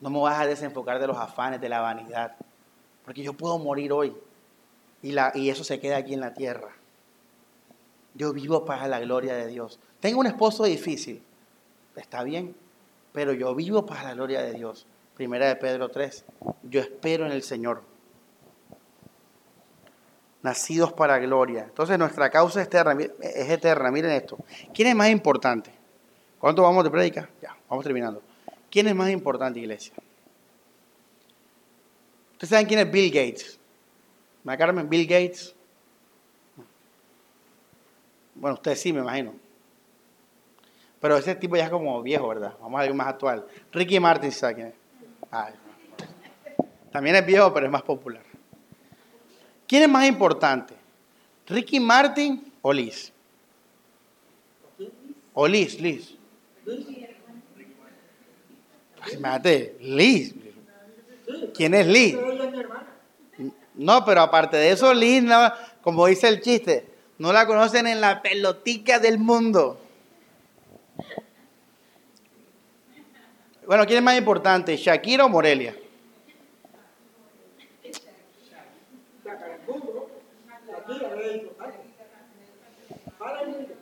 No 0.00 0.10
me 0.10 0.20
vas 0.20 0.40
a 0.40 0.46
desenfocar 0.46 0.98
de 0.98 1.06
los 1.06 1.16
afanes, 1.16 1.60
de 1.60 1.68
la 1.68 1.80
vanidad, 1.80 2.34
porque 3.04 3.22
yo 3.22 3.32
puedo 3.32 3.58
morir 3.58 3.92
hoy 3.92 4.14
y, 5.02 5.12
la, 5.12 5.30
y 5.34 5.50
eso 5.50 5.62
se 5.62 5.78
queda 5.78 5.98
aquí 5.98 6.14
en 6.14 6.20
la 6.20 6.34
tierra. 6.34 6.70
Yo 8.14 8.32
vivo 8.32 8.64
para 8.64 8.88
la 8.88 9.00
gloria 9.00 9.34
de 9.34 9.46
Dios. 9.46 9.78
Tengo 10.00 10.20
un 10.20 10.26
esposo 10.26 10.64
difícil, 10.64 11.22
está 11.96 12.22
bien, 12.22 12.54
pero 13.12 13.32
yo 13.32 13.54
vivo 13.54 13.86
para 13.86 14.02
la 14.04 14.14
gloria 14.14 14.42
de 14.42 14.52
Dios. 14.52 14.86
Primera 15.14 15.48
de 15.48 15.56
Pedro 15.56 15.90
3, 15.90 16.24
yo 16.62 16.80
espero 16.80 17.26
en 17.26 17.32
el 17.32 17.42
Señor. 17.42 17.82
Nacidos 20.42 20.94
para 20.94 21.18
gloria. 21.18 21.64
Entonces 21.64 21.98
nuestra 21.98 22.30
causa 22.30 22.62
es 22.62 22.68
eterna. 22.68 23.90
Miren 23.90 24.12
esto. 24.12 24.38
¿Quién 24.72 24.88
es 24.88 24.94
más 24.94 25.10
importante? 25.10 25.70
¿Cuánto 26.38 26.62
vamos 26.62 26.82
de 26.82 26.90
predica? 26.90 27.28
Ya, 27.42 27.54
vamos 27.68 27.84
terminando. 27.84 28.22
¿Quién 28.70 28.88
es 28.88 28.94
más 28.94 29.10
importante, 29.10 29.60
iglesia? 29.60 29.92
¿Ustedes 32.32 32.48
saben 32.48 32.66
quién 32.66 32.80
es 32.80 32.90
Bill 32.90 33.10
Gates? 33.10 33.60
¿Me 34.44 34.56
Carmen? 34.56 34.88
Bill 34.88 35.06
Gates. 35.06 35.54
Bueno, 38.40 38.54
ustedes 38.54 38.80
sí, 38.80 38.90
me 38.90 39.00
imagino. 39.00 39.34
Pero 40.98 41.18
ese 41.18 41.34
tipo 41.34 41.56
ya 41.56 41.64
es 41.64 41.70
como 41.70 42.02
viejo, 42.02 42.26
¿verdad? 42.28 42.54
Vamos 42.60 42.80
a 42.80 42.82
algo 42.82 42.94
más 42.94 43.08
actual. 43.08 43.46
Ricky 43.70 44.00
Martin, 44.00 44.32
¿sabes 44.32 44.56
quién 44.56 44.68
es? 44.68 44.74
también 46.90 47.16
es 47.16 47.24
viejo, 47.24 47.52
pero 47.52 47.66
es 47.66 47.72
más 47.72 47.82
popular. 47.82 48.22
¿Quién 49.68 49.82
es 49.82 49.88
más 49.88 50.08
importante? 50.08 50.74
¿Ricky 51.46 51.78
Martin 51.78 52.52
o 52.62 52.72
Liz? 52.72 53.12
O 55.34 55.46
Liz, 55.46 55.78
Liz. 55.78 56.16
Imagínate, 58.96 59.76
Liz. 59.80 60.34
¿Quién 61.54 61.74
es 61.74 61.86
Liz? 61.86 62.16
No, 63.74 64.04
pero 64.04 64.22
aparte 64.22 64.56
de 64.56 64.70
eso, 64.72 64.92
Liz, 64.94 65.24
como 65.82 66.06
dice 66.06 66.26
el 66.28 66.40
chiste, 66.40 66.89
no 67.20 67.34
la 67.34 67.46
conocen 67.46 67.86
en 67.86 68.00
la 68.00 68.22
pelotica 68.22 68.98
del 68.98 69.18
mundo. 69.18 69.78
Bueno, 73.66 73.84
¿quién 73.84 73.98
es 73.98 74.02
más 74.02 74.16
importante, 74.16 74.74
Shakira 74.78 75.26
o 75.26 75.28
Morelia? 75.28 75.76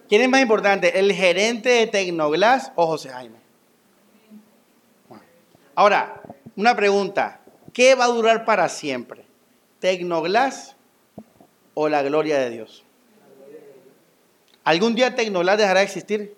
¿Quién 0.08 0.22
es 0.22 0.28
más 0.28 0.42
importante, 0.42 0.98
el 0.98 1.12
gerente 1.12 1.68
de 1.68 1.86
Tecnoglass 1.86 2.72
o 2.74 2.88
José 2.88 3.10
Jaime? 3.10 3.38
Ahora, 5.76 6.22
una 6.56 6.74
pregunta. 6.74 7.40
¿Qué 7.72 7.94
va 7.94 8.06
a 8.06 8.08
durar 8.08 8.44
para 8.44 8.68
siempre? 8.68 9.24
¿Tecnoglass 9.78 10.74
o 11.74 11.88
la 11.88 12.02
gloria 12.02 12.40
de 12.40 12.50
Dios? 12.50 12.87
¿Algún 14.68 14.94
día 14.94 15.14
Tecnoglass 15.14 15.56
dejará 15.56 15.80
de 15.80 15.86
existir? 15.86 16.36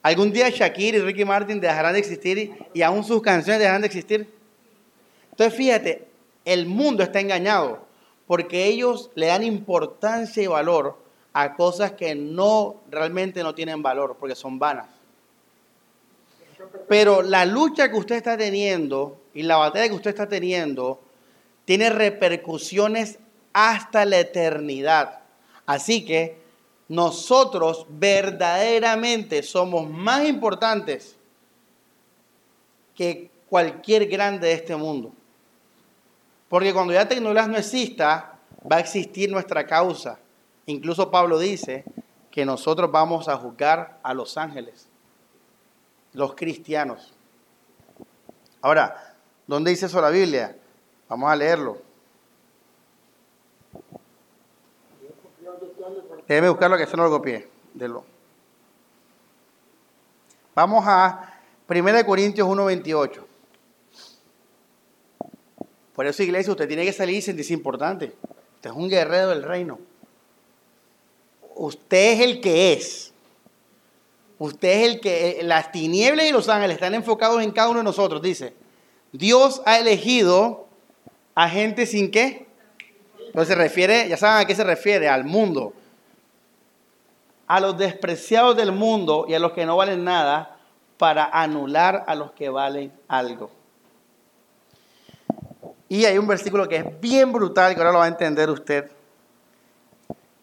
¿Algún 0.00 0.32
día 0.32 0.48
Shakira 0.48 0.98
y 0.98 1.00
Ricky 1.00 1.24
Martin 1.24 1.58
dejarán 1.58 1.94
de 1.94 1.98
existir 1.98 2.56
y 2.72 2.82
aún 2.82 3.02
sus 3.02 3.20
canciones 3.20 3.58
dejarán 3.58 3.80
de 3.80 3.88
existir? 3.88 4.32
Entonces 5.32 5.58
fíjate, 5.58 6.06
el 6.44 6.66
mundo 6.66 7.02
está 7.02 7.18
engañado 7.18 7.84
porque 8.28 8.66
ellos 8.66 9.10
le 9.16 9.26
dan 9.26 9.42
importancia 9.42 10.40
y 10.40 10.46
valor 10.46 10.96
a 11.32 11.56
cosas 11.56 11.94
que 11.94 12.14
no 12.14 12.76
realmente 12.88 13.42
no 13.42 13.56
tienen 13.56 13.82
valor 13.82 14.16
porque 14.20 14.36
son 14.36 14.60
vanas. 14.60 14.86
Pero 16.88 17.22
la 17.22 17.44
lucha 17.44 17.90
que 17.90 17.96
usted 17.96 18.14
está 18.14 18.36
teniendo 18.36 19.20
y 19.34 19.42
la 19.42 19.56
batalla 19.56 19.88
que 19.88 19.96
usted 19.96 20.10
está 20.10 20.28
teniendo 20.28 21.00
tiene 21.64 21.90
repercusiones 21.90 23.18
hasta 23.52 24.04
la 24.04 24.20
eternidad. 24.20 25.22
Así 25.66 26.04
que 26.04 26.46
nosotros 26.88 27.86
verdaderamente 27.90 29.42
somos 29.42 29.88
más 29.88 30.24
importantes 30.24 31.16
que 32.94 33.30
cualquier 33.48 34.06
grande 34.06 34.48
de 34.48 34.54
este 34.54 34.74
mundo. 34.74 35.12
Porque 36.48 36.72
cuando 36.72 36.94
ya 36.94 37.06
tecnología 37.06 37.46
no 37.46 37.58
exista, 37.58 38.38
va 38.70 38.76
a 38.76 38.80
existir 38.80 39.30
nuestra 39.30 39.66
causa. 39.66 40.18
Incluso 40.66 41.10
Pablo 41.10 41.38
dice 41.38 41.84
que 42.30 42.44
nosotros 42.44 42.90
vamos 42.90 43.28
a 43.28 43.36
juzgar 43.36 43.98
a 44.02 44.14
los 44.14 44.38
ángeles, 44.38 44.88
los 46.12 46.34
cristianos. 46.34 47.12
Ahora, 48.62 49.14
¿dónde 49.46 49.70
dice 49.70 49.86
eso 49.86 50.00
la 50.00 50.10
Biblia? 50.10 50.56
Vamos 51.08 51.30
a 51.30 51.36
leerlo. 51.36 51.87
Déjeme 56.28 56.50
buscarlo 56.50 56.76
que 56.76 56.82
eso 56.82 56.96
no 56.96 57.04
lo 57.04 57.10
copié. 57.10 57.48
Vamos 60.54 60.84
a 60.86 61.40
1 61.66 62.04
Corintios 62.04 62.46
1.28. 62.46 63.24
Por 65.94 66.06
eso, 66.06 66.22
iglesia, 66.22 66.52
usted 66.52 66.68
tiene 66.68 66.84
que 66.84 66.92
salir 66.92 67.16
y 67.16 67.22
sentirse 67.22 67.54
importante. 67.54 68.12
Usted 68.56 68.70
es 68.70 68.76
un 68.76 68.88
guerrero 68.88 69.30
del 69.30 69.42
reino. 69.42 69.80
Usted 71.56 72.12
es 72.12 72.20
el 72.20 72.40
que 72.40 72.74
es. 72.74 73.12
Usted 74.38 74.68
es 74.68 74.86
el 74.86 75.00
que, 75.00 75.40
las 75.42 75.72
tinieblas 75.72 76.26
y 76.26 76.32
los 76.32 76.48
ángeles 76.48 76.74
están 76.74 76.94
enfocados 76.94 77.42
en 77.42 77.50
cada 77.50 77.70
uno 77.70 77.78
de 77.78 77.84
nosotros, 77.84 78.22
dice. 78.22 78.52
Dios 79.12 79.62
ha 79.64 79.78
elegido 79.78 80.66
a 81.34 81.48
gente 81.48 81.86
sin 81.86 82.10
qué. 82.10 82.46
Entonces 83.26 83.48
se 83.48 83.54
refiere, 83.54 84.08
ya 84.08 84.16
saben 84.16 84.44
a 84.44 84.46
qué 84.46 84.54
se 84.54 84.64
refiere, 84.64 85.08
al 85.08 85.24
mundo. 85.24 85.72
A 87.48 87.60
los 87.60 87.76
despreciados 87.76 88.56
del 88.56 88.70
mundo 88.70 89.26
y 89.28 89.34
a 89.34 89.40
los 89.40 89.52
que 89.52 89.66
no 89.66 89.76
valen 89.76 90.04
nada 90.04 90.58
para 90.98 91.24
anular 91.24 92.04
a 92.06 92.14
los 92.14 92.32
que 92.32 92.48
valen 92.48 92.92
algo. 93.08 93.50
Y 95.88 96.04
hay 96.04 96.18
un 96.18 96.26
versículo 96.26 96.68
que 96.68 96.76
es 96.76 97.00
bien 97.00 97.32
brutal, 97.32 97.74
que 97.74 97.80
ahora 97.80 97.92
lo 97.92 97.98
va 97.98 98.04
a 98.04 98.08
entender 98.08 98.50
usted. 98.50 98.90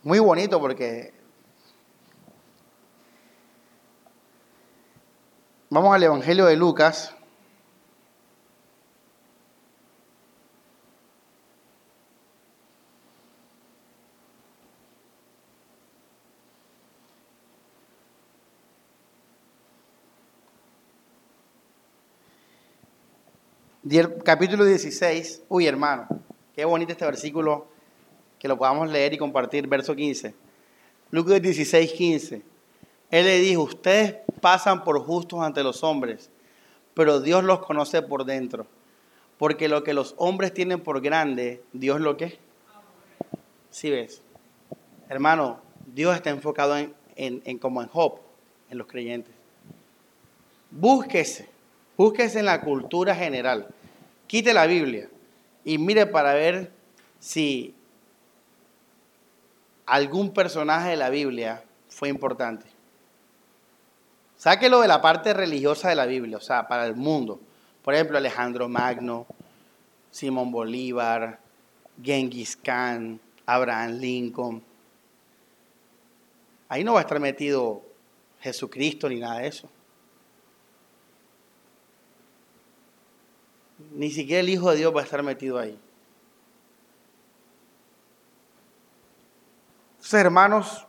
Muy 0.03 0.19
bonito 0.19 0.59
porque... 0.59 1.13
Vamos 5.69 5.93
al 5.93 6.03
Evangelio 6.03 6.45
de 6.45 6.55
Lucas. 6.55 7.14
Capítulo 24.23 24.65
16, 24.65 25.43
uy 25.47 25.67
hermano, 25.67 26.07
qué 26.55 26.65
bonito 26.65 26.91
este 26.91 27.05
versículo, 27.05 27.67
que 28.39 28.47
lo 28.47 28.57
podamos 28.57 28.89
leer 28.89 29.13
y 29.13 29.17
compartir, 29.19 29.67
verso 29.67 29.95
15. 29.95 30.33
Lucas 31.11 31.39
16, 31.39 31.93
15. 31.93 32.41
Él 33.11 33.25
le 33.25 33.37
dijo, 33.39 33.61
ustedes 33.61 34.15
pasan 34.41 34.83
por 34.83 34.99
justos 35.01 35.41
ante 35.41 35.61
los 35.61 35.83
hombres, 35.83 36.31
pero 36.95 37.19
Dios 37.19 37.43
los 37.43 37.59
conoce 37.59 38.01
por 38.01 38.25
dentro. 38.25 38.65
Porque 39.37 39.67
lo 39.67 39.83
que 39.83 39.93
los 39.93 40.15
hombres 40.17 40.53
tienen 40.53 40.81
por 40.81 41.01
grande, 41.01 41.61
Dios 41.73 42.01
lo 42.01 42.17
que. 42.17 42.39
Sí 43.69 43.91
ves. 43.91 44.21
Hermano, 45.09 45.59
Dios 45.93 46.15
está 46.15 46.31
enfocado 46.31 46.75
en, 46.77 46.95
en, 47.15 47.43
en 47.45 47.59
como 47.59 47.83
en 47.83 47.89
Job, 47.89 48.19
en 48.71 48.77
los 48.79 48.87
creyentes. 48.87 49.33
Búsquese 50.71 51.54
Búsquese 51.97 52.39
en 52.39 52.45
la 52.45 52.61
cultura 52.61 53.15
general. 53.15 53.67
Quite 54.27 54.53
la 54.53 54.65
Biblia 54.65 55.09
y 55.63 55.77
mire 55.77 56.05
para 56.05 56.33
ver 56.33 56.71
si 57.19 57.73
algún 59.85 60.31
personaje 60.31 60.89
de 60.89 60.95
la 60.97 61.09
Biblia 61.09 61.63
fue 61.89 62.09
importante. 62.09 62.65
Sáquelo 64.37 64.81
de 64.81 64.87
la 64.87 65.01
parte 65.01 65.33
religiosa 65.33 65.89
de 65.89 65.95
la 65.95 66.05
Biblia, 66.05 66.37
o 66.37 66.41
sea, 66.41 66.67
para 66.67 66.85
el 66.85 66.95
mundo. 66.95 67.39
Por 67.83 67.93
ejemplo, 67.93 68.17
Alejandro 68.17 68.67
Magno, 68.67 69.25
Simón 70.11 70.51
Bolívar, 70.51 71.39
Genghis 72.01 72.57
Khan, 72.57 73.19
Abraham 73.45 73.91
Lincoln. 73.99 74.63
Ahí 76.67 76.83
no 76.83 76.93
va 76.93 76.99
a 76.99 77.03
estar 77.03 77.19
metido 77.19 77.81
Jesucristo 78.41 79.07
ni 79.07 79.19
nada 79.19 79.39
de 79.39 79.47
eso. 79.47 79.69
Ni 83.95 84.11
siquiera 84.11 84.41
el 84.41 84.49
Hijo 84.49 84.71
de 84.71 84.77
Dios 84.77 84.95
va 84.95 85.01
a 85.01 85.03
estar 85.03 85.23
metido 85.23 85.57
ahí. 85.57 85.79
Hermanos, 90.11 90.85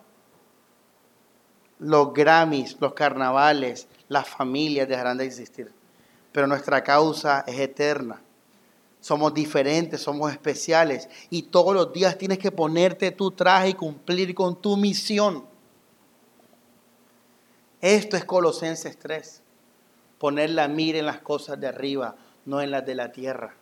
los 1.78 2.12
Grammys, 2.12 2.76
los 2.80 2.94
carnavales, 2.94 3.88
las 4.08 4.28
familias 4.28 4.88
dejarán 4.88 5.18
de 5.18 5.24
existir, 5.24 5.72
pero 6.32 6.46
nuestra 6.46 6.84
causa 6.84 7.44
es 7.46 7.58
eterna. 7.58 8.20
Somos 9.00 9.32
diferentes, 9.32 10.00
somos 10.00 10.32
especiales 10.32 11.08
y 11.30 11.42
todos 11.44 11.74
los 11.74 11.92
días 11.92 12.18
tienes 12.18 12.38
que 12.38 12.50
ponerte 12.50 13.10
tu 13.12 13.30
traje 13.30 13.70
y 13.70 13.74
cumplir 13.74 14.34
con 14.34 14.60
tu 14.60 14.76
misión. 14.76 15.44
Esto 17.80 18.16
es 18.16 18.24
Colosenses 18.24 18.98
3. 18.98 19.42
Poner 20.18 20.50
la 20.50 20.66
mira 20.66 20.98
en 20.98 21.06
las 21.06 21.20
cosas 21.20 21.60
de 21.60 21.68
arriba, 21.68 22.16
no 22.46 22.60
en 22.60 22.70
las 22.70 22.86
de 22.86 22.94
la 22.94 23.12
tierra. 23.12 23.54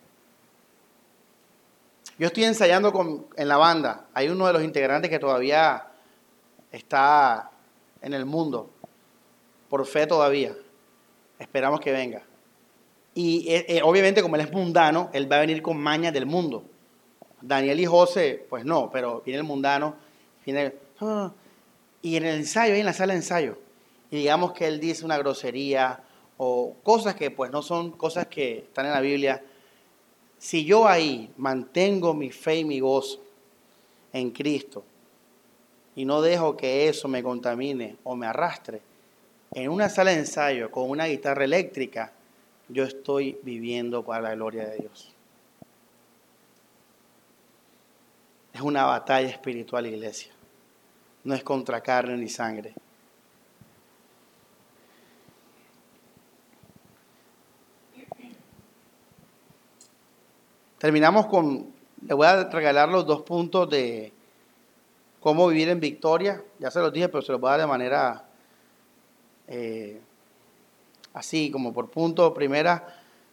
Yo 2.17 2.27
estoy 2.27 2.45
ensayando 2.45 2.93
con, 2.93 3.27
en 3.35 3.47
la 3.47 3.57
banda. 3.57 4.05
Hay 4.13 4.29
uno 4.29 4.47
de 4.47 4.53
los 4.53 4.63
integrantes 4.63 5.11
que 5.11 5.19
todavía 5.19 5.87
está 6.71 7.51
en 8.01 8.13
el 8.13 8.25
mundo. 8.25 8.69
Por 9.69 9.85
fe 9.85 10.07
todavía. 10.07 10.55
Esperamos 11.39 11.81
que 11.81 11.91
venga. 11.91 12.23
Y 13.13 13.51
eh, 13.51 13.65
eh, 13.67 13.81
obviamente 13.83 14.21
como 14.21 14.35
él 14.35 14.41
es 14.41 14.51
mundano, 14.51 15.09
él 15.13 15.29
va 15.29 15.37
a 15.37 15.41
venir 15.41 15.61
con 15.61 15.77
mañas 15.77 16.13
del 16.13 16.25
mundo. 16.25 16.63
Daniel 17.41 17.79
y 17.79 17.85
José, 17.85 18.45
pues 18.49 18.63
no, 18.63 18.89
pero 18.91 19.21
viene 19.25 19.39
el 19.39 19.43
mundano. 19.43 19.95
Viene 20.45 20.73
ah, 21.01 21.31
y 22.01 22.17
en 22.17 22.25
el 22.25 22.35
ensayo, 22.35 22.75
en 22.75 22.85
la 22.85 22.93
sala 22.93 23.13
de 23.13 23.19
ensayo, 23.19 23.57
y 24.11 24.17
digamos 24.17 24.53
que 24.53 24.67
él 24.67 24.79
dice 24.79 25.03
una 25.03 25.17
grosería 25.17 26.01
o 26.37 26.75
cosas 26.83 27.15
que 27.15 27.31
pues 27.31 27.51
no 27.51 27.61
son 27.61 27.91
cosas 27.91 28.27
que 28.27 28.59
están 28.59 28.85
en 28.85 28.91
la 28.91 29.01
Biblia, 29.01 29.43
si 30.37 30.65
yo 30.65 30.87
ahí 30.87 31.31
mantengo 31.37 32.13
mi 32.13 32.31
fe 32.31 32.57
y 32.57 32.65
mi 32.65 32.79
gozo 32.79 33.21
en 34.13 34.31
Cristo, 34.31 34.83
y 35.95 36.05
no 36.05 36.21
dejo 36.21 36.57
que 36.57 36.89
eso 36.89 37.07
me 37.07 37.23
contamine 37.23 37.97
o 38.03 38.15
me 38.15 38.27
arrastre, 38.27 38.81
en 39.51 39.69
una 39.69 39.87
sala 39.87 40.11
de 40.11 40.19
ensayo 40.19 40.69
con 40.69 40.89
una 40.89 41.05
guitarra 41.05 41.45
eléctrica, 41.45 42.11
yo 42.67 42.83
estoy 42.83 43.37
viviendo 43.43 44.03
para 44.03 44.21
la 44.21 44.35
gloria 44.35 44.67
de 44.67 44.77
Dios. 44.77 45.11
Es 48.53 48.61
una 48.61 48.85
batalla 48.85 49.29
espiritual, 49.29 49.85
iglesia. 49.85 50.31
No 51.23 51.33
es 51.35 51.43
contra 51.43 51.81
carne 51.81 52.17
ni 52.17 52.29
sangre. 52.29 52.73
Terminamos 60.85 61.25
con, 61.25 61.73
le 62.05 62.13
voy 62.13 62.27
a 62.27 62.43
regalar 62.43 62.89
los 62.89 63.07
dos 63.07 63.23
puntos 63.23 63.67
de 63.71 64.13
cómo 65.19 65.47
vivir 65.47 65.69
en 65.69 65.79
victoria. 65.79 66.43
Ya 66.59 66.69
se 66.69 66.79
los 66.79 66.93
dije, 66.93 67.09
pero 67.09 67.23
se 67.23 67.31
los 67.31 67.41
voy 67.41 67.47
a 67.47 67.51
dar 67.53 67.61
de 67.61 67.65
manera 67.65 68.23
eh, 69.47 69.99
así, 71.15 71.49
como 71.49 71.73
por 71.73 71.89
punto. 71.89 72.35
Primera, 72.35 72.85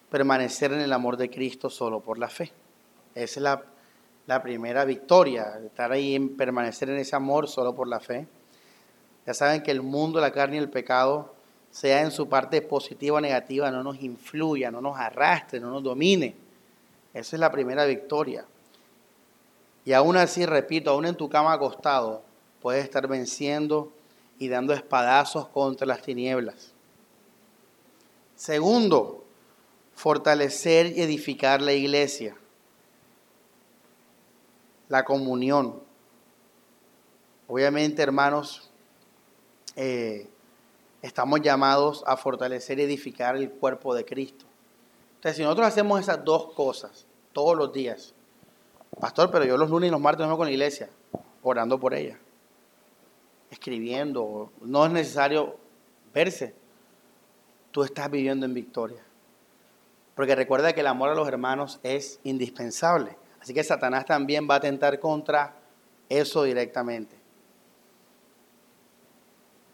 permanecer 0.09 0.73
en 0.73 0.79
el 0.79 0.91
amor 0.91 1.15
de 1.15 1.29
Cristo 1.29 1.69
solo 1.69 1.99
por 1.99 2.17
la 2.17 2.27
fe. 2.27 2.51
Esa 3.13 3.39
es 3.39 3.43
la 3.43 3.63
la 4.25 4.41
primera 4.41 4.83
victoria, 4.83 5.59
estar 5.63 5.91
ahí 5.91 6.15
en 6.15 6.35
permanecer 6.35 6.89
en 6.89 6.97
ese 6.97 7.15
amor 7.15 7.47
solo 7.47 7.75
por 7.75 7.87
la 7.87 7.99
fe. 7.99 8.25
Ya 9.27 9.35
saben 9.35 9.61
que 9.61 9.69
el 9.69 9.83
mundo, 9.83 10.19
la 10.19 10.31
carne 10.31 10.55
y 10.55 10.59
el 10.59 10.71
pecado, 10.71 11.35
sea 11.69 12.01
en 12.01 12.09
su 12.09 12.27
parte 12.27 12.63
positiva 12.63 13.17
o 13.17 13.21
negativa, 13.21 13.69
no 13.69 13.83
nos 13.83 14.01
influya, 14.01 14.71
no 14.71 14.81
nos 14.81 14.97
arrastre, 14.97 15.59
no 15.59 15.69
nos 15.69 15.83
domine. 15.83 16.42
Esa 17.13 17.35
es 17.35 17.39
la 17.39 17.51
primera 17.51 17.85
victoria. 17.85 18.45
Y 19.85 19.93
aún 19.93 20.17
así, 20.17 20.45
repito, 20.45 20.91
aún 20.91 21.05
en 21.05 21.15
tu 21.15 21.29
cama 21.29 21.53
acostado, 21.53 22.23
puedes 22.61 22.83
estar 22.83 23.07
venciendo 23.07 23.91
y 24.39 24.47
dando 24.47 24.73
espadazos 24.73 25.47
contra 25.49 25.85
las 25.85 26.01
tinieblas. 26.01 26.71
Segundo, 28.35 29.23
fortalecer 29.93 30.87
y 30.97 31.01
edificar 31.01 31.61
la 31.61 31.73
iglesia 31.73 32.35
la 34.93 35.03
comunión. 35.03 35.81
Obviamente, 37.47 38.03
hermanos, 38.03 38.69
eh, 39.75 40.29
estamos 41.01 41.41
llamados 41.41 42.03
a 42.05 42.15
fortalecer 42.15 42.77
y 42.77 42.83
edificar 42.83 43.35
el 43.35 43.49
cuerpo 43.49 43.95
de 43.95 44.05
Cristo. 44.05 44.45
Entonces, 45.23 45.37
si 45.37 45.43
nosotros 45.43 45.67
hacemos 45.67 46.01
esas 46.01 46.25
dos 46.25 46.51
cosas 46.51 47.05
todos 47.31 47.55
los 47.55 47.71
días, 47.71 48.13
pastor, 48.99 49.31
pero 49.31 49.45
yo 49.45 49.55
los 49.55 49.69
lunes 49.69 49.87
y 49.87 49.91
los 49.91 50.01
martes 50.01 50.27
no 50.27 50.35
con 50.35 50.47
la 50.47 50.51
iglesia, 50.51 50.89
orando 51.43 51.79
por 51.79 51.93
ella, 51.93 52.19
escribiendo, 53.49 54.51
no 54.59 54.85
es 54.85 54.91
necesario 54.91 55.55
verse, 56.13 56.53
tú 57.71 57.83
estás 57.83 58.11
viviendo 58.11 58.45
en 58.45 58.53
victoria. 58.53 59.01
Porque 60.13 60.35
recuerda 60.35 60.73
que 60.73 60.81
el 60.81 60.87
amor 60.87 61.07
a 61.07 61.15
los 61.15 61.25
hermanos 61.25 61.79
es 61.83 62.19
indispensable. 62.25 63.15
Así 63.39 63.53
que 63.53 63.63
Satanás 63.63 64.05
también 64.05 64.45
va 64.49 64.55
a 64.55 64.59
tentar 64.59 64.99
contra 64.99 65.55
eso 66.09 66.43
directamente. 66.43 67.15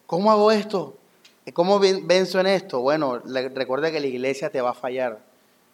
¿Cómo 0.05 0.31
hago 0.31 0.51
esto? 0.51 0.95
¿Cómo 1.53 1.79
venzo 1.79 2.39
en 2.39 2.45
esto? 2.45 2.81
Bueno, 2.81 3.17
recuerda 3.17 3.89
que 3.89 3.99
la 3.99 4.05
iglesia 4.05 4.51
te 4.51 4.61
va 4.61 4.69
a 4.69 4.75
fallar, 4.75 5.27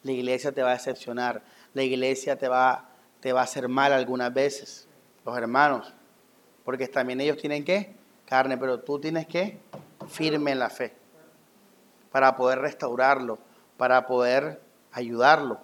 la 0.05 0.11
iglesia 0.11 0.51
te 0.51 0.61
va 0.61 0.69
a 0.69 0.73
decepcionar, 0.73 1.41
la 1.73 1.81
iglesia 1.81 2.37
te 2.37 2.47
va, 2.47 2.89
te 3.21 3.33
va 3.33 3.41
a 3.41 3.43
hacer 3.43 3.67
mal 3.67 3.91
algunas 3.91 4.31
veces, 4.31 4.87
los 5.25 5.35
hermanos, 5.35 5.95
porque 6.63 6.87
también 6.87 7.19
ellos 7.21 7.37
tienen 7.37 7.65
que 7.65 7.95
carne, 8.27 8.55
pero 8.55 8.79
tú 8.79 8.99
tienes 8.99 9.25
que 9.25 9.57
firme 10.07 10.51
en 10.51 10.59
la 10.59 10.69
fe 10.69 10.93
para 12.11 12.35
poder 12.35 12.59
restaurarlo, 12.59 13.39
para 13.77 14.05
poder 14.05 14.61
ayudarlo. 14.91 15.59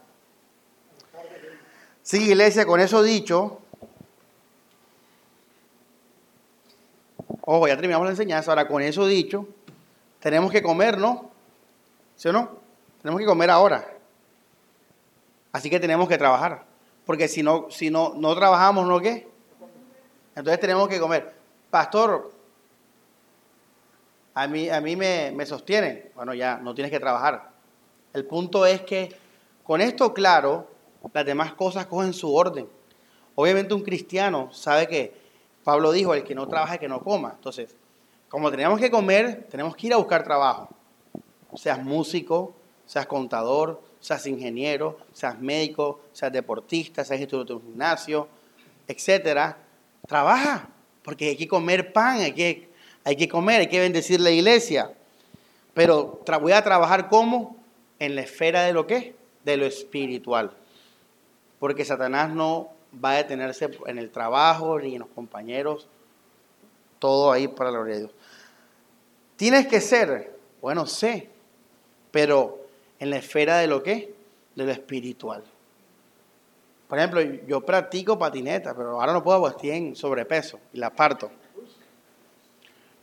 Sí, 2.02 2.30
iglesia, 2.30 2.66
con 2.66 2.80
eso 2.80 3.04
dicho, 3.04 3.62
ojo, 7.42 7.68
ya 7.68 7.76
terminamos 7.76 8.06
la 8.06 8.12
enseñanza, 8.12 8.50
ahora 8.50 8.68
con 8.68 8.82
eso 8.82 9.06
dicho, 9.06 9.48
tenemos 10.20 10.52
que 10.52 10.64
comer, 10.64 10.98
¿no? 10.98 11.30
¿Sí 12.16 12.28
o 12.28 12.34
no? 12.34 12.58
Tenemos 13.04 13.20
que 13.20 13.28
comer 13.28 13.52
ahora. 13.52 14.01
Así 15.52 15.70
que 15.70 15.80
tenemos 15.80 16.08
que 16.08 16.18
trabajar. 16.18 16.66
Porque 17.06 17.28
si 17.28 17.44
no, 17.44 17.68
si 17.70 17.90
no, 17.90 18.14
no 18.16 18.36
trabajamos, 18.36 18.88
¿no 18.88 19.00
qué? 19.00 19.28
Entonces 20.36 20.60
tenemos 20.60 20.88
que 20.88 21.00
comer. 21.00 21.34
Pastor, 21.70 22.32
a 24.34 24.48
mí, 24.48 24.70
a 24.70 24.80
mí 24.80 24.96
me, 24.96 25.32
me 25.36 25.46
sostiene. 25.46 26.12
Bueno, 26.16 26.34
ya, 26.34 26.58
no 26.58 26.74
tienes 26.74 26.92
que 26.92 27.00
trabajar. 27.00 27.52
El 28.14 28.26
punto 28.26 28.66
es 28.66 28.82
que 28.82 29.16
con 29.64 29.82
esto 29.82 30.14
claro, 30.14 30.68
las 31.14 31.26
demás 31.26 31.54
cosas 31.54 31.86
cogen 31.86 32.14
su 32.14 32.34
orden. 32.34 32.68
Obviamente 33.36 33.74
un 33.74 33.84
cristiano 33.84 34.50
sabe 34.52 34.88
que 34.88 35.14
Pablo 35.64 35.92
dijo, 35.92 36.14
el 36.14 36.24
que 36.24 36.36
no 36.36 36.48
trabaja, 36.48 36.78
que 36.78 36.88
no 36.88 37.02
coma. 37.02 37.34
Entonces, 37.36 37.76
como 38.30 38.50
tenemos 38.52 38.80
que 38.80 38.90
comer, 38.90 39.48
tenemos 39.50 39.76
que 39.76 39.88
ir 39.88 39.94
a 39.94 39.98
buscar 39.98 40.24
trabajo. 40.24 40.70
Seas 41.56 41.84
músico, 41.84 42.54
seas 42.86 43.06
contador, 43.06 43.82
seas 44.02 44.26
ingeniero, 44.28 45.00
seas 45.14 45.40
médico, 45.40 46.02
seas 46.12 46.34
deportista, 46.34 47.06
seas 47.06 47.22
instructor 47.22 47.48
de 47.48 47.54
un 47.54 47.72
gimnasio, 47.72 48.28
etcétera. 48.88 49.58
Trabaja, 50.06 50.68
porque 51.04 51.30
hay 51.30 51.38
que 51.38 51.48
comer 51.48 51.94
pan, 51.94 52.20
hay 52.20 52.34
que, 52.34 52.70
hay 53.06 53.16
que 53.16 53.30
comer, 53.30 53.62
hay 53.62 53.68
que 53.68 53.80
bendecir 53.80 54.20
la 54.20 54.32
iglesia. 54.32 54.92
Pero 55.74 56.22
voy 56.42 56.52
a 56.52 56.64
trabajar 56.64 57.08
como 57.08 57.56
en 58.00 58.16
la 58.16 58.22
esfera 58.22 58.64
de 58.64 58.74
lo 58.74 58.86
que? 58.86 59.16
De 59.46 59.56
lo 59.56 59.66
espiritual 59.66 60.58
porque 61.62 61.86
Satanás 61.86 62.32
no 62.32 62.72
va 62.94 63.12
a 63.12 63.18
detenerse 63.18 63.70
en 63.86 64.00
el 64.00 64.10
trabajo 64.10 64.80
ni 64.80 64.96
en 64.96 65.02
los 65.02 65.10
compañeros, 65.10 65.88
todo 66.98 67.32
ahí 67.32 67.48
para 67.48 67.70
la 67.70 67.78
gloria 67.78 67.94
de 67.94 68.00
Dios. 68.02 68.12
Tienes 69.36 69.68
que 69.68 69.80
ser, 69.80 70.40
bueno, 70.60 70.88
sé, 70.88 71.30
pero 72.10 72.61
en 73.02 73.10
la 73.10 73.18
esfera 73.18 73.58
de 73.58 73.68
lo 73.68 73.82
que? 73.82 74.14
De 74.56 74.64
lo 74.64 74.72
espiritual. 74.72 75.44
Por 76.88 77.00
ejemplo, 77.00 77.20
yo 77.48 77.62
practico 77.62 78.18
patineta, 78.18 78.76
pero 78.76 79.02
ahora 79.02 79.12
no 79.12 79.24
puedo 79.24 79.42
porque 79.42 79.76
en 79.76 79.96
sobrepeso 79.96 80.60
y 80.72 80.78
la 80.78 80.92
parto. 80.92 81.32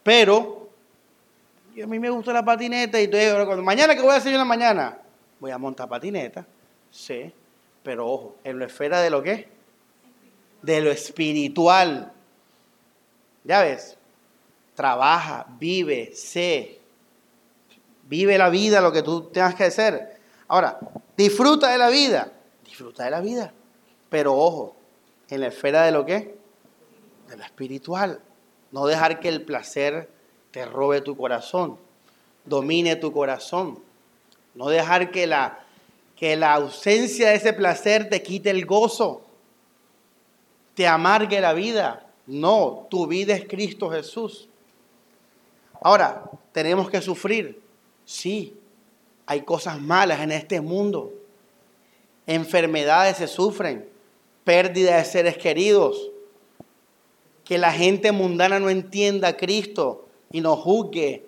Pero 0.04 0.68
a 1.82 1.86
mí 1.86 1.98
me 1.98 2.10
gusta 2.10 2.32
la 2.32 2.44
patineta 2.44 3.00
y 3.00 3.08
cuando 3.08 3.62
mañana 3.62 3.96
que 3.96 4.00
voy 4.00 4.12
a 4.12 4.18
hacer 4.18 4.30
yo 4.30 4.36
en 4.36 4.40
la 4.40 4.44
mañana, 4.44 4.98
voy 5.40 5.50
a 5.50 5.58
montar 5.58 5.88
patineta, 5.88 6.46
sí, 6.92 7.32
pero 7.82 8.08
ojo, 8.08 8.36
en 8.44 8.60
la 8.60 8.66
esfera 8.66 9.00
de 9.00 9.10
lo 9.10 9.20
que? 9.20 9.48
De 10.62 10.80
lo 10.80 10.92
espiritual. 10.92 12.12
Ya 13.42 13.62
ves, 13.62 13.96
trabaja, 14.76 15.44
vive, 15.58 16.12
sé, 16.14 16.77
vive 18.08 18.38
la 18.38 18.48
vida, 18.48 18.80
lo 18.80 18.90
que 18.90 19.02
tú 19.02 19.22
tengas 19.30 19.54
que 19.54 19.64
hacer. 19.64 20.18
Ahora, 20.48 20.78
disfruta 21.16 21.70
de 21.70 21.78
la 21.78 21.88
vida, 21.88 22.32
disfruta 22.64 23.04
de 23.04 23.10
la 23.10 23.20
vida, 23.20 23.52
pero 24.08 24.34
ojo, 24.34 24.76
en 25.28 25.40
la 25.40 25.48
esfera 25.48 25.82
de 25.82 25.92
lo 25.92 26.04
que? 26.04 26.36
De 27.28 27.36
lo 27.36 27.44
espiritual. 27.44 28.20
No 28.72 28.86
dejar 28.86 29.20
que 29.20 29.28
el 29.28 29.42
placer 29.42 30.08
te 30.50 30.64
robe 30.64 31.00
tu 31.00 31.16
corazón, 31.16 31.78
domine 32.44 32.96
tu 32.96 33.12
corazón. 33.12 33.78
No 34.54 34.68
dejar 34.68 35.10
que 35.10 35.26
la 35.26 35.64
que 36.18 36.34
la 36.34 36.54
ausencia 36.54 37.28
de 37.28 37.36
ese 37.36 37.52
placer 37.52 38.08
te 38.08 38.24
quite 38.24 38.50
el 38.50 38.66
gozo, 38.66 39.22
te 40.74 40.84
amargue 40.84 41.40
la 41.40 41.52
vida. 41.52 42.06
No, 42.26 42.88
tu 42.90 43.06
vida 43.06 43.34
es 43.34 43.46
Cristo 43.46 43.88
Jesús. 43.88 44.48
Ahora, 45.80 46.24
tenemos 46.50 46.90
que 46.90 47.00
sufrir. 47.00 47.62
Sí, 48.08 48.58
hay 49.26 49.42
cosas 49.42 49.82
malas 49.82 50.20
en 50.20 50.32
este 50.32 50.62
mundo. 50.62 51.12
Enfermedades 52.26 53.18
se 53.18 53.26
sufren, 53.26 53.86
pérdida 54.44 54.96
de 54.96 55.04
seres 55.04 55.36
queridos. 55.36 56.10
Que 57.44 57.58
la 57.58 57.70
gente 57.70 58.10
mundana 58.10 58.58
no 58.60 58.70
entienda 58.70 59.28
a 59.28 59.36
Cristo 59.36 60.06
y 60.32 60.40
nos 60.40 60.58
juzgue 60.58 61.26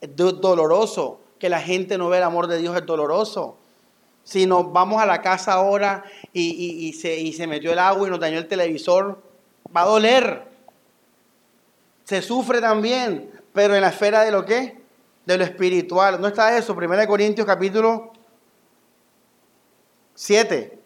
es 0.00 0.16
doloroso. 0.16 1.20
Que 1.38 1.50
la 1.50 1.60
gente 1.60 1.98
no 1.98 2.08
ve 2.08 2.16
el 2.16 2.22
amor 2.22 2.46
de 2.46 2.56
Dios 2.56 2.74
es 2.78 2.86
doloroso. 2.86 3.58
Si 4.24 4.46
nos 4.46 4.72
vamos 4.72 5.02
a 5.02 5.06
la 5.06 5.20
casa 5.20 5.52
ahora 5.52 6.02
y, 6.32 6.94
se, 6.94 7.30
se 7.30 7.46
metió 7.46 7.72
el 7.72 7.78
agua 7.78 8.08
y 8.08 8.10
nos 8.10 8.20
dañó 8.20 8.38
el 8.38 8.48
televisor, 8.48 9.22
va 9.76 9.82
a 9.82 9.86
doler. 9.86 10.44
Se 12.04 12.22
sufre 12.22 12.62
también, 12.62 13.30
pero 13.52 13.74
en 13.74 13.82
la 13.82 13.88
esfera 13.90 14.22
de 14.22 14.30
lo 14.30 14.46
que? 14.46 14.81
de 15.24 15.38
lo 15.38 15.44
espiritual. 15.44 16.20
¿No 16.20 16.28
está 16.28 16.56
eso? 16.56 16.74
1 16.74 17.06
Corintios 17.06 17.46
capítulo 17.46 18.12
7. 20.14 20.78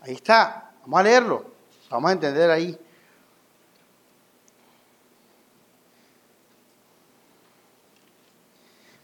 Ahí 0.00 0.14
está. 0.14 0.70
Vamos 0.82 1.00
a 1.00 1.02
leerlo. 1.02 1.50
Vamos 1.90 2.10
a 2.10 2.12
entender 2.12 2.50
ahí. 2.50 2.78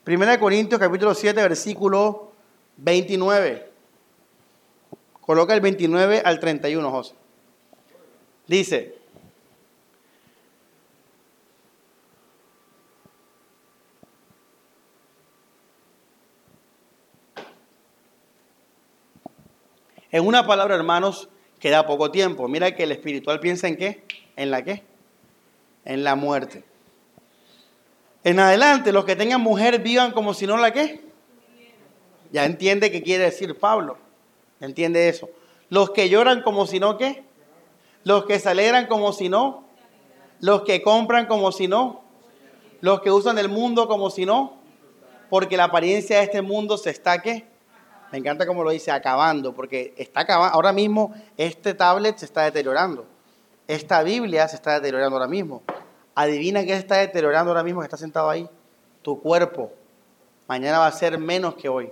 Primera 0.04 0.32
de 0.32 0.38
Corintios 0.38 0.78
capítulo 0.78 1.14
7, 1.14 1.40
versículo 1.40 2.32
29. 2.76 3.72
Coloca 5.22 5.54
el 5.54 5.62
29 5.62 6.22
al 6.22 6.38
31, 6.38 6.90
José. 6.90 7.14
Dice, 8.46 8.98
En 20.14 20.24
una 20.24 20.46
palabra, 20.46 20.76
hermanos, 20.76 21.28
queda 21.58 21.88
poco 21.88 22.12
tiempo. 22.12 22.46
Mira 22.46 22.72
que 22.76 22.84
el 22.84 22.92
espiritual 22.92 23.40
piensa 23.40 23.66
en 23.66 23.76
qué? 23.76 24.04
¿En 24.36 24.52
la 24.52 24.62
qué? 24.62 24.84
En 25.84 26.04
la 26.04 26.14
muerte. 26.14 26.62
En 28.22 28.38
adelante, 28.38 28.92
los 28.92 29.04
que 29.04 29.16
tengan 29.16 29.40
mujer 29.40 29.80
vivan 29.80 30.12
como 30.12 30.32
si 30.32 30.46
no 30.46 30.56
la 30.56 30.72
qué. 30.72 31.00
Ya 32.30 32.44
entiende 32.44 32.92
qué 32.92 33.02
quiere 33.02 33.24
decir 33.24 33.58
Pablo. 33.58 33.98
Entiende 34.60 35.08
eso. 35.08 35.30
Los 35.68 35.90
que 35.90 36.08
lloran 36.08 36.42
como 36.42 36.68
si 36.68 36.78
no 36.78 36.96
qué. 36.96 37.24
Los 38.04 38.24
que 38.24 38.38
se 38.38 38.48
alegran 38.48 38.86
como 38.86 39.12
si 39.12 39.28
no. 39.28 39.64
Los 40.38 40.62
que 40.62 40.80
compran 40.80 41.26
como 41.26 41.50
si 41.50 41.66
no. 41.66 42.04
Los 42.80 43.00
que 43.00 43.10
usan 43.10 43.36
el 43.36 43.48
mundo 43.48 43.88
como 43.88 44.10
si 44.10 44.26
no. 44.26 44.58
Porque 45.28 45.56
la 45.56 45.64
apariencia 45.64 46.18
de 46.18 46.22
este 46.22 46.40
mundo 46.40 46.78
se 46.78 46.90
está 46.90 47.20
qué 47.20 47.52
me 48.14 48.18
encanta 48.18 48.46
como 48.46 48.62
lo 48.62 48.70
dice, 48.70 48.92
acabando, 48.92 49.56
porque 49.56 49.92
está 49.96 50.20
acabando. 50.20 50.54
Ahora 50.54 50.72
mismo 50.72 51.12
este 51.36 51.74
tablet 51.74 52.16
se 52.16 52.26
está 52.26 52.42
deteriorando. 52.42 53.04
Esta 53.66 54.04
Biblia 54.04 54.46
se 54.46 54.54
está 54.54 54.74
deteriorando 54.74 55.16
ahora 55.16 55.26
mismo. 55.26 55.64
Adivina 56.14 56.60
qué 56.60 56.74
se 56.74 56.78
está 56.78 56.98
deteriorando 56.98 57.50
ahora 57.50 57.64
mismo 57.64 57.80
que 57.80 57.86
está 57.86 57.96
sentado 57.96 58.30
ahí. 58.30 58.48
Tu 59.02 59.20
cuerpo. 59.20 59.72
Mañana 60.46 60.78
va 60.78 60.86
a 60.86 60.92
ser 60.92 61.18
menos 61.18 61.56
que 61.56 61.68
hoy. 61.68 61.90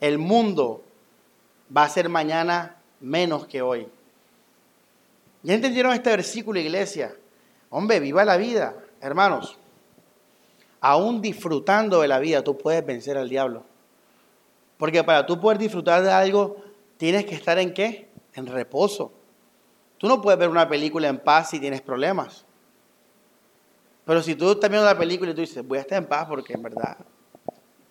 El 0.00 0.16
mundo 0.16 0.82
va 1.76 1.82
a 1.82 1.88
ser 1.90 2.08
mañana 2.08 2.76
menos 2.98 3.46
que 3.46 3.60
hoy. 3.60 3.86
¿Ya 5.42 5.52
entendieron 5.52 5.92
este 5.92 6.08
versículo, 6.08 6.58
iglesia? 6.58 7.14
Hombre, 7.68 8.00
viva 8.00 8.24
la 8.24 8.38
vida, 8.38 8.74
hermanos. 9.02 9.58
Aún 10.80 11.20
disfrutando 11.20 12.00
de 12.00 12.08
la 12.08 12.20
vida, 12.20 12.42
tú 12.42 12.56
puedes 12.56 12.86
vencer 12.86 13.18
al 13.18 13.28
diablo. 13.28 13.64
Porque 14.84 15.02
para 15.02 15.24
tú 15.24 15.40
poder 15.40 15.56
disfrutar 15.56 16.02
de 16.02 16.12
algo, 16.12 16.62
tienes 16.98 17.24
que 17.24 17.34
estar 17.34 17.58
en 17.58 17.72
qué? 17.72 18.10
En 18.34 18.46
reposo. 18.46 19.14
Tú 19.96 20.06
no 20.08 20.20
puedes 20.20 20.38
ver 20.38 20.50
una 20.50 20.68
película 20.68 21.08
en 21.08 21.16
paz 21.16 21.48
si 21.48 21.58
tienes 21.58 21.80
problemas. 21.80 22.44
Pero 24.04 24.22
si 24.22 24.34
tú 24.34 24.52
estás 24.52 24.68
viendo 24.68 24.84
la 24.84 24.98
película 24.98 25.30
y 25.30 25.34
tú 25.34 25.40
dices, 25.40 25.66
voy 25.66 25.78
a 25.78 25.80
estar 25.80 25.96
en 25.96 26.06
paz 26.06 26.26
porque 26.28 26.52
en 26.52 26.64
verdad 26.64 26.98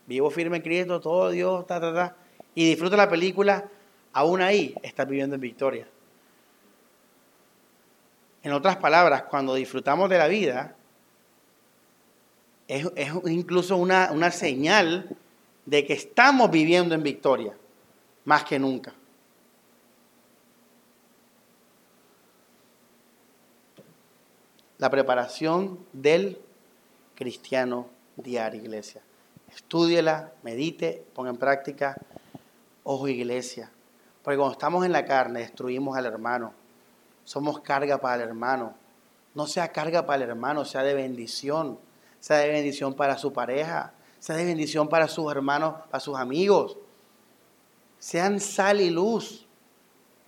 vivo 0.05 0.29
firme 0.29 0.57
en 0.57 0.61
Cristo, 0.61 1.01
todo 1.01 1.31
Dios, 1.31 1.65
ta, 1.65 1.81
ta, 1.81 1.91
ta, 1.95 2.15
y 2.53 2.69
disfruta 2.69 2.95
la 2.95 3.09
película, 3.09 3.67
aún 4.11 4.43
ahí 4.43 4.75
estás 4.83 5.07
viviendo 5.07 5.33
en 5.33 5.41
victoria. 5.41 5.87
En 8.43 8.51
otras 8.51 8.77
palabras, 8.77 9.23
cuando 9.23 9.55
disfrutamos 9.55 10.11
de 10.11 10.17
la 10.19 10.27
vida, 10.27 10.75
es, 12.67 12.87
es 12.95 13.11
incluso 13.25 13.77
una, 13.77 14.11
una 14.11 14.29
señal 14.29 15.17
de 15.65 15.85
que 15.85 15.93
estamos 15.93 16.51
viviendo 16.51 16.95
en 16.95 17.03
victoria, 17.03 17.55
más 18.25 18.43
que 18.43 18.59
nunca. 18.59 18.93
La 24.77 24.89
preparación 24.89 25.79
del 25.93 26.41
cristiano 27.15 27.87
diario, 28.17 28.61
iglesia. 28.61 29.01
Estúdiela, 29.55 30.33
medite, 30.43 31.05
ponga 31.13 31.29
en 31.29 31.37
práctica. 31.37 31.95
Ojo, 32.83 33.07
iglesia. 33.07 33.71
Porque 34.23 34.37
cuando 34.37 34.53
estamos 34.53 34.85
en 34.85 34.91
la 34.91 35.05
carne, 35.05 35.41
destruimos 35.41 35.95
al 35.95 36.05
hermano. 36.05 36.53
Somos 37.23 37.61
carga 37.61 37.99
para 37.99 38.23
el 38.23 38.29
hermano. 38.29 38.73
No 39.35 39.47
sea 39.47 39.71
carga 39.71 40.05
para 40.05 40.23
el 40.23 40.29
hermano, 40.29 40.65
sea 40.65 40.83
de 40.83 40.95
bendición. 40.95 41.79
Sea 42.19 42.37
de 42.37 42.49
bendición 42.49 42.93
para 42.93 43.17
su 43.17 43.31
pareja, 43.31 43.93
sea 44.23 44.37
de 44.37 44.45
bendición 44.45 44.87
para 44.87 45.09
sus 45.09 45.29
hermanos, 45.29 45.73
para 45.91 45.99
sus 45.99 46.15
amigos. 46.15 46.77
Sean 47.99 48.39
sal 48.39 48.79
y 48.79 48.89
luz. 48.89 49.45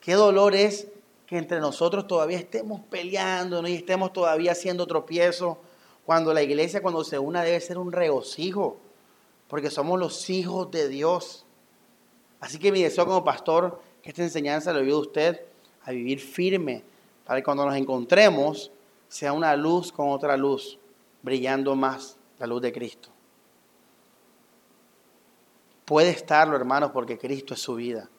Qué 0.02 0.16
dolor 0.16 0.54
es 0.54 0.90
que 1.26 1.38
entre 1.38 1.62
nosotros 1.62 2.06
todavía 2.06 2.38
estemos 2.38 2.82
peleando 2.90 3.66
y 3.66 3.74
estemos 3.74 4.12
todavía 4.12 4.52
haciendo 4.52 4.86
tropiezos, 4.86 5.56
cuando 6.06 6.34
la 6.34 6.44
iglesia 6.44 6.82
cuando 6.82 7.06
se 7.06 7.18
una 7.20 7.42
debe 7.42 7.62
ser 7.62 7.78
un 7.78 7.94
regocijo, 7.94 8.76
porque 9.48 9.72
somos 9.72 9.98
los 9.98 10.30
hijos 10.30 10.70
de 10.72 10.90
Dios. 10.90 11.46
Así 12.42 12.60
que 12.60 12.74
mi 12.74 12.84
deseo 12.84 13.06
como 13.06 13.24
pastor, 13.24 13.82
que 14.02 14.10
esta 14.10 14.24
enseñanza 14.24 14.74
le 14.74 14.82
ayude 14.82 14.92
a 14.92 14.98
usted 14.98 15.42
a 15.86 15.92
vivir 15.92 16.20
firme, 16.20 16.84
para 17.24 17.40
que 17.40 17.46
cuando 17.46 17.66
nos 17.66 17.78
encontremos 17.78 18.72
sea 19.08 19.32
una 19.32 19.56
luz 19.56 19.94
con 19.94 20.10
otra 20.10 20.36
luz, 20.36 20.80
brillando 21.22 21.78
más 21.78 22.18
la 22.40 22.46
luz 22.46 22.62
de 22.62 22.74
Cristo. 22.74 23.15
Puede 25.86 26.10
estarlo, 26.10 26.56
hermanos, 26.56 26.92
porque 26.92 27.18
Cristo 27.18 27.54
es 27.54 27.62
su 27.62 27.76
vida. 27.76 28.10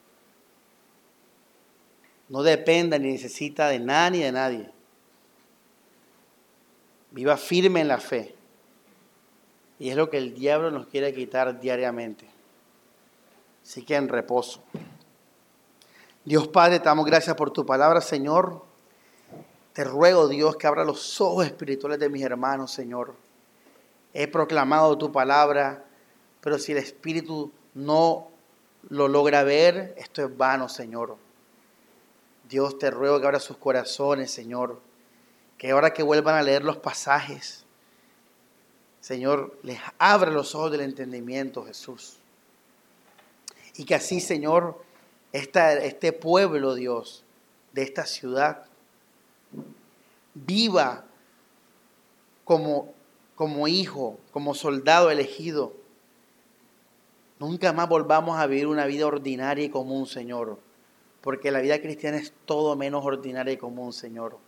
No 2.29 2.43
dependa 2.43 2.99
ni 2.99 3.11
necesita 3.11 3.69
de 3.69 3.81
nada 3.81 4.11
ni 4.11 4.21
de 4.21 4.33
nadie. 4.33 4.71
Viva 7.11 7.37
firme 7.37 7.81
en 7.81 7.89
la 7.89 7.99
fe. 7.99 8.35
Y 9.79 9.91
es 9.91 9.97
lo 9.97 10.11
que 10.11 10.19
el 10.19 10.35
diablo 10.35 10.71
nos 10.71 10.87
quiere 10.87 11.12
quitar 11.12 11.61
diariamente. 11.61 12.29
Así 13.62 13.85
que 13.85 13.97
en 13.97 14.09
reposo. 14.09 14.62
Dios 16.25 16.49
Padre, 16.49 16.79
te 16.79 16.87
damos 16.87 17.07
gracias 17.07 17.37
por 17.37 17.53
tu 17.53 17.64
palabra, 17.64 18.01
Señor. 18.01 18.64
Te 19.73 19.85
ruego, 19.85 20.29
Dios, 20.29 20.57
que 20.57 20.67
abra 20.67 20.85
los 20.85 21.21
ojos 21.21 21.47
espirituales 21.47 21.99
de 21.99 22.09
mis 22.09 22.23
hermanos, 22.23 22.73
Señor. 22.73 23.14
He 24.14 24.27
proclamado 24.27 24.97
tu 24.97 25.12
palabra 25.12 25.86
pero 26.47 26.61
si 26.61 26.70
el 26.70 26.78
Espíritu 26.78 27.51
no 27.74 28.28
lo 28.88 29.09
logra 29.09 29.42
ver, 29.42 29.97
esto 29.99 30.24
es 30.24 30.36
vano, 30.36 30.68
Señor. 30.68 31.16
Dios 32.49 32.78
te 32.78 32.88
ruego 32.88 33.18
que 33.18 33.26
abra 33.26 33.40
sus 33.40 33.57
corazones, 33.57 34.30
Señor, 34.30 34.80
que 35.59 35.72
ahora 35.72 35.92
que 35.92 36.05
vuelvan 36.05 36.36
a 36.36 36.42
leer 36.44 36.62
los 36.62 36.76
pasajes, 36.76 37.64
Señor, 39.01 39.59
les 39.64 39.80
abra 39.99 40.30
los 40.30 40.55
ojos 40.55 40.70
del 40.70 40.82
entendimiento, 40.82 41.64
Jesús. 41.64 42.18
Y 43.74 43.84
que 43.84 43.97
así, 43.97 44.20
Señor, 44.20 44.80
este 45.32 46.12
pueblo, 46.12 46.76
Dios, 46.76 47.24
de 47.72 47.82
esta 47.82 48.07
ciudad, 48.07 48.66
viva 50.32 51.07
como, 52.44 52.94
como 53.34 53.66
hijo, 53.66 54.20
como 54.30 54.55
soldado 54.55 55.11
elegido 55.11 55.84
Nunca 57.39 57.72
más 57.72 57.89
volvamos 57.89 58.39
a 58.39 58.47
vivir 58.47 58.66
una 58.66 58.87
vida 58.87 59.07
ordinaria 59.07 59.64
y 59.64 59.68
común, 59.68 60.07
Señor, 60.07 60.59
porque 61.20 61.51
la 61.51 61.61
vida 61.61 61.80
cristiana 61.80 62.16
es 62.16 62.32
todo 62.47 62.76
menos 62.76 63.05
ordinaria 63.05 63.53
y 63.53 63.59
común, 63.59 63.93
Señor. 63.93 64.39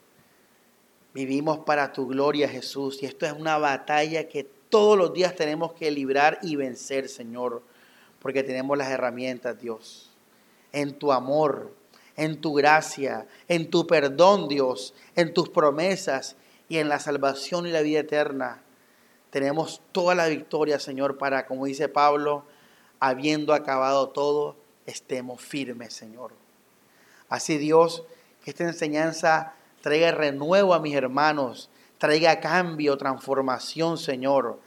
Vivimos 1.12 1.58
para 1.60 1.92
tu 1.92 2.06
gloria, 2.06 2.48
Jesús, 2.48 3.02
y 3.02 3.06
esto 3.06 3.26
es 3.26 3.32
una 3.32 3.58
batalla 3.58 4.28
que 4.28 4.44
todos 4.44 4.96
los 4.96 5.12
días 5.12 5.34
tenemos 5.34 5.72
que 5.74 5.90
librar 5.90 6.38
y 6.42 6.56
vencer, 6.56 7.08
Señor, 7.08 7.62
porque 8.20 8.42
tenemos 8.42 8.78
las 8.78 8.90
herramientas, 8.90 9.60
Dios, 9.60 10.10
en 10.72 10.94
tu 10.98 11.12
amor, 11.12 11.74
en 12.16 12.40
tu 12.40 12.54
gracia, 12.54 13.26
en 13.48 13.70
tu 13.70 13.86
perdón, 13.86 14.48
Dios, 14.48 14.94
en 15.14 15.34
tus 15.34 15.50
promesas 15.50 16.36
y 16.68 16.78
en 16.78 16.88
la 16.88 17.00
salvación 17.00 17.66
y 17.66 17.70
la 17.70 17.82
vida 17.82 18.00
eterna. 18.00 18.62
Tenemos 19.30 19.82
toda 19.92 20.14
la 20.14 20.26
victoria, 20.26 20.78
Señor, 20.78 21.18
para, 21.18 21.46
como 21.46 21.66
dice 21.66 21.88
Pablo, 21.88 22.44
habiendo 23.00 23.54
acabado 23.54 24.08
todo, 24.08 24.56
estemos 24.86 25.40
firmes, 25.40 25.92
Señor. 25.92 26.32
Así 27.28 27.58
Dios, 27.58 28.04
que 28.42 28.50
esta 28.50 28.64
enseñanza 28.64 29.54
traiga 29.82 30.12
renuevo 30.12 30.74
a 30.74 30.80
mis 30.80 30.94
hermanos, 30.94 31.70
traiga 31.98 32.40
cambio, 32.40 32.96
transformación, 32.96 33.98
Señor. 33.98 34.60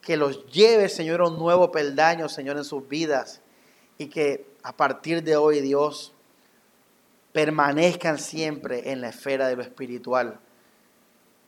Que 0.00 0.16
los 0.16 0.46
lleve, 0.46 0.88
Señor, 0.88 1.20
a 1.20 1.28
un 1.28 1.38
nuevo 1.38 1.72
peldaño, 1.72 2.28
Señor, 2.28 2.56
en 2.56 2.64
sus 2.64 2.88
vidas. 2.88 3.40
Y 3.98 4.06
que 4.06 4.46
a 4.62 4.76
partir 4.76 5.22
de 5.24 5.36
hoy, 5.36 5.60
Dios, 5.60 6.12
permanezcan 7.32 8.18
siempre 8.18 8.92
en 8.92 9.00
la 9.00 9.08
esfera 9.08 9.48
de 9.48 9.56
lo 9.56 9.62
espiritual. 9.62 10.38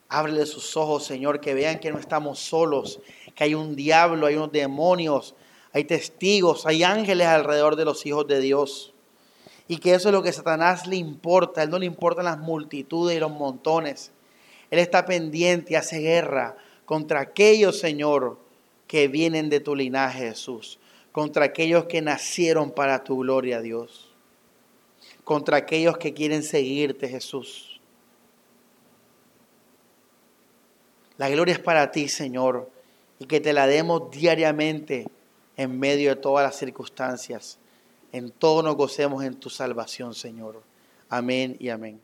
Ábrele 0.08 0.46
sus 0.46 0.76
ojos, 0.76 1.04
Señor, 1.04 1.40
que 1.40 1.54
vean 1.54 1.78
que 1.78 1.92
no 1.92 1.98
estamos 1.98 2.38
solos, 2.40 3.00
que 3.34 3.44
hay 3.44 3.54
un 3.54 3.76
diablo, 3.76 4.26
hay 4.26 4.36
unos 4.36 4.52
demonios 4.52 5.34
hay 5.72 5.84
testigos, 5.84 6.66
hay 6.66 6.82
ángeles 6.82 7.26
alrededor 7.26 7.76
de 7.76 7.84
los 7.84 8.04
hijos 8.06 8.26
de 8.26 8.40
Dios. 8.40 8.94
Y 9.68 9.78
que 9.78 9.94
eso 9.94 10.08
es 10.08 10.14
lo 10.14 10.22
que 10.22 10.32
Satanás 10.32 10.86
le 10.86 10.96
importa. 10.96 11.62
Él 11.62 11.70
no 11.70 11.78
le 11.78 11.86
importan 11.86 12.24
las 12.24 12.38
multitudes 12.38 13.16
y 13.16 13.20
los 13.20 13.30
montones. 13.30 14.12
Él 14.70 14.78
está 14.78 15.04
pendiente 15.04 15.74
y 15.74 15.76
hace 15.76 15.98
guerra 15.98 16.56
contra 16.86 17.20
aquellos, 17.20 17.78
Señor, 17.78 18.38
que 18.86 19.08
vienen 19.08 19.50
de 19.50 19.60
tu 19.60 19.76
linaje, 19.76 20.28
Jesús, 20.28 20.78
contra 21.12 21.44
aquellos 21.44 21.84
que 21.84 22.00
nacieron 22.00 22.70
para 22.70 23.04
tu 23.04 23.18
gloria, 23.18 23.60
Dios, 23.60 24.10
contra 25.24 25.58
aquellos 25.58 25.98
que 25.98 26.14
quieren 26.14 26.42
seguirte, 26.42 27.08
Jesús. 27.08 27.80
La 31.18 31.28
gloria 31.28 31.52
es 31.52 31.58
para 31.58 31.90
ti, 31.90 32.08
Señor, 32.08 32.70
y 33.18 33.26
que 33.26 33.40
te 33.40 33.52
la 33.52 33.66
demos 33.66 34.10
diariamente 34.10 35.08
en 35.58 35.78
medio 35.78 36.08
de 36.10 36.16
todas 36.16 36.46
las 36.46 36.56
circunstancias. 36.56 37.58
En 38.12 38.30
todo 38.30 38.62
nos 38.62 38.76
gocemos 38.76 39.22
en 39.24 39.34
tu 39.34 39.50
salvación, 39.50 40.14
Señor. 40.14 40.62
Amén 41.10 41.56
y 41.58 41.68
amén. 41.68 42.00